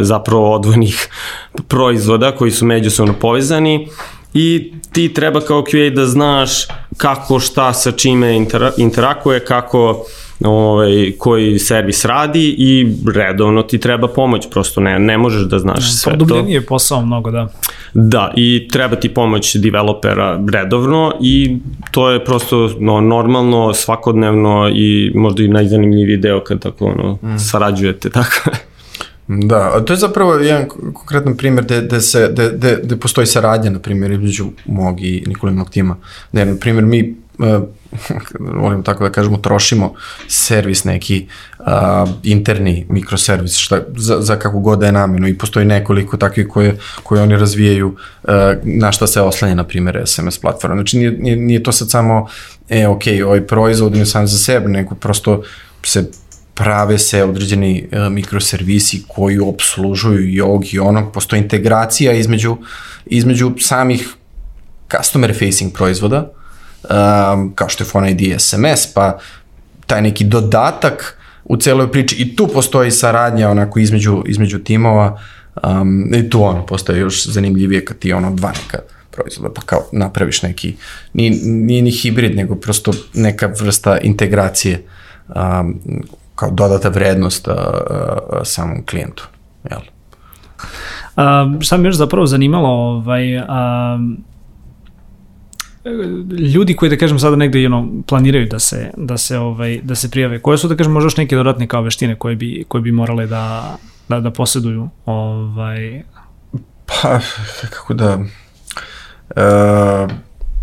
zapravo 0.00 0.54
odvojnih 0.54 1.08
proizvoda 1.68 2.32
koji 2.32 2.50
su 2.50 2.64
međusobno 2.64 3.14
povezani 3.20 3.88
i 4.34 4.72
ti 4.92 5.14
treba 5.14 5.40
kao 5.40 5.62
QA 5.62 5.94
da 5.94 6.06
znaš 6.06 6.66
kako 6.96 7.40
šta 7.40 7.72
sa 7.72 7.92
čime 7.92 8.36
intera 8.36 8.72
interakuje, 8.76 9.44
kako 9.44 10.04
ovaj, 10.44 11.12
koji 11.18 11.58
servis 11.58 12.04
radi 12.04 12.54
i 12.58 12.94
redovno 13.14 13.62
ti 13.62 13.78
treba 13.78 14.08
pomoć, 14.08 14.50
prosto 14.50 14.80
ne, 14.80 14.98
ne 14.98 15.18
možeš 15.18 15.42
da 15.42 15.58
znaš 15.58 15.92
sve 15.92 16.12
to. 16.12 16.16
Produbljeniji 16.16 16.54
je 16.54 16.66
posao 16.66 17.02
mnogo, 17.02 17.30
da. 17.30 17.48
Da, 17.94 18.32
i 18.36 18.68
treba 18.72 18.96
ti 18.96 19.08
pomoć 19.08 19.56
developera 19.56 20.40
redovno 20.52 21.12
i 21.20 21.56
to 21.90 22.10
je 22.10 22.24
prosto 22.24 22.70
no, 22.78 23.00
normalno, 23.00 23.74
svakodnevno 23.74 24.70
i 24.74 25.12
možda 25.14 25.42
i 25.42 25.48
najzanimljiviji 25.48 26.16
deo 26.16 26.44
kad 26.44 26.60
tako 26.60 26.84
ono, 26.84 27.18
mm. 27.22 27.38
sarađujete, 27.38 28.10
tako. 28.20 28.50
Da, 29.28 29.72
a 29.76 29.80
to 29.84 29.92
je 29.92 29.96
zapravo 29.96 30.34
jedan 30.34 30.68
konkretan 30.68 31.36
primjer 31.36 31.64
gde, 31.64 31.80
gde, 31.80 32.00
se, 32.00 32.28
gde, 32.32 32.50
gde, 32.54 32.80
gde 32.82 32.96
postoji 32.96 33.26
saradnja, 33.26 33.70
na 33.70 33.78
primjer, 33.78 34.10
između 34.10 34.46
mog 34.66 35.00
i 35.00 35.24
Nikolinog 35.26 35.70
tima. 35.70 35.96
Gde, 36.32 36.44
na 36.44 36.56
primjer, 36.60 36.84
mi, 36.84 37.14
uh, 37.38 37.46
volim 38.62 38.82
tako 38.82 39.04
da 39.04 39.12
kažemo, 39.12 39.36
trošimo 39.36 39.94
servis 40.28 40.84
neki 40.84 41.26
uh, 41.58 41.66
interni 42.22 42.86
mikroservis 42.88 43.56
šta, 43.56 43.80
za, 43.96 44.20
za 44.20 44.36
kako 44.36 44.60
god 44.60 44.78
da 44.78 44.86
je 44.86 44.92
namenu 44.92 45.28
i 45.28 45.38
postoji 45.38 45.66
nekoliko 45.66 46.16
takvih 46.16 46.48
koje, 46.48 46.76
koje 47.02 47.22
oni 47.22 47.36
razvijaju 47.36 47.88
uh, 47.88 48.30
na 48.62 48.92
šta 48.92 49.06
se 49.06 49.20
oslanja, 49.20 49.54
na 49.54 49.64
primjer, 49.64 50.02
SMS 50.06 50.38
platforma. 50.38 50.76
Znači, 50.76 50.98
nije, 50.98 51.10
nije, 51.12 51.36
nije 51.36 51.62
to 51.62 51.72
sad 51.72 51.90
samo, 51.90 52.28
e, 52.68 52.86
ok, 52.86 53.02
ovaj 53.26 53.46
proizvod 53.46 53.96
je 53.96 54.06
sam 54.06 54.26
za 54.26 54.38
sebe, 54.38 54.68
nego 54.68 54.94
prosto 54.94 55.42
se 55.82 56.10
prave 56.54 56.98
se 56.98 57.24
određeni 57.24 57.88
uh, 57.92 58.12
mikroservisi 58.12 59.02
koji 59.08 59.38
obslužuju 59.38 60.28
i 60.28 60.40
ovog 60.40 60.74
i 60.74 60.78
onog, 60.78 61.12
postoji 61.12 61.42
integracija 61.42 62.12
između, 62.12 62.56
između 63.06 63.52
samih 63.58 64.08
customer 64.90 65.32
facing 65.38 65.72
proizvoda, 65.72 66.32
um, 66.90 67.52
kao 67.54 67.68
što 67.68 67.84
je 67.84 67.88
Phone 67.88 68.10
ID 68.10 68.40
SMS, 68.40 68.94
pa 68.94 69.18
taj 69.86 70.02
neki 70.02 70.24
dodatak 70.24 71.18
u 71.44 71.56
celoj 71.56 71.92
priči 71.92 72.16
i 72.16 72.36
tu 72.36 72.48
postoji 72.48 72.90
saradnja 72.90 73.50
onako 73.50 73.78
između, 73.78 74.22
između 74.26 74.58
timova 74.58 75.20
um, 75.62 76.14
i 76.14 76.30
tu 76.30 76.42
ono 76.42 76.66
postoje 76.66 77.00
još 77.00 77.26
zanimljivije 77.26 77.84
kad 77.84 77.98
ti 77.98 78.12
ono 78.12 78.34
dva 78.34 78.48
neka 78.48 78.78
proizvoda, 79.10 79.54
pa 79.54 79.62
kao 79.62 79.82
napraviš 79.92 80.42
neki, 80.42 80.76
nije, 81.12 81.30
nije 81.44 81.82
ni 81.82 81.90
hibrid, 81.90 82.36
nego 82.36 82.54
prosto 82.54 82.92
neka 83.14 83.46
vrsta 83.60 83.98
integracije 83.98 84.82
um, 85.28 85.80
kao 86.34 86.50
dodata 86.50 86.88
vrednost 86.88 87.48
uh, 87.48 87.54
uh, 87.54 88.38
samom 88.44 88.86
klijentu. 88.86 89.28
Jel? 89.70 89.80
A, 91.16 91.52
šta 91.60 91.76
me 91.76 91.88
još 91.88 91.96
zapravo 91.96 92.26
zanimalo, 92.26 92.68
ovaj, 92.68 93.38
a, 93.38 93.98
ljudi 96.54 96.76
koji 96.76 96.90
da 96.90 96.96
kažem 96.96 97.18
sada 97.18 97.36
negde 97.36 97.66
ono, 97.66 97.88
planiraju 98.06 98.46
da 98.46 98.58
se 98.58 98.90
da 98.96 99.18
se 99.18 99.38
ovaj 99.38 99.80
da 99.82 99.94
se 99.94 100.10
prijave 100.10 100.38
koje 100.38 100.58
su 100.58 100.68
da 100.68 100.76
kažem 100.76 100.92
možda 100.92 101.06
još 101.06 101.16
neke 101.16 101.36
dodatne 101.36 101.68
kao 101.68 101.82
veštine 101.82 102.14
koje 102.14 102.36
bi 102.36 102.64
koje 102.68 102.82
bi 102.82 102.92
morale 102.92 103.26
da 103.26 103.76
da 104.08 104.20
da 104.20 104.30
poseduju 104.30 104.88
ovaj 105.06 106.02
Pa, 106.90 107.20
kako 107.70 107.94
da... 107.94 108.18
Uh, 109.30 110.10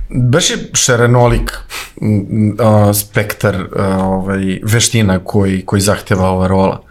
baš 0.09 0.49
je 0.49 0.57
šarenolik 0.73 1.51
uh, 1.51 2.95
spektar 2.95 3.55
uh, 3.55 3.67
ovaj, 3.97 4.59
veština 4.63 5.19
koji, 5.19 5.61
koji 5.65 5.81
zahteva 5.81 6.29
ova 6.29 6.47
rola. 6.47 6.81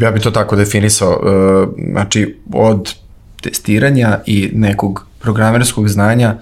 Ja 0.00 0.10
bi 0.10 0.20
to 0.20 0.30
tako 0.30 0.56
definisao. 0.56 1.10
Uh, 1.10 1.68
znači, 1.90 2.38
od 2.52 2.94
testiranja 3.42 4.20
i 4.26 4.50
nekog 4.52 5.06
programerskog 5.20 5.88
znanja 5.88 6.36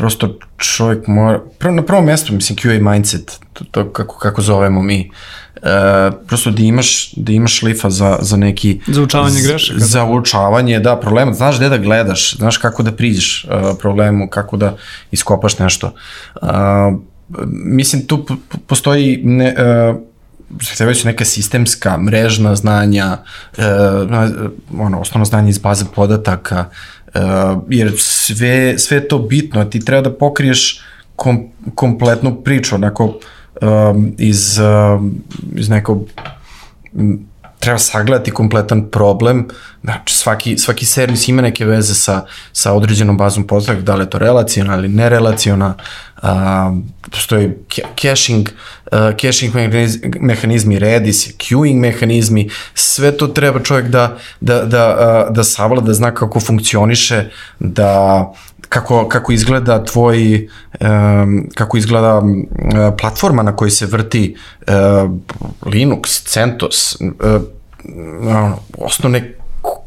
prosto 0.00 0.38
čovjek 0.56 1.06
mora, 1.06 1.40
prvo, 1.58 1.74
na 1.74 1.82
prvom 1.82 2.06
mjestu, 2.06 2.34
mislim, 2.34 2.58
QA 2.58 2.92
mindset, 2.92 3.38
to, 3.52 3.64
to 3.70 3.92
kako, 3.92 4.18
kako 4.18 4.42
zovemo 4.42 4.82
mi, 4.82 5.10
e, 5.56 6.10
prosto 6.26 6.50
da 6.50 6.62
imaš, 6.62 7.12
da 7.16 7.32
imaš 7.32 7.62
lifa 7.62 7.90
za, 7.90 8.18
za 8.20 8.36
neki... 8.36 8.80
Za 8.86 9.02
učavanje 9.02 9.40
grešaka. 9.42 9.78
Za 9.78 10.04
učavanje, 10.04 10.80
da, 10.80 10.96
problema, 10.96 11.32
znaš 11.32 11.56
gde 11.56 11.68
da 11.68 11.78
gledaš, 11.78 12.36
znaš 12.36 12.56
kako 12.56 12.82
da 12.82 12.92
priđeš 12.92 13.44
uh, 13.44 13.76
problemu, 13.78 14.28
kako 14.30 14.56
da 14.56 14.76
iskopaš 15.10 15.58
nešto. 15.58 15.94
Uh, 16.42 16.48
mislim, 17.52 18.06
tu 18.06 18.26
postoji 18.66 19.20
ne, 19.24 19.54
uh, 19.90 19.96
zahtevaju 20.60 20.94
se 20.94 21.08
neka 21.08 21.24
sistemska, 21.24 21.98
mrežna 21.98 22.56
znanja, 22.56 23.18
uh, 23.58 23.64
ono, 24.78 25.00
osnovno 25.00 25.24
znanje 25.24 25.50
iz 25.50 25.58
baze 25.58 25.84
podataka, 25.94 26.64
jer 27.68 27.92
sve, 27.96 28.78
sve 28.78 29.08
to 29.08 29.18
bitno, 29.18 29.64
ti 29.64 29.84
treba 29.84 30.02
da 30.02 30.16
pokriješ 30.16 30.82
kom, 31.16 31.48
kompletnu 31.74 32.42
priču, 32.44 32.74
onako, 32.74 33.18
um, 33.62 34.14
iz, 34.18 34.58
um, 34.58 35.14
iz 35.56 35.68
nekog 35.68 36.08
treba 37.60 37.78
sagledati 37.78 38.30
kompletan 38.30 38.90
problem, 38.90 39.48
znači 39.82 40.14
svaki, 40.14 40.58
svaki 40.58 40.86
servis 40.86 41.28
ima 41.28 41.42
neke 41.42 41.64
veze 41.64 41.94
sa, 41.94 42.24
sa 42.52 42.72
određenom 42.72 43.16
bazom 43.16 43.46
podataka, 43.46 43.80
da 43.80 43.94
li 43.94 44.02
je 44.02 44.10
to 44.10 44.18
relacijona 44.18 44.76
ili 44.76 44.88
nerelacijona, 44.88 45.74
a, 46.22 46.72
postoji 47.10 47.50
ca- 47.68 47.86
caching, 48.02 48.48
a, 48.92 49.12
caching 49.20 49.54
mehanizmi, 49.54 50.10
mehanizmi 50.20 50.78
Redis, 50.78 51.28
queuing 51.38 51.80
mehanizmi, 51.80 52.50
sve 52.74 53.16
to 53.16 53.26
treba 53.26 53.60
čovjek 53.62 53.88
da, 53.88 54.16
da, 54.40 54.64
da, 54.64 54.84
a, 54.88 55.30
da 55.30 55.44
savlada, 55.44 55.86
da 55.86 55.94
zna 55.94 56.14
kako 56.14 56.40
funkcioniše, 56.40 57.24
da 57.58 58.32
kako, 58.70 59.08
kako 59.08 59.32
izgleda 59.32 59.84
tvoj, 59.84 60.48
um, 60.80 61.48
kako 61.54 61.76
izgleda 61.76 62.18
um, 62.18 62.46
platforma 62.98 63.42
na 63.42 63.56
kojoj 63.56 63.70
se 63.70 63.86
vrti 63.86 64.36
uh, 64.60 65.10
Linux, 65.66 66.22
CentOS, 66.24 66.96
uh, 67.00 67.42
osnovne 68.78 69.34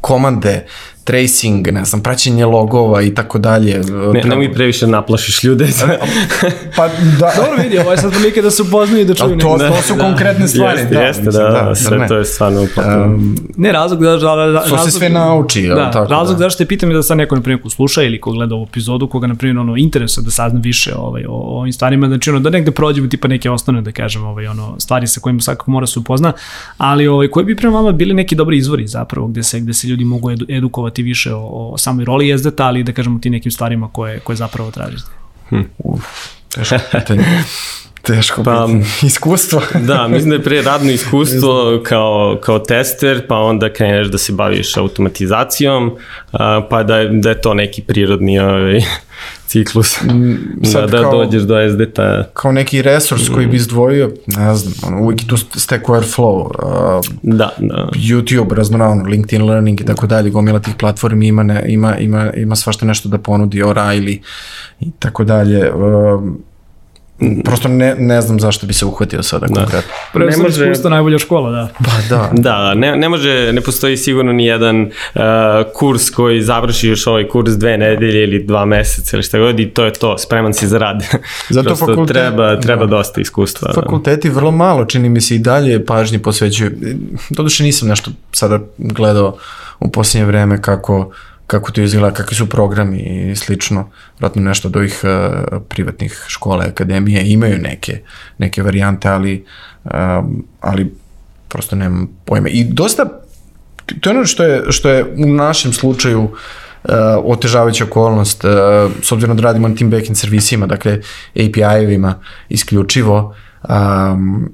komande, 0.00 0.66
tracing, 1.04 1.68
ne 1.72 1.84
znam, 1.84 2.02
praćenje 2.02 2.46
logova 2.46 3.02
i 3.02 3.14
tako 3.14 3.38
dalje. 3.38 3.80
Ne, 4.14 4.22
nemoj 4.24 4.52
previše 4.52 4.86
naplašiš 4.86 5.44
ljude. 5.44 5.66
Pa 6.76 6.88
da, 6.88 7.32
Dobro 7.36 7.62
vidi, 7.62 7.78
ovo 7.78 7.90
je 7.90 7.98
sad 7.98 8.12
prilike 8.12 8.42
da 8.42 8.50
se 8.50 8.62
upoznaju 8.62 9.02
i 9.02 9.04
da 9.04 9.14
čuju 9.14 9.38
to, 9.38 9.58
to 9.58 9.82
su 9.82 9.94
konkretne 10.00 10.48
stvari. 10.48 10.80
jeste, 10.80 10.94
da, 10.94 11.00
jeste, 11.00 11.22
mislim, 11.22 11.44
da, 11.44 11.50
da, 11.50 11.74
zar 11.74 11.76
sve 11.76 11.98
ne? 11.98 12.08
to 12.08 12.16
je 12.16 12.24
stvarno 12.24 12.66
potpuno. 12.74 13.04
Um, 13.04 13.36
Ne, 13.56 13.72
razlog 13.72 14.00
da, 14.00 14.16
da, 14.16 14.46
da 14.46 14.64
To 14.68 14.78
se 14.78 14.90
sve 14.90 15.08
nauči, 15.08 15.62
Da, 15.62 15.90
tako, 15.90 16.10
razlog 16.12 16.38
da. 16.38 16.44
zašto 16.44 16.58
te 16.58 16.68
pitam 16.68 16.90
je 16.90 16.96
da 16.96 17.02
sad 17.02 17.16
neko, 17.16 17.34
na 17.34 17.42
primjer, 17.42 17.62
ko 17.62 17.70
sluša 17.70 18.02
ili 18.02 18.20
ko 18.20 18.32
gleda 18.32 18.54
ovu 18.54 18.66
epizodu, 18.70 19.08
koga, 19.08 19.26
na 19.26 19.34
primjer, 19.34 19.58
ono, 19.58 19.76
interesuje 19.76 20.24
da 20.24 20.30
sazna 20.30 20.60
više 20.60 20.94
ovaj, 20.96 21.24
o, 21.24 21.32
o 21.32 21.60
ovim 21.60 21.72
stvarima, 21.72 22.06
znači, 22.06 22.30
ono, 22.30 22.40
da 22.40 22.50
negde 22.50 22.70
prođemo 22.70 23.08
tipa 23.08 23.28
neke 23.28 23.50
osnovne, 23.50 23.82
da 23.82 23.92
kažem, 23.92 24.24
ovaj, 24.24 24.46
ono, 24.46 24.74
stvari 24.78 25.06
sa 25.06 25.20
kojima 25.20 25.40
svakako 25.40 25.70
mora 25.70 25.86
se 25.86 25.98
upozna, 25.98 26.32
ali 26.78 27.06
ovaj, 27.06 27.28
koji 27.28 27.46
bi 27.46 27.56
prema 27.56 27.76
vama 27.76 27.92
bili 27.92 28.14
neki 28.14 28.34
dobri 28.34 28.56
izvori 28.56 28.86
zapravo, 28.86 29.26
gde 29.26 29.42
se, 29.42 29.60
gde 29.60 29.74
se 29.74 29.86
ljudi 29.86 30.04
mogu 30.04 30.30
edu, 30.30 30.46
edukovati 30.48 30.93
više 31.02 31.34
o, 31.34 31.40
o 31.72 31.78
samoj 31.78 32.04
roli 32.04 32.28
jezdeta, 32.28 32.66
ali 32.66 32.82
da 32.82 32.92
kažemo 32.92 33.18
ti 33.18 33.30
nekim 33.30 33.52
stvarima 33.52 33.88
koje, 33.92 34.20
koje 34.20 34.36
zapravo 34.36 34.70
tražite. 34.70 35.10
Uf, 35.78 36.04
teško 36.54 36.76
pitanje. 36.92 37.24
Teško 38.04 38.42
Pa-. 38.42 38.68
Iskustvo. 39.02 39.62
Da, 39.80 40.08
mislim 40.08 40.30
da 40.30 40.36
je 40.36 40.42
pre 40.42 40.62
radno 40.62 40.90
iskustvo 40.90 41.80
kao, 41.82 42.38
kao 42.40 42.58
tester, 42.58 43.26
pa 43.28 43.36
onda 43.36 43.72
kreneš 43.72 44.06
da 44.06 44.18
se 44.18 44.32
baviš 44.32 44.76
automatizacijom, 44.76 45.96
a, 46.32 46.66
pa 46.70 46.82
da, 46.82 47.04
da 47.04 47.28
je 47.28 47.40
to 47.40 47.54
neki 47.54 47.82
prirodni 47.82 48.38
ovaj, 48.38 48.80
ciklus. 49.48 49.98
da, 50.02 50.14
Mm, 50.14 50.36
sad 50.64 50.90
da 50.90 51.02
kao- 51.02 51.12
dođeš 51.14 51.42
do 51.42 51.54
SDT. 51.68 51.98
Kao 52.32 52.52
neki 52.52 52.82
resurs 52.82 53.28
koji 53.28 53.46
bi 53.46 53.56
izdvojio, 53.56 54.12
ne 54.28 54.54
znam, 54.54 54.74
ono, 54.86 55.02
uvijek 55.02 55.22
je 55.22 55.28
tu 55.28 55.36
Stack 55.36 55.84
Overflow, 55.84 56.44
uh, 56.98 57.04
Da, 57.22 57.50
da. 57.58 57.88
YouTube, 57.94 58.52
raznoravno, 58.52 59.04
LinkedIn 59.04 59.44
Learning 59.44 59.80
i 59.80 59.86
tako 59.86 60.06
dalje, 60.06 60.30
gomila 60.30 60.58
tih 60.58 60.74
platformi 60.74 61.26
ima, 61.26 61.42
ne, 61.42 61.64
ima, 61.66 61.96
ima, 61.96 62.32
ima 62.32 62.56
svašta 62.56 62.86
nešto 62.86 63.08
da 63.08 63.18
ponudi, 63.18 63.58
O'Reilly 63.58 64.18
i 64.80 64.90
tako 64.92 65.24
dalje. 65.24 65.72
Um, 65.72 66.38
prosto 67.44 67.68
ne, 67.68 67.94
ne 67.94 68.20
znam 68.20 68.40
zašto 68.40 68.66
bi 68.66 68.72
se 68.72 68.84
uhvatio 68.84 69.22
sada 69.22 69.46
konkretno. 69.48 69.90
Previše 70.12 70.36
Ne 70.36 70.42
može- 70.42 70.62
iskustvo 70.62 70.90
najbolja 70.90 71.18
škola, 71.18 71.50
da. 71.50 71.68
Pa 71.78 71.90
da, 72.08 72.30
Da, 72.42 72.74
ne, 72.74 72.96
ne 72.96 73.08
može, 73.08 73.52
ne 73.52 73.60
postoji 73.60 73.96
sigurno 73.96 74.32
ni 74.32 74.46
jedan 74.46 74.80
uh, 74.82 75.20
kurs 75.74 76.10
koji 76.10 76.42
završiš 76.42 77.06
ovaj 77.06 77.28
kurs 77.28 77.52
dve 77.52 77.78
nedelje 77.78 78.22
ili 78.22 78.44
dva 78.44 78.64
meseca 78.64 79.16
ili 79.16 79.22
šta 79.22 79.38
god 79.38 79.60
i 79.60 79.66
to 79.66 79.84
je 79.84 79.92
to, 79.92 80.18
spreman 80.18 80.54
si 80.54 80.68
za 80.68 80.78
rad. 80.78 81.04
Zato 81.50 81.66
Prosto 81.66 81.86
fakultet- 81.86 82.06
treba, 82.08 82.60
treba 82.60 82.80
da. 82.80 82.86
dosta 82.88 83.20
iskustva. 83.20 83.72
fakulteti 83.74 84.30
vrlo 84.30 84.50
malo, 84.50 84.84
čini 84.84 85.08
mi 85.08 85.20
se 85.20 85.34
i 85.34 85.38
dalje 85.38 85.86
pažnje 85.86 86.18
posvećuju. 86.18 86.70
Doduše 87.30 87.62
nisam 87.62 87.88
nešto 87.88 88.10
sada 88.32 88.58
gledao 88.78 89.36
u 89.80 89.90
posljednje 89.90 90.26
vreme 90.26 90.62
kako, 90.62 91.10
kako 91.46 91.72
to 91.72 91.80
izgleda, 91.80 92.14
kakvi 92.14 92.36
su 92.36 92.48
programi 92.48 92.98
i 92.98 93.36
slično. 93.36 93.90
Vratno 94.18 94.42
nešto 94.42 94.68
od 94.68 94.76
ovih 94.76 95.00
uh, 95.04 95.62
privatnih 95.68 96.24
škola 96.28 96.64
i 96.64 96.68
akademije 96.68 97.32
imaju 97.32 97.58
neke, 97.58 98.00
neke 98.38 98.62
varijante, 98.62 99.08
ali, 99.08 99.44
um, 99.84 100.44
ali 100.60 100.94
prosto 101.48 101.76
nemam 101.76 102.08
pojma. 102.24 102.48
I 102.48 102.64
dosta, 102.64 103.04
to 104.00 104.10
je 104.10 104.16
ono 104.16 104.26
što 104.26 104.44
je, 104.44 104.62
što 104.68 104.90
je 104.90 105.04
u 105.04 105.26
našem 105.26 105.72
slučaju 105.72 106.22
uh, 106.22 106.30
otežavajuća 107.24 107.84
okolnost, 107.84 108.44
uh, 108.44 108.50
s 109.02 109.12
obzirom 109.12 109.36
da 109.36 109.42
radimo 109.42 109.68
na 109.68 109.74
tim 109.74 109.90
backend 109.90 110.18
servisima, 110.18 110.66
dakle 110.66 111.00
API-evima 111.36 112.14
isključivo, 112.48 113.34
um, 113.68 114.52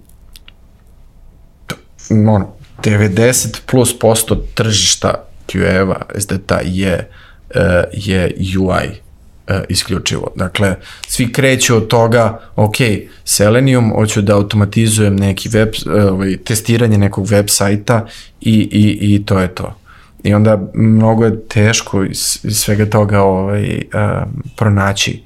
ono, 2.11 2.55
90 2.83 3.61
plus 3.67 3.99
posto 3.99 4.35
tržišta 4.35 5.30
QA-eva 5.53 6.03
SDT 6.19 6.53
je, 6.65 7.09
uh, 7.55 7.61
je 7.93 8.35
UI 8.59 8.87
uh, 8.87 9.57
isključivo. 9.69 10.33
Dakle, 10.37 10.75
svi 11.09 11.33
kreću 11.33 11.77
od 11.77 11.89
toga, 11.89 12.41
ok, 12.57 12.77
Selenium, 13.25 13.93
hoću 13.95 14.23
da 14.23 14.35
automatizujem 14.35 15.17
neki 15.17 15.49
web, 15.49 15.69
uh, 15.87 16.13
ovaj, 16.13 16.37
testiranje 16.37 16.99
nekog 16.99 17.27
web 17.27 17.47
sajta 17.49 18.07
i, 18.41 18.55
i, 18.73 19.15
i 19.15 19.25
to 19.27 19.41
je 19.41 19.55
to. 19.55 19.77
I 20.23 20.35
onda 20.35 20.71
mnogo 20.75 21.25
je 21.25 21.41
teško 21.49 22.05
iz, 22.05 22.39
iz 22.43 22.57
svega 22.57 22.87
toga 22.87 23.21
ovaj, 23.21 23.83
um, 23.95 24.43
pronaći 24.57 25.23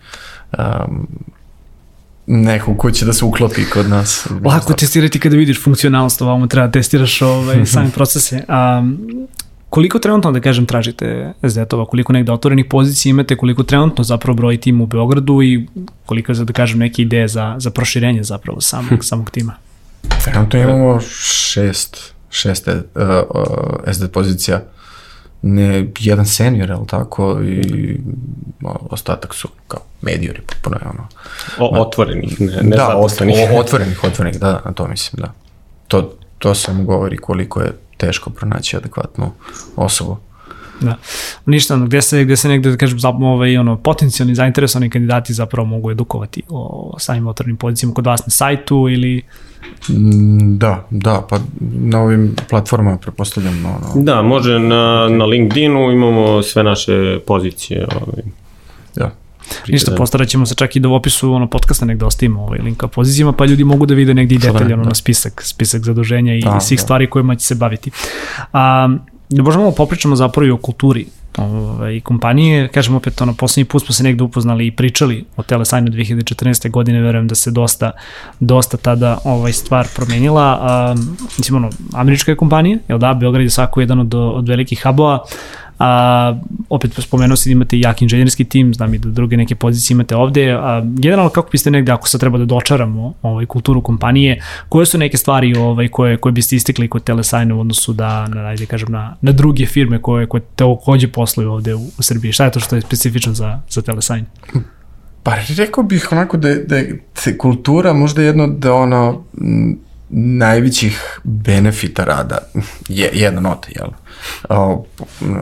um, 0.59 1.09
neku 2.27 2.75
ko 2.75 2.91
će 2.91 3.05
da 3.05 3.13
se 3.13 3.25
uklopi 3.25 3.65
kod 3.65 3.89
nas. 3.89 4.27
Lako 4.45 4.73
testirati 4.73 5.21
kada 5.21 5.37
vidiš 5.37 5.63
funkcionalnost, 5.63 6.23
ovamo 6.23 6.47
treba 6.47 6.67
da 6.67 6.73
testiraš 6.73 7.23
ovaj, 7.23 7.67
same 7.67 7.91
procese. 7.91 8.43
A, 8.49 8.83
koliko 9.75 9.99
trenutno, 9.99 10.33
da 10.33 10.41
kažem, 10.41 10.67
tražite 10.67 11.33
SDT-ova, 11.43 11.87
koliko 11.87 12.13
negde 12.13 12.33
otvorenih 12.33 12.67
pozicija 12.71 13.11
imate, 13.11 13.37
koliko 13.37 13.63
trenutno 13.63 14.05
zapravo 14.05 14.37
broji 14.37 14.61
tim 14.61 14.81
u 14.81 14.87
Beogradu 14.87 15.43
i 15.43 15.67
koliko 16.07 16.33
da 16.33 16.53
kažem, 16.53 16.79
neke 16.79 17.03
ideje 17.03 17.29
za, 17.29 17.55
za 17.59 17.71
proširenje 17.71 18.23
zapravo 18.23 18.61
samog, 18.61 19.05
samog 19.05 19.31
tima? 19.31 19.57
Trenutno 20.25 20.61
imamo 20.61 21.01
šest, 21.01 22.15
šest 22.31 22.69
uh, 22.69 22.75
uh, 22.95 23.93
SD 23.93 24.09
pozicija. 24.13 24.63
Ne, 25.43 25.87
jedan 25.99 26.27
senior, 26.27 26.73
ali 26.73 26.87
tako, 26.87 27.41
i 27.43 28.01
ostatak 28.91 29.35
su 29.35 29.49
kao 29.69 29.81
mediori, 30.03 30.41
potpuno 30.41 30.77
je 30.77 30.89
ono. 30.89 31.09
O, 31.59 31.83
otvorenih, 31.83 32.41
ne, 32.41 32.63
ne 32.63 32.77
da, 32.77 32.87
zaposlenih. 32.87 33.37
o- 33.53 33.59
otvorenih, 33.59 34.05
otvorenih, 34.05 34.41
da, 34.41 34.63
na 34.65 34.73
to 34.73 34.89
mislim, 34.89 35.23
da. 35.23 35.33
To, 35.89 36.17
to 36.39 36.55
samo 36.55 36.85
govori 36.85 37.17
koliko 37.17 37.61
je 37.61 37.73
teško 37.97 38.31
pronaći 38.31 38.77
adekvatnu 38.77 39.33
osobu. 39.77 40.17
Da. 40.81 40.97
Ništa, 41.47 41.75
ono, 41.75 41.87
gde 41.87 42.03
se, 42.03 42.25
gde 42.25 42.37
se 42.37 42.49
negde, 42.49 42.71
da 42.71 42.77
kažem, 42.77 42.99
zapravo, 42.99 43.33
ovaj, 43.33 43.57
ono, 43.57 43.77
potencijalni 43.77 44.35
zainteresovani 44.35 44.91
kandidati 44.91 45.35
zapravo 45.35 45.67
mogu 45.67 45.91
edukovati 45.91 46.43
o 46.49 46.95
samim 46.99 47.27
otvorenim 47.27 47.57
pozicijama 47.57 47.95
kod 47.95 48.07
vas 48.07 48.27
na 48.27 48.31
sajtu 48.31 48.89
ili... 48.91 49.23
Mm, 49.89 50.59
Da, 50.59 50.87
da, 50.91 51.27
pa 51.31 51.39
na 51.61 52.01
ovim 52.01 52.37
platformama 52.51 52.99
prepostavljam 52.99 53.65
ono, 53.67 54.05
Da, 54.05 54.23
može 54.23 54.59
na, 54.59 55.09
na 55.09 55.25
LinkedInu 55.25 55.93
imamo 55.93 56.43
sve 56.43 56.63
naše 56.63 57.19
pozicije. 57.27 57.87
Ovaj, 57.95 58.23
da. 58.97 59.24
Ništa, 59.69 59.95
postarat 59.97 60.29
ćemo 60.29 60.47
se 60.47 60.55
čak 60.55 60.77
i 60.77 60.81
da 60.81 60.89
u 60.89 60.95
opisu 60.95 61.33
ono, 61.33 61.47
podcasta 61.47 61.87
negde 61.87 62.05
ostavimo 62.05 62.43
ovaj 62.43 62.59
link 62.59 62.79
ka 62.79 62.89
pozicijama, 62.89 63.33
pa 63.33 63.45
ljudi 63.45 63.65
mogu 63.65 63.87
da 63.87 63.95
vide 63.95 64.15
negde 64.15 64.35
i 64.35 64.39
da 64.39 64.47
ne, 64.47 64.53
detaljno 64.53 64.83
da. 64.83 64.89
na 64.89 64.95
spisak, 64.95 65.43
spisak 65.45 65.83
zaduženja 65.83 66.35
i 66.35 66.41
Da, 66.41 66.61
svih 66.61 66.79
da. 66.79 66.83
stvari 66.83 67.11
kojima 67.11 67.37
će 67.37 67.47
se 67.47 67.55
baviti. 67.55 67.91
A, 68.53 68.89
da 69.29 69.43
možemo 69.43 69.65
malo 69.65 69.75
popričamo 69.75 70.17
zapravo 70.17 70.47
i 70.47 70.51
o 70.51 70.57
kulturi 70.57 71.07
ovaj, 71.39 72.01
kompanije. 72.01 72.69
Kažem 72.69 72.95
opet, 72.95 73.21
ono, 73.21 73.35
poslednji 73.35 73.65
put 73.65 73.85
smo 73.85 73.95
se 73.95 74.05
negde 74.05 74.25
upoznali 74.25 74.67
i 74.67 74.71
pričali 74.71 75.25
o 75.37 75.43
Telesajnu 75.43 75.89
2014. 75.89 76.71
godine, 76.71 77.01
verujem 77.01 77.29
da 77.29 77.35
se 77.35 77.51
dosta, 77.51 77.91
dosta 78.41 78.77
tada 78.77 79.19
ovaj 79.25 79.53
stvar 79.53 79.89
promenila. 79.97 80.59
A, 80.63 80.95
mislim, 81.39 81.57
ono, 81.57 81.71
američka 81.93 82.33
je 82.33 82.37
kompanija, 82.37 82.79
jel 82.89 82.99
da, 82.99 83.15
Beograd 83.15 83.45
je 83.45 83.51
svako 83.51 83.81
jedan 83.81 84.01
od, 84.01 84.15
od 84.15 84.49
velikih 84.49 84.83
hubova, 84.83 85.25
a, 85.79 86.39
opet 86.69 86.93
spomenuo 86.99 87.37
si 87.37 87.49
da 87.49 87.53
imate 87.53 87.81
jak 87.81 88.03
inženjerski 88.03 88.45
tim, 88.45 88.75
znam 88.75 88.95
i 88.95 88.99
da 88.99 89.11
druge 89.11 89.37
neke 89.37 89.55
pozicije 89.55 89.95
imate 89.95 90.17
ovde, 90.17 90.53
a, 90.53 90.83
generalno 90.85 91.31
kako 91.31 91.51
biste 91.51 91.71
negde, 91.71 91.93
ako 91.93 92.09
sad 92.09 92.21
treba 92.21 92.39
da 92.39 92.45
dočaramo 92.45 93.15
ovaj, 93.23 93.47
kulturu 93.47 93.81
kompanije, 93.81 94.43
koje 94.69 94.87
su 94.87 94.99
neke 94.99 95.17
stvari 95.17 95.57
ovaj, 95.57 95.89
koje, 95.89 96.17
koje 96.17 96.33
biste 96.33 96.57
istikli 96.57 96.89
kod 96.89 97.05
Telesajna 97.05 97.55
u 97.55 97.61
odnosu 97.61 97.93
da, 97.93 98.29
na, 98.29 98.41
ajde 98.41 98.67
kažem, 98.67 98.93
na, 98.93 99.17
na 99.21 99.33
druge 99.33 99.67
firme 99.67 99.99
koje, 99.99 100.27
koje 100.27 100.41
takođe 100.57 101.09
posluju 101.09 101.53
ovde 101.53 101.75
u, 101.75 101.81
u 101.99 102.03
Srbiji? 102.03 102.33
Šta 102.33 102.45
je 102.45 102.51
to 102.51 102.61
što 102.61 102.77
je 102.77 102.83
specifično 102.83 103.33
za, 103.35 103.61
za 103.71 103.83
Telesajn? 103.83 104.25
Pa 105.23 105.33
rekao 105.57 105.85
bih 105.85 106.09
onako 106.13 106.37
da, 106.37 106.49
je- 106.49 106.65
da 106.65 106.77
je 106.77 107.03
kultura 107.39 107.93
možda 107.93 108.23
jedno 108.23 108.47
da 108.47 108.75
ono 108.75 109.25
najvećih 110.09 111.21
benefita 111.25 112.05
rada 112.05 112.39
je 112.89 113.11
jedan 113.13 113.47
od, 113.47 113.67
jel? 113.69 113.89
O, 114.49 114.85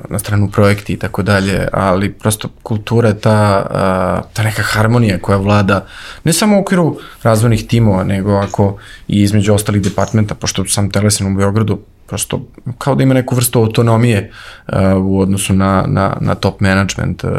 na 0.08 0.18
stranu 0.18 0.50
projekti 0.50 0.92
i 0.92 0.96
tako 0.96 1.22
dalje, 1.22 1.68
ali 1.72 2.12
prosto 2.12 2.48
kultura 2.62 3.08
je 3.08 3.20
ta, 3.20 3.66
a, 3.70 4.22
ta 4.32 4.42
neka 4.42 4.62
harmonija 4.62 5.18
koja 5.18 5.38
vlada 5.38 5.86
ne 6.24 6.32
samo 6.32 6.56
u 6.56 6.60
okviru 6.60 6.98
razvojnih 7.22 7.66
timova, 7.66 8.04
nego 8.04 8.32
ako 8.32 8.76
i 9.08 9.22
između 9.22 9.54
ostalih 9.54 9.82
departmenta, 9.82 10.34
pošto 10.34 10.64
sam 10.64 10.90
Telesen 10.90 11.32
u 11.32 11.36
Beogradu 11.36 11.78
prosto 12.06 12.46
kao 12.78 12.94
da 12.94 13.02
ima 13.02 13.14
neku 13.14 13.34
vrstu 13.34 13.58
autonomije 13.58 14.30
uh, 14.68 14.74
u 15.04 15.20
odnosu 15.20 15.54
na, 15.54 15.84
na, 15.86 16.16
na 16.20 16.34
top 16.34 16.60
management 16.60 17.24
uh, 17.24 17.30
uh, 17.30 17.36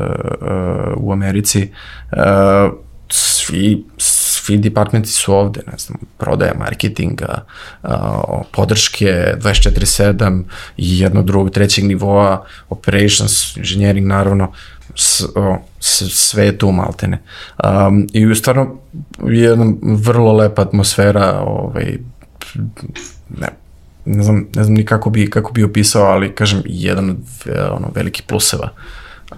u 0.97 1.11
Americi. 1.11 1.69
Uh, 2.11 2.73
svi, 3.09 3.85
svi 4.43 4.57
departmenti 4.57 5.09
su 5.09 5.33
ovde, 5.33 5.61
ne 5.71 5.77
znam, 5.77 5.97
prodaja 6.17 6.53
marketinga, 6.59 7.45
podrške 8.51 9.33
24-7 9.37 10.43
i 10.77 10.99
jedno 10.99 11.21
drugog, 11.21 11.51
trećeg 11.51 11.85
nivoa, 11.85 12.45
operations, 12.69 13.57
engineering 13.57 14.07
naravno, 14.07 14.51
s, 14.95 15.23
o, 15.35 15.57
s, 15.79 16.03
sve 16.09 16.45
je 16.45 16.57
tu 16.57 16.71
maltene. 16.71 17.21
Um, 17.63 18.07
I 18.13 18.35
stvarno 18.35 18.75
jedna 19.23 19.73
vrlo 19.81 20.33
lepa 20.33 20.61
atmosfera, 20.61 21.41
ovaj, 21.45 21.97
ne, 23.39 23.47
ne 24.05 24.23
znam, 24.23 24.47
ne 24.55 24.63
znam 24.63 24.73
ni 24.73 24.85
kako 24.85 25.09
bi, 25.09 25.29
kako 25.29 25.51
bi 25.51 25.63
opisao, 25.63 26.03
ali 26.03 26.35
kažem, 26.35 26.61
jedan 26.65 27.09
od 27.09 27.17
ono, 27.71 27.91
velikih 27.95 28.23
pluseva 28.27 28.69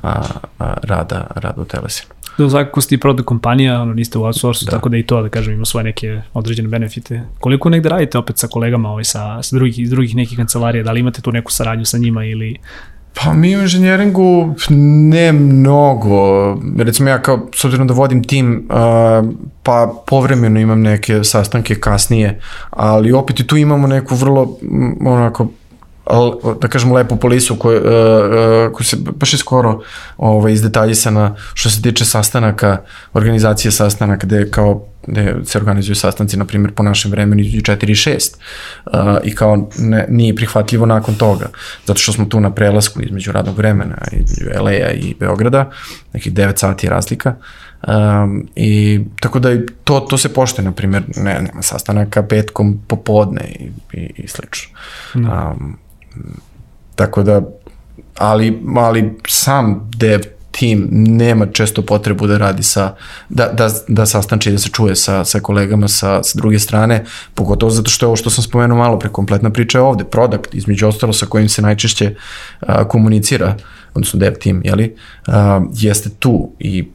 a, 0.04 0.24
a, 0.60 0.74
rada, 0.82 1.28
rada 1.36 1.62
u 1.62 1.66
Telesinu. 1.66 2.16
Da, 2.38 2.50
svakako 2.50 2.82
ste 2.82 2.96
i 2.96 3.00
kompanija, 3.26 3.82
ono, 3.82 3.94
niste 3.94 4.18
u 4.18 4.24
outsourcu, 4.24 4.66
da. 4.66 4.72
tako 4.72 4.90
da 4.90 4.98
i 4.98 5.04
to, 5.04 5.22
da 5.22 5.30
kažem, 5.30 5.54
ima 5.54 5.66
svoje 5.66 5.84
neke 5.84 6.22
određene 6.34 6.68
benefite. 6.68 7.22
Koliko 7.40 7.70
negde 7.70 7.90
radite 7.90 8.18
opet 8.18 8.38
sa 8.38 8.48
kolegama 8.48 8.90
ovaj, 8.90 9.04
sa, 9.04 9.44
sa 9.44 9.56
drugih, 9.56 9.80
iz 9.80 9.90
drugih 9.90 10.16
nekih 10.16 10.38
kancelarija, 10.38 10.84
da 10.84 10.92
li 10.92 11.00
imate 11.00 11.22
tu 11.22 11.32
neku 11.32 11.52
saradnju 11.52 11.86
sa 11.86 11.98
njima 11.98 12.26
ili... 12.26 12.58
Pa 13.24 13.34
mi 13.34 13.58
u 13.58 13.62
inženjeringu 13.62 14.56
ne 14.70 15.32
mnogo. 15.32 16.18
Recimo 16.78 17.10
ja 17.10 17.22
kao, 17.22 17.48
s 17.56 17.66
obzirom 17.66 17.88
da 17.88 17.94
vodim 17.94 18.24
tim, 18.24 18.68
uh, 18.70 19.36
pa 19.64 19.94
povremeno 20.08 20.60
imam 20.60 20.82
neke 20.82 21.24
sastanke 21.24 21.76
kasnije, 21.76 22.40
ali 22.70 23.12
opet 23.12 23.40
i 23.40 23.48
tu 23.48 23.58
imamo 23.58 23.88
neku 23.88 24.16
vrlo, 24.16 24.58
onako, 25.06 25.48
da 26.62 26.68
kažem 26.68 26.92
lepu 26.92 27.16
polisu 27.16 27.56
koja, 27.56 27.80
uh, 27.80 27.86
uh, 27.86 28.74
koja 28.74 28.86
se 28.86 28.98
baš 29.16 29.34
je 29.34 29.40
skoro 29.40 29.82
ovaj, 30.18 30.54
izdetaljisana 30.54 31.36
što 31.54 31.70
se 31.70 31.82
tiče 31.82 32.06
sastanaka, 32.06 32.78
organizacije 33.14 33.72
sastanaka 33.72 34.28
gde 34.28 34.52
kao 34.52 34.86
gde 35.08 35.36
se 35.46 35.58
organizuju 35.58 35.96
sastanci, 35.96 36.38
na 36.38 36.46
primjer, 36.46 36.74
po 36.74 36.84
našem 36.84 37.12
vremenu 37.12 37.42
između 37.42 37.72
4 37.72 37.90
i 37.90 37.96
6 37.96 38.36
uh, 38.86 39.18
i 39.24 39.36
kao 39.36 39.70
ne, 39.78 40.06
nije 40.10 40.36
prihvatljivo 40.36 40.86
nakon 40.86 41.16
toga, 41.16 41.50
zato 41.86 42.00
što 42.00 42.12
smo 42.12 42.26
tu 42.26 42.40
na 42.40 42.54
prelasku 42.54 43.02
između 43.02 43.32
radnog 43.32 43.58
vremena, 43.58 43.96
između 44.12 44.60
LA-a 44.62 44.92
i 44.92 45.16
Beograda, 45.20 45.72
nekih 46.14 46.34
9 46.34 46.58
sati 46.58 46.86
je 46.86 46.90
razlika, 46.90 47.36
Um, 47.88 48.48
I 48.56 49.02
tako 49.20 49.40
da 49.40 49.50
to, 49.84 50.00
to 50.00 50.18
se 50.18 50.34
poštuje, 50.34 50.66
na 50.66 50.72
primjer, 50.72 51.04
ne, 51.16 51.34
nema 51.34 51.62
sastanaka 51.62 52.24
petkom 52.24 52.80
popodne 52.88 53.42
i, 53.60 53.70
i, 53.94 54.12
i 54.18 54.28
slično. 54.28 54.78
Um, 55.16 55.78
tako 56.96 57.24
da, 57.24 57.42
ali, 58.18 58.62
ali 58.76 59.18
sam 59.28 59.90
dev 59.98 60.22
tim 60.52 60.88
nema 60.92 61.46
često 61.46 61.82
potrebu 61.82 62.28
da 62.28 62.38
radi 62.38 62.64
sa, 62.64 62.96
da, 63.30 63.48
da, 63.48 63.70
da 63.88 64.06
sastanči, 64.06 64.52
da 64.52 64.58
se 64.58 64.70
čuje 64.70 64.96
sa, 64.96 65.26
sa 65.26 65.40
kolegama 65.40 65.88
sa, 65.88 66.24
sa 66.24 66.38
druge 66.38 66.60
strane, 66.60 67.04
pogotovo 67.34 67.70
zato 67.70 67.90
što 67.90 68.06
je 68.06 68.08
ovo 68.08 68.16
što 68.16 68.30
sam 68.30 68.44
spomenuo 68.44 68.78
malo 68.78 69.00
pre, 69.00 69.10
kompletna 69.10 69.50
priča 69.50 69.78
je 69.78 69.82
ovde, 69.82 70.04
product, 70.04 70.54
između 70.54 70.88
ostalo 70.88 71.14
sa 71.14 71.26
kojim 71.26 71.50
se 71.50 71.62
najčešće 71.62 72.16
a, 72.60 72.88
komunicira, 72.88 73.56
odnosno 73.94 74.20
dev 74.20 74.34
tim, 74.40 74.62
jeli, 74.66 74.96
a, 75.28 75.62
jeste 75.74 76.10
tu 76.10 76.52
i 76.60 76.88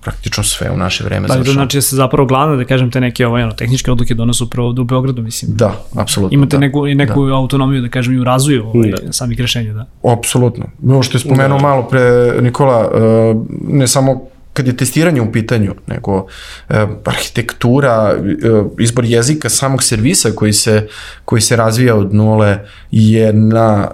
praktično 0.00 0.44
sve 0.44 0.70
u 0.70 0.76
naše 0.76 1.04
vreme 1.04 1.28
da, 1.28 1.34
završava. 1.34 1.54
Da, 1.54 1.58
znači 1.58 1.76
da 1.76 1.82
se 1.82 1.96
zapravo 1.96 2.26
glavno, 2.26 2.56
da 2.56 2.64
kažem, 2.64 2.90
te 2.90 3.00
neke 3.00 3.26
ovaj, 3.26 3.42
ono, 3.42 3.52
tehničke 3.52 3.90
odluke 3.90 4.14
donosu 4.14 4.44
upravo 4.44 4.68
u 4.68 4.84
Beogradu, 4.84 5.22
mislim. 5.22 5.56
Da, 5.56 5.84
apsolutno. 5.94 6.34
Imate 6.34 6.56
da, 6.56 6.60
neku, 6.60 6.86
neku 6.86 7.26
da. 7.26 7.34
autonomiju, 7.34 7.82
da 7.82 7.88
kažem, 7.88 8.14
i 8.14 8.20
u 8.20 8.24
razvoju 8.24 8.66
ovaj, 8.66 8.90
da. 8.90 9.12
samih 9.12 9.40
rešenja, 9.40 9.72
da. 9.72 9.86
Apsolutno. 10.12 10.64
Ovo 10.88 11.02
što 11.02 11.16
je 11.16 11.20
spomenuo 11.20 11.58
da. 11.58 11.62
malo 11.62 11.82
pre 11.82 12.34
Nikola, 12.40 12.90
uh, 12.90 13.46
ne 13.68 13.88
samo 13.88 14.22
kad 14.52 14.66
je 14.66 14.76
testiranje 14.76 15.20
u 15.20 15.32
pitanju, 15.32 15.74
nego 15.86 16.16
uh, 16.16 16.76
arhitektura, 17.04 18.14
uh, 18.14 18.72
izbor 18.78 19.04
jezika 19.04 19.48
samog 19.48 19.82
servisa 19.82 20.30
koji 20.34 20.52
se, 20.52 20.88
koji 21.24 21.40
se 21.40 21.56
razvija 21.56 21.94
od 21.94 22.14
nule 22.14 22.58
je 22.90 23.32
na 23.32 23.88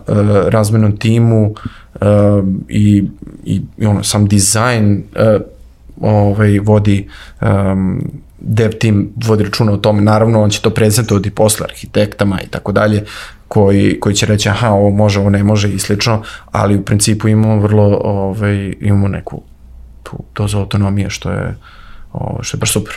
razmenom 0.47 0.97
timu 0.97 1.55
i, 2.69 3.05
i, 3.45 3.63
i 3.79 3.87
ono, 3.87 4.03
sam 4.03 4.29
dizajn 4.29 5.05
ovaj, 6.05 6.59
vodi 6.59 7.09
um, 7.41 8.03
dev 8.39 8.73
tim 8.73 9.13
vodi 9.27 9.45
računa 9.45 9.73
o 9.73 9.77
tome, 9.77 10.03
naravno 10.03 10.43
on 10.43 10.51
će 10.51 10.61
to 10.61 10.71
prezentovati 10.71 11.31
posle 11.31 11.67
arhitektama 11.71 12.41
i 12.41 12.47
tako 12.47 12.73
dalje, 12.73 13.05
koji, 13.49 14.01
koji 14.01 14.15
će 14.15 14.27
reći 14.27 14.49
aha, 14.49 14.71
ovo 14.71 14.91
može, 14.91 15.21
ovo 15.21 15.31
ne 15.31 15.45
može 15.45 15.73
i 15.73 15.79
slično, 15.79 16.23
ali 16.53 16.77
u 16.77 16.85
principu 16.85 17.29
imamo 17.29 17.59
vrlo, 17.59 18.01
ovaj, 18.05 18.75
imamo 18.81 19.09
neku 19.09 19.43
tu 20.03 20.25
dozu 20.35 20.59
autonomije 20.59 21.11
što 21.11 21.31
je, 21.31 21.57
ovaj, 22.13 22.43
što 22.43 22.57
je 22.57 22.59
baš 22.59 22.73
super. 22.73 22.95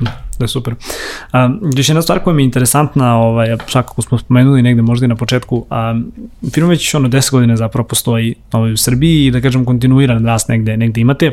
Da 0.00 0.25
je 0.44 0.48
super. 0.48 0.74
A, 1.32 1.50
još 1.76 1.88
jedna 1.88 2.02
stvar 2.02 2.18
koja 2.18 2.34
mi 2.34 2.42
je 2.42 2.44
interesantna, 2.44 3.16
ovaj, 3.16 3.56
svakako 3.66 4.02
smo 4.02 4.18
spomenuli 4.18 4.62
negde 4.62 4.82
možda 4.82 5.04
i 5.04 5.08
na 5.08 5.16
početku, 5.16 5.64
a, 5.70 6.00
firma 6.52 6.68
već 6.68 6.94
ono 6.94 7.08
10 7.08 7.30
godina 7.30 7.56
zapravo 7.56 7.88
postoji 7.88 8.34
ovaj, 8.52 8.72
u 8.72 8.76
Srbiji 8.76 9.26
i 9.26 9.30
da 9.30 9.40
kažem 9.40 9.64
kontinuiran 9.64 10.26
rast 10.26 10.48
negde, 10.48 10.76
negde 10.76 11.00
imate. 11.00 11.32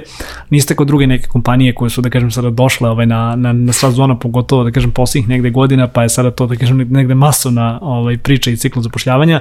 Niste 0.49 0.75
kod 0.75 0.87
druge 0.87 1.07
neke 1.07 1.27
kompanije 1.27 1.73
koje 1.75 1.89
su 1.89 2.01
da 2.01 2.09
kažem 2.09 2.31
sada 2.31 2.49
došle 2.49 2.89
ovaj, 2.89 3.05
na, 3.05 3.35
na, 3.35 3.53
na 3.53 3.73
sva 3.73 3.91
zona, 3.91 4.15
pogotovo 4.15 4.63
da 4.63 4.71
kažem 4.71 4.91
posljednjih 4.91 5.29
negde 5.29 5.49
godina, 5.49 5.87
pa 5.87 6.03
je 6.03 6.09
sada 6.09 6.31
to 6.31 6.47
da 6.47 6.55
kažem 6.55 6.77
negde 6.89 7.15
masovna 7.15 7.79
ovaj, 7.81 8.17
priča 8.17 8.51
i 8.51 8.57
cikl 8.57 8.79
zapošljavanja. 8.79 9.39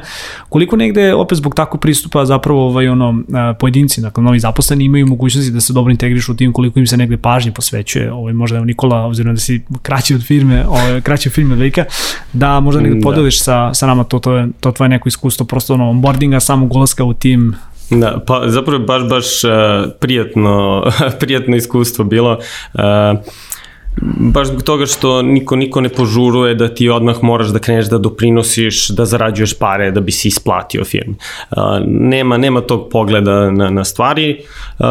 Koliko 0.48 0.76
negde 0.76 1.14
opet 1.14 1.38
zbog 1.38 1.54
takvog 1.54 1.80
pristupa 1.80 2.24
zapravo 2.24 2.66
ovaj, 2.66 2.88
ono, 2.88 3.22
pojedinci, 3.58 4.00
dakle 4.00 4.24
novi 4.24 4.38
zaposleni 4.38 4.84
imaju 4.84 5.06
mogućnosti 5.06 5.50
da 5.50 5.60
se 5.60 5.72
dobro 5.72 5.90
integrišu 5.90 6.32
u 6.32 6.36
tim, 6.36 6.52
koliko 6.52 6.78
im 6.78 6.86
se 6.86 6.96
negde 6.96 7.16
pažnje 7.16 7.52
posvećuje, 7.52 8.12
ovaj, 8.12 8.32
možda 8.32 8.64
Nikola, 8.64 9.04
obzirom 9.04 9.34
da 9.34 9.40
si 9.40 9.51
si 9.53 9.62
kraći 9.82 10.14
od 10.14 10.26
firme, 10.26 10.64
ovaj, 10.68 11.00
kraći 11.00 11.28
od 11.28 11.32
firme 11.32 11.55
Vejka, 11.55 11.84
da 12.32 12.61
možda 12.61 12.80
nekada 12.80 13.00
da. 13.00 13.05
podeliš 13.05 13.42
sa, 13.42 13.74
sa 13.74 13.86
nama 13.86 14.05
to, 14.05 14.18
to, 14.18 14.36
je, 14.36 14.48
to 14.61 14.72
tvoje 14.72 14.88
neko 14.88 15.09
iskustvo, 15.09 15.46
prosto 15.46 15.74
ono, 15.74 15.90
onboardinga, 15.90 16.40
samog 16.40 16.74
ulaska 16.76 17.05
u 17.05 17.14
tim, 17.14 17.55
Da, 17.90 18.24
pa 18.26 18.42
zapravo 18.46 18.84
baš, 18.84 19.03
baš 19.09 19.44
uh, 19.44 19.50
prijatno, 20.00 20.84
prijatno 21.20 21.57
iskustvo 21.57 22.05
bilo. 22.05 22.38
Uh, 22.74 22.80
baš 24.01 24.49
zbog 24.49 24.62
toga 24.62 24.86
što 24.86 25.22
niko 25.22 25.57
niko 25.57 25.80
ne 25.80 25.88
požuruje 25.88 26.55
da 26.55 26.74
ti 26.74 26.88
odmah 26.88 27.22
moraš 27.22 27.49
da 27.49 27.59
kreneš 27.59 27.86
da 27.86 27.99
doprinosiš, 27.99 28.88
da 28.88 29.05
zarađuješ 29.05 29.55
pare 29.59 29.90
da 29.90 30.01
bi 30.01 30.12
se 30.12 30.28
isplatio 30.28 30.84
firmi. 30.84 31.14
Uh, 31.51 31.57
nema, 31.86 32.36
nema 32.36 32.61
tog 32.61 32.88
pogleda 32.90 33.51
na, 33.51 33.70
na 33.70 33.84
stvari. 33.84 34.40
Uh, 34.78 34.86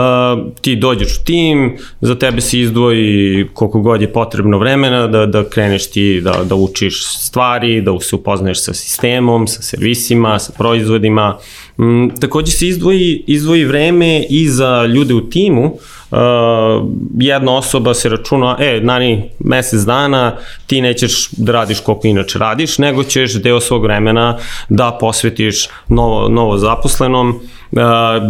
ti 0.62 0.76
dođeš 0.76 1.18
u 1.18 1.26
tim, 1.26 1.78
za 2.02 2.16
tebe 2.16 2.42
se 2.42 2.60
izdvoji 2.60 3.48
koliko 3.54 3.80
god 3.80 4.02
je 4.02 4.14
potrebno 4.14 4.58
vremena 4.58 5.08
da, 5.08 5.26
da 5.26 5.50
kreneš 5.50 5.92
ti 5.92 6.22
da, 6.22 6.44
da 6.44 6.56
učiš 6.56 7.06
stvari, 7.06 7.82
da 7.82 8.00
se 8.00 8.16
upoznaješ 8.16 8.64
sa 8.64 8.74
sistemom, 8.74 9.48
sa 9.48 9.62
servisima, 9.62 10.40
sa 10.40 10.54
proizvodima. 10.58 11.38
Um, 11.78 12.12
takođe 12.20 12.52
se 12.52 12.68
izdvoji, 12.68 13.24
izdvoji 13.28 13.66
vreme 13.66 14.26
i 14.30 14.48
za 14.48 14.86
ljude 14.86 15.14
u 15.14 15.22
timu, 15.22 15.66
uh, 15.66 15.82
uh, 16.12 16.90
jedna 17.20 17.58
osoba 17.58 17.94
se 17.94 18.10
računa, 18.10 18.58
e, 18.60 18.80
nani 18.84 19.30
mesec 19.40 19.82
dana 19.82 20.38
ti 20.68 20.82
nećeš 20.82 21.30
da 21.32 21.52
radiš 21.52 21.80
koliko 21.80 22.08
inače 22.08 22.40
radiš, 22.40 22.78
nego 22.78 23.04
ćeš 23.04 23.34
deo 23.34 23.60
svog 23.60 23.84
vremena 23.84 24.38
da 24.70 24.98
posvetiš 25.00 25.68
novo, 25.88 26.30
novo 26.30 26.58
zaposlenom, 26.58 27.40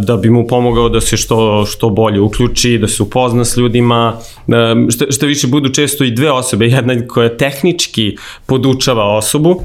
da 0.06 0.18
bi 0.22 0.30
mu 0.30 0.48
pomogao 0.48 0.90
da 0.90 1.02
se 1.02 1.18
što, 1.18 1.66
što 1.66 1.90
bolje 1.90 2.20
uključi, 2.22 2.78
da 2.78 2.88
se 2.88 3.04
upozna 3.04 3.46
s 3.46 3.58
ljudima, 3.58 4.14
što, 4.90 5.12
što 5.12 5.26
više 5.26 5.48
budu 5.48 5.70
često 5.70 6.04
i 6.04 6.12
dve 6.12 6.32
osobe, 6.32 6.66
jedna 6.66 7.08
koja 7.08 7.38
tehnički 7.38 8.16
podučava 8.46 9.18
osobu, 9.18 9.62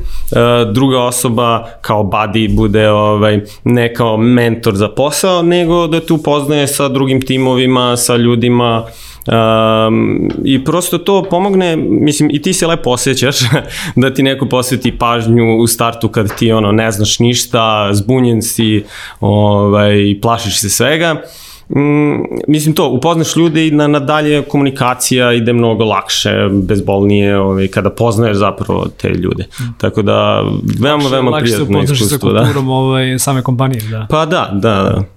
druga 0.72 1.02
osoba 1.02 1.68
kao 1.80 2.02
buddy 2.02 2.54
bude 2.54 2.90
ovaj, 2.90 3.40
ne 3.64 3.94
kao 3.94 4.16
mentor 4.16 4.74
za 4.74 4.88
posao, 4.88 5.42
nego 5.42 5.86
da 5.86 6.00
te 6.00 6.12
upoznaje 6.12 6.66
sa 6.66 6.88
drugim 6.88 7.26
timovima, 7.26 7.96
sa 8.06 8.16
ljudima, 8.16 8.84
Um, 9.26 10.30
I 10.44 10.64
prosto 10.64 10.98
to 10.98 11.22
pomogne, 11.30 11.76
mislim, 11.76 12.30
i 12.32 12.42
ti 12.42 12.52
se 12.52 12.66
lepo 12.66 12.90
osjećaš 12.90 13.36
da 13.96 14.14
ti 14.14 14.22
neko 14.22 14.46
posveti 14.46 14.98
pažnju 14.98 15.56
u 15.56 15.66
startu 15.66 16.08
kad 16.08 16.36
ti 16.36 16.52
ono 16.52 16.72
ne 16.72 16.90
znaš 16.90 17.18
ništa, 17.18 17.88
zbunjen 17.92 18.42
si, 18.42 18.84
ovaj, 19.20 20.18
plašiš 20.22 20.60
se 20.60 20.70
svega. 20.70 21.22
Mm, 21.68 22.22
mislim 22.48 22.74
to, 22.74 22.88
upoznaš 22.88 23.36
ljude 23.36 23.66
i 23.66 23.70
na, 23.70 23.86
na 23.86 23.98
dalje 23.98 24.42
komunikacija 24.42 25.32
ide 25.32 25.52
mnogo 25.52 25.84
lakše, 25.84 26.48
bezbolnije 26.52 27.38
ovaj, 27.38 27.68
kada 27.68 27.90
poznaješ 27.90 28.36
zapravo 28.36 28.86
te 29.00 29.08
ljude. 29.08 29.44
Mm. 29.60 29.64
Tako 29.78 30.02
da, 30.02 30.44
veoma, 30.80 31.08
veoma 31.08 31.38
prijatno 31.38 31.64
iskustvo. 31.64 31.78
Lakše 31.78 31.94
se 31.96 32.04
upoznaš 32.04 32.08
sa 32.08 32.18
kulturom 32.18 32.66
da. 32.66 32.72
ovaj, 32.72 33.18
same 33.18 33.42
kompanije, 33.42 33.82
da. 33.90 34.06
Pa 34.10 34.26
da, 34.26 34.50
da, 34.52 34.70
da. 34.70 35.15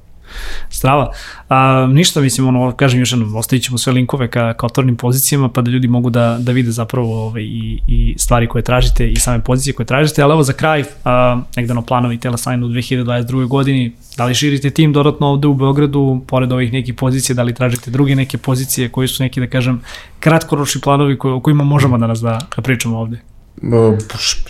Strava. 0.70 1.12
A, 1.50 1.88
ništa, 1.92 2.22
mislim, 2.22 2.48
ono, 2.48 2.72
kažem 2.72 3.00
još 3.00 3.12
jednom, 3.12 3.36
ostavit 3.36 3.64
ćemo 3.64 3.78
sve 3.78 3.94
linkove 3.94 4.28
ka, 4.28 4.54
ka 4.54 4.66
otvornim 4.66 4.96
pozicijama, 4.96 5.50
pa 5.50 5.62
da 5.62 5.72
ljudi 5.72 5.88
mogu 5.88 6.10
da, 6.10 6.38
da 6.40 6.52
vide 6.52 6.72
zapravo 6.72 7.26
ove, 7.26 7.44
i, 7.44 7.80
i 7.88 8.16
stvari 8.18 8.48
koje 8.48 8.62
tražite 8.62 9.10
i 9.10 9.16
same 9.16 9.44
pozicije 9.44 9.74
koje 9.74 9.86
tražite, 9.86 10.22
ali 10.22 10.34
evo 10.34 10.44
za 10.44 10.54
kraj, 10.54 10.84
a, 11.06 11.42
negde 11.58 11.72
ono 11.72 11.82
planovi 11.82 12.18
Telesajna 12.18 12.66
u 12.66 12.70
2022. 12.70 13.48
godini, 13.48 13.94
da 14.18 14.26
li 14.26 14.36
širite 14.36 14.70
tim 14.70 14.94
dodatno 14.94 15.28
ovde 15.28 15.48
u 15.48 15.54
Beogradu, 15.54 16.22
pored 16.28 16.52
ovih 16.52 16.74
nekih 16.74 16.94
pozicija, 16.94 17.36
da 17.36 17.44
li 17.44 17.54
tražite 17.54 17.92
druge 17.92 18.16
neke 18.16 18.38
pozicije 18.38 18.90
koji 18.90 19.08
su 19.08 19.24
neki, 19.24 19.40
da 19.40 19.48
kažem, 19.48 19.82
kratkoročni 20.20 20.82
planovi 20.82 21.18
koji, 21.18 21.34
o 21.34 21.40
kojima 21.40 21.64
možemo 21.64 21.98
danas 21.98 22.20
da, 22.20 22.40
da 22.56 22.62
pričamo 22.62 23.00
ovde? 23.00 23.20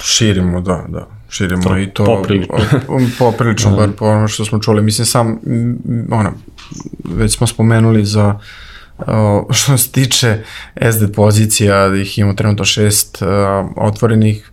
Širimo, 0.01 0.61
da, 0.61 0.85
da 0.87 1.18
širimo 1.29 1.63
to, 1.63 1.77
i 1.77 1.89
to 1.89 2.05
poprilično, 2.05 2.57
poprilično 3.19 3.71
da. 3.71 3.77
bar 3.77 3.89
po 3.91 4.05
ono 4.05 4.27
što 4.27 4.45
smo 4.45 4.59
čuli. 4.59 4.81
Mislim 4.81 5.05
sam, 5.05 5.39
ono, 6.11 6.31
već 7.03 7.37
smo 7.37 7.47
spomenuli 7.47 8.05
za 8.05 8.39
što 9.49 9.77
se 9.77 9.91
tiče 9.91 10.43
SD 10.91 11.13
pozicija, 11.15 11.87
da 11.87 11.95
ih 11.95 12.17
imamo 12.17 12.33
trenutno 12.33 12.65
šest 12.65 13.21
a, 13.21 13.69
otvorenih 13.75 14.51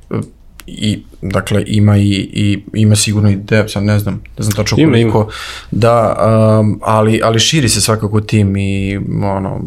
i 0.66 1.02
dakle 1.22 1.64
ima 1.66 1.98
i, 1.98 2.10
i 2.32 2.62
ima 2.74 2.96
sigurno 2.96 3.30
i 3.30 3.36
dev, 3.36 3.68
sad 3.68 3.82
ne 3.82 3.98
znam, 3.98 4.22
ne 4.38 4.44
znam 4.44 4.56
tačno 4.56 4.76
koliko, 4.76 5.28
da, 5.70 6.16
um, 6.60 6.80
ali, 6.82 7.20
ali 7.24 7.40
širi 7.40 7.68
se 7.68 7.80
svakako 7.80 8.20
tim 8.20 8.56
i 8.56 8.96
ono, 9.22 9.60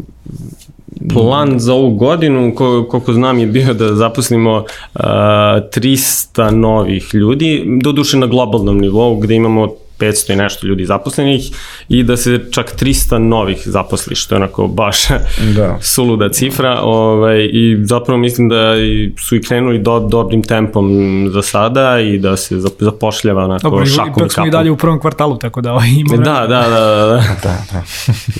plan 1.12 1.58
za 1.58 1.74
ovu 1.74 1.90
godinu, 1.94 2.54
koliko 2.54 3.12
znam 3.12 3.38
je 3.38 3.46
bio 3.46 3.74
da 3.74 3.94
zaposlimo 3.94 4.56
uh, 4.56 5.00
300 5.00 6.50
novih 6.50 7.14
ljudi, 7.14 7.64
doduše 7.82 8.16
na 8.16 8.26
globalnom 8.26 8.78
nivou 8.78 9.16
gde 9.16 9.34
imamo 9.34 9.68
500 10.00 10.32
i 10.32 10.36
nešto 10.36 10.66
ljudi 10.66 10.86
zaposlenih 10.86 11.50
i 11.88 12.02
da 12.02 12.16
se 12.16 12.40
čak 12.50 12.74
300 12.80 13.18
novih 13.18 13.62
zaposli, 13.64 14.16
što 14.16 14.34
je 14.34 14.36
onako 14.36 14.66
baš 14.66 15.08
da. 15.56 15.78
suluda 15.94 16.28
cifra 16.28 16.80
ovaj, 16.82 17.48
i 17.52 17.76
zapravo 17.84 18.18
mislim 18.18 18.48
da 18.48 18.74
su 19.18 19.36
i 19.36 19.42
krenuli 19.42 19.78
do, 19.78 20.00
dobrim 20.00 20.42
tempom 20.42 20.90
za 21.32 21.42
sada 21.42 22.00
i 22.00 22.18
da 22.18 22.36
se 22.36 22.56
zapošljava 22.78 23.44
onako 23.44 23.70
Dobro, 23.70 23.86
šakom 23.86 24.08
i 24.08 24.12
kapom. 24.12 24.28
Dobro, 24.28 24.46
i 24.46 24.50
dalje 24.50 24.70
u 24.70 24.76
prvom 24.76 25.00
kvartalu, 25.00 25.36
tako 25.36 25.60
da 25.60 25.72
ovaj, 25.72 25.88
ima... 25.88 26.16
Da, 26.16 26.46
da, 26.46 26.46
da, 26.46 26.68
da. 26.68 27.06
da. 27.06 27.22
da, 27.42 27.82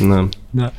da. 0.01 0.40
Da. 0.53 0.71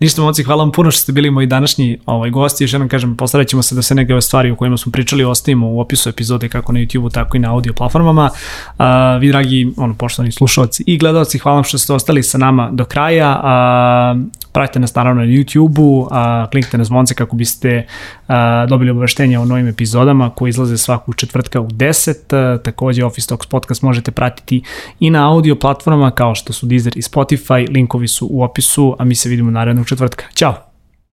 Ništa, 0.00 0.22
moci, 0.22 0.44
hvala 0.44 0.64
vam 0.64 0.72
puno 0.72 0.90
što 0.90 1.00
ste 1.00 1.12
bili 1.12 1.30
moji 1.30 1.46
današnji 1.46 1.98
ovaj, 2.06 2.30
gosti. 2.30 2.64
Još 2.64 2.72
jednom 2.72 2.88
kažem, 2.88 3.16
postarat 3.16 3.46
ćemo 3.46 3.62
se 3.62 3.74
da 3.74 3.82
se 3.82 3.94
neke 3.94 4.12
ove 4.12 4.22
stvari 4.22 4.50
o 4.50 4.56
kojima 4.56 4.76
smo 4.76 4.92
pričali 4.92 5.24
ostavimo 5.24 5.68
u 5.68 5.80
opisu 5.80 6.08
epizode 6.08 6.48
kako 6.48 6.72
na 6.72 6.80
YouTube-u, 6.80 7.10
tako 7.10 7.36
i 7.36 7.40
na 7.40 7.52
audio 7.52 7.72
platformama. 7.72 8.30
A, 8.78 9.16
vi, 9.16 9.28
dragi 9.28 9.72
ono, 9.76 9.94
poštovani 9.94 10.32
slušalci 10.32 10.84
i 10.86 10.98
gledalci, 10.98 11.38
hvala 11.38 11.54
vam 11.54 11.64
što 11.64 11.78
ste 11.78 11.92
ostali 11.92 12.22
sa 12.22 12.38
nama 12.38 12.70
do 12.72 12.84
kraja. 12.84 13.40
A, 13.42 14.16
pratite 14.52 14.78
nas 14.78 14.94
naravno 14.94 15.22
na 15.22 15.28
YouTube-u, 15.28 16.08
a, 16.10 16.46
na 16.72 16.84
zvonce 16.84 17.14
kako 17.14 17.36
biste 17.36 17.86
a, 18.28 18.66
dobili 18.66 18.90
obaveštenja 18.90 19.40
o 19.40 19.44
novim 19.44 19.68
epizodama 19.68 20.30
koji 20.30 20.50
izlaze 20.50 20.78
svaku 20.78 21.12
četvrtka 21.12 21.60
u 21.60 21.68
10. 21.68 22.36
A, 22.36 22.58
takođe 22.58 23.04
Office 23.04 23.28
Talks 23.28 23.46
podcast 23.46 23.82
možete 23.82 24.10
pratiti 24.10 24.62
i 25.00 25.10
na 25.10 25.32
audio 25.32 25.56
platformama 25.56 26.10
kao 26.10 26.34
što 26.34 26.52
su 26.52 26.66
Deezer 26.66 26.96
i 26.96 27.02
Spotify, 27.02 27.72
linkovi 27.74 28.08
su 28.08 28.28
u 28.30 28.42
opisu, 28.42 28.96
a 28.98 29.04
mi 29.04 29.14
se 29.14 29.28
vidimo 29.28 29.50
narednog 29.50 29.86
četvrtka. 29.86 30.24
Ćao! 30.34 30.67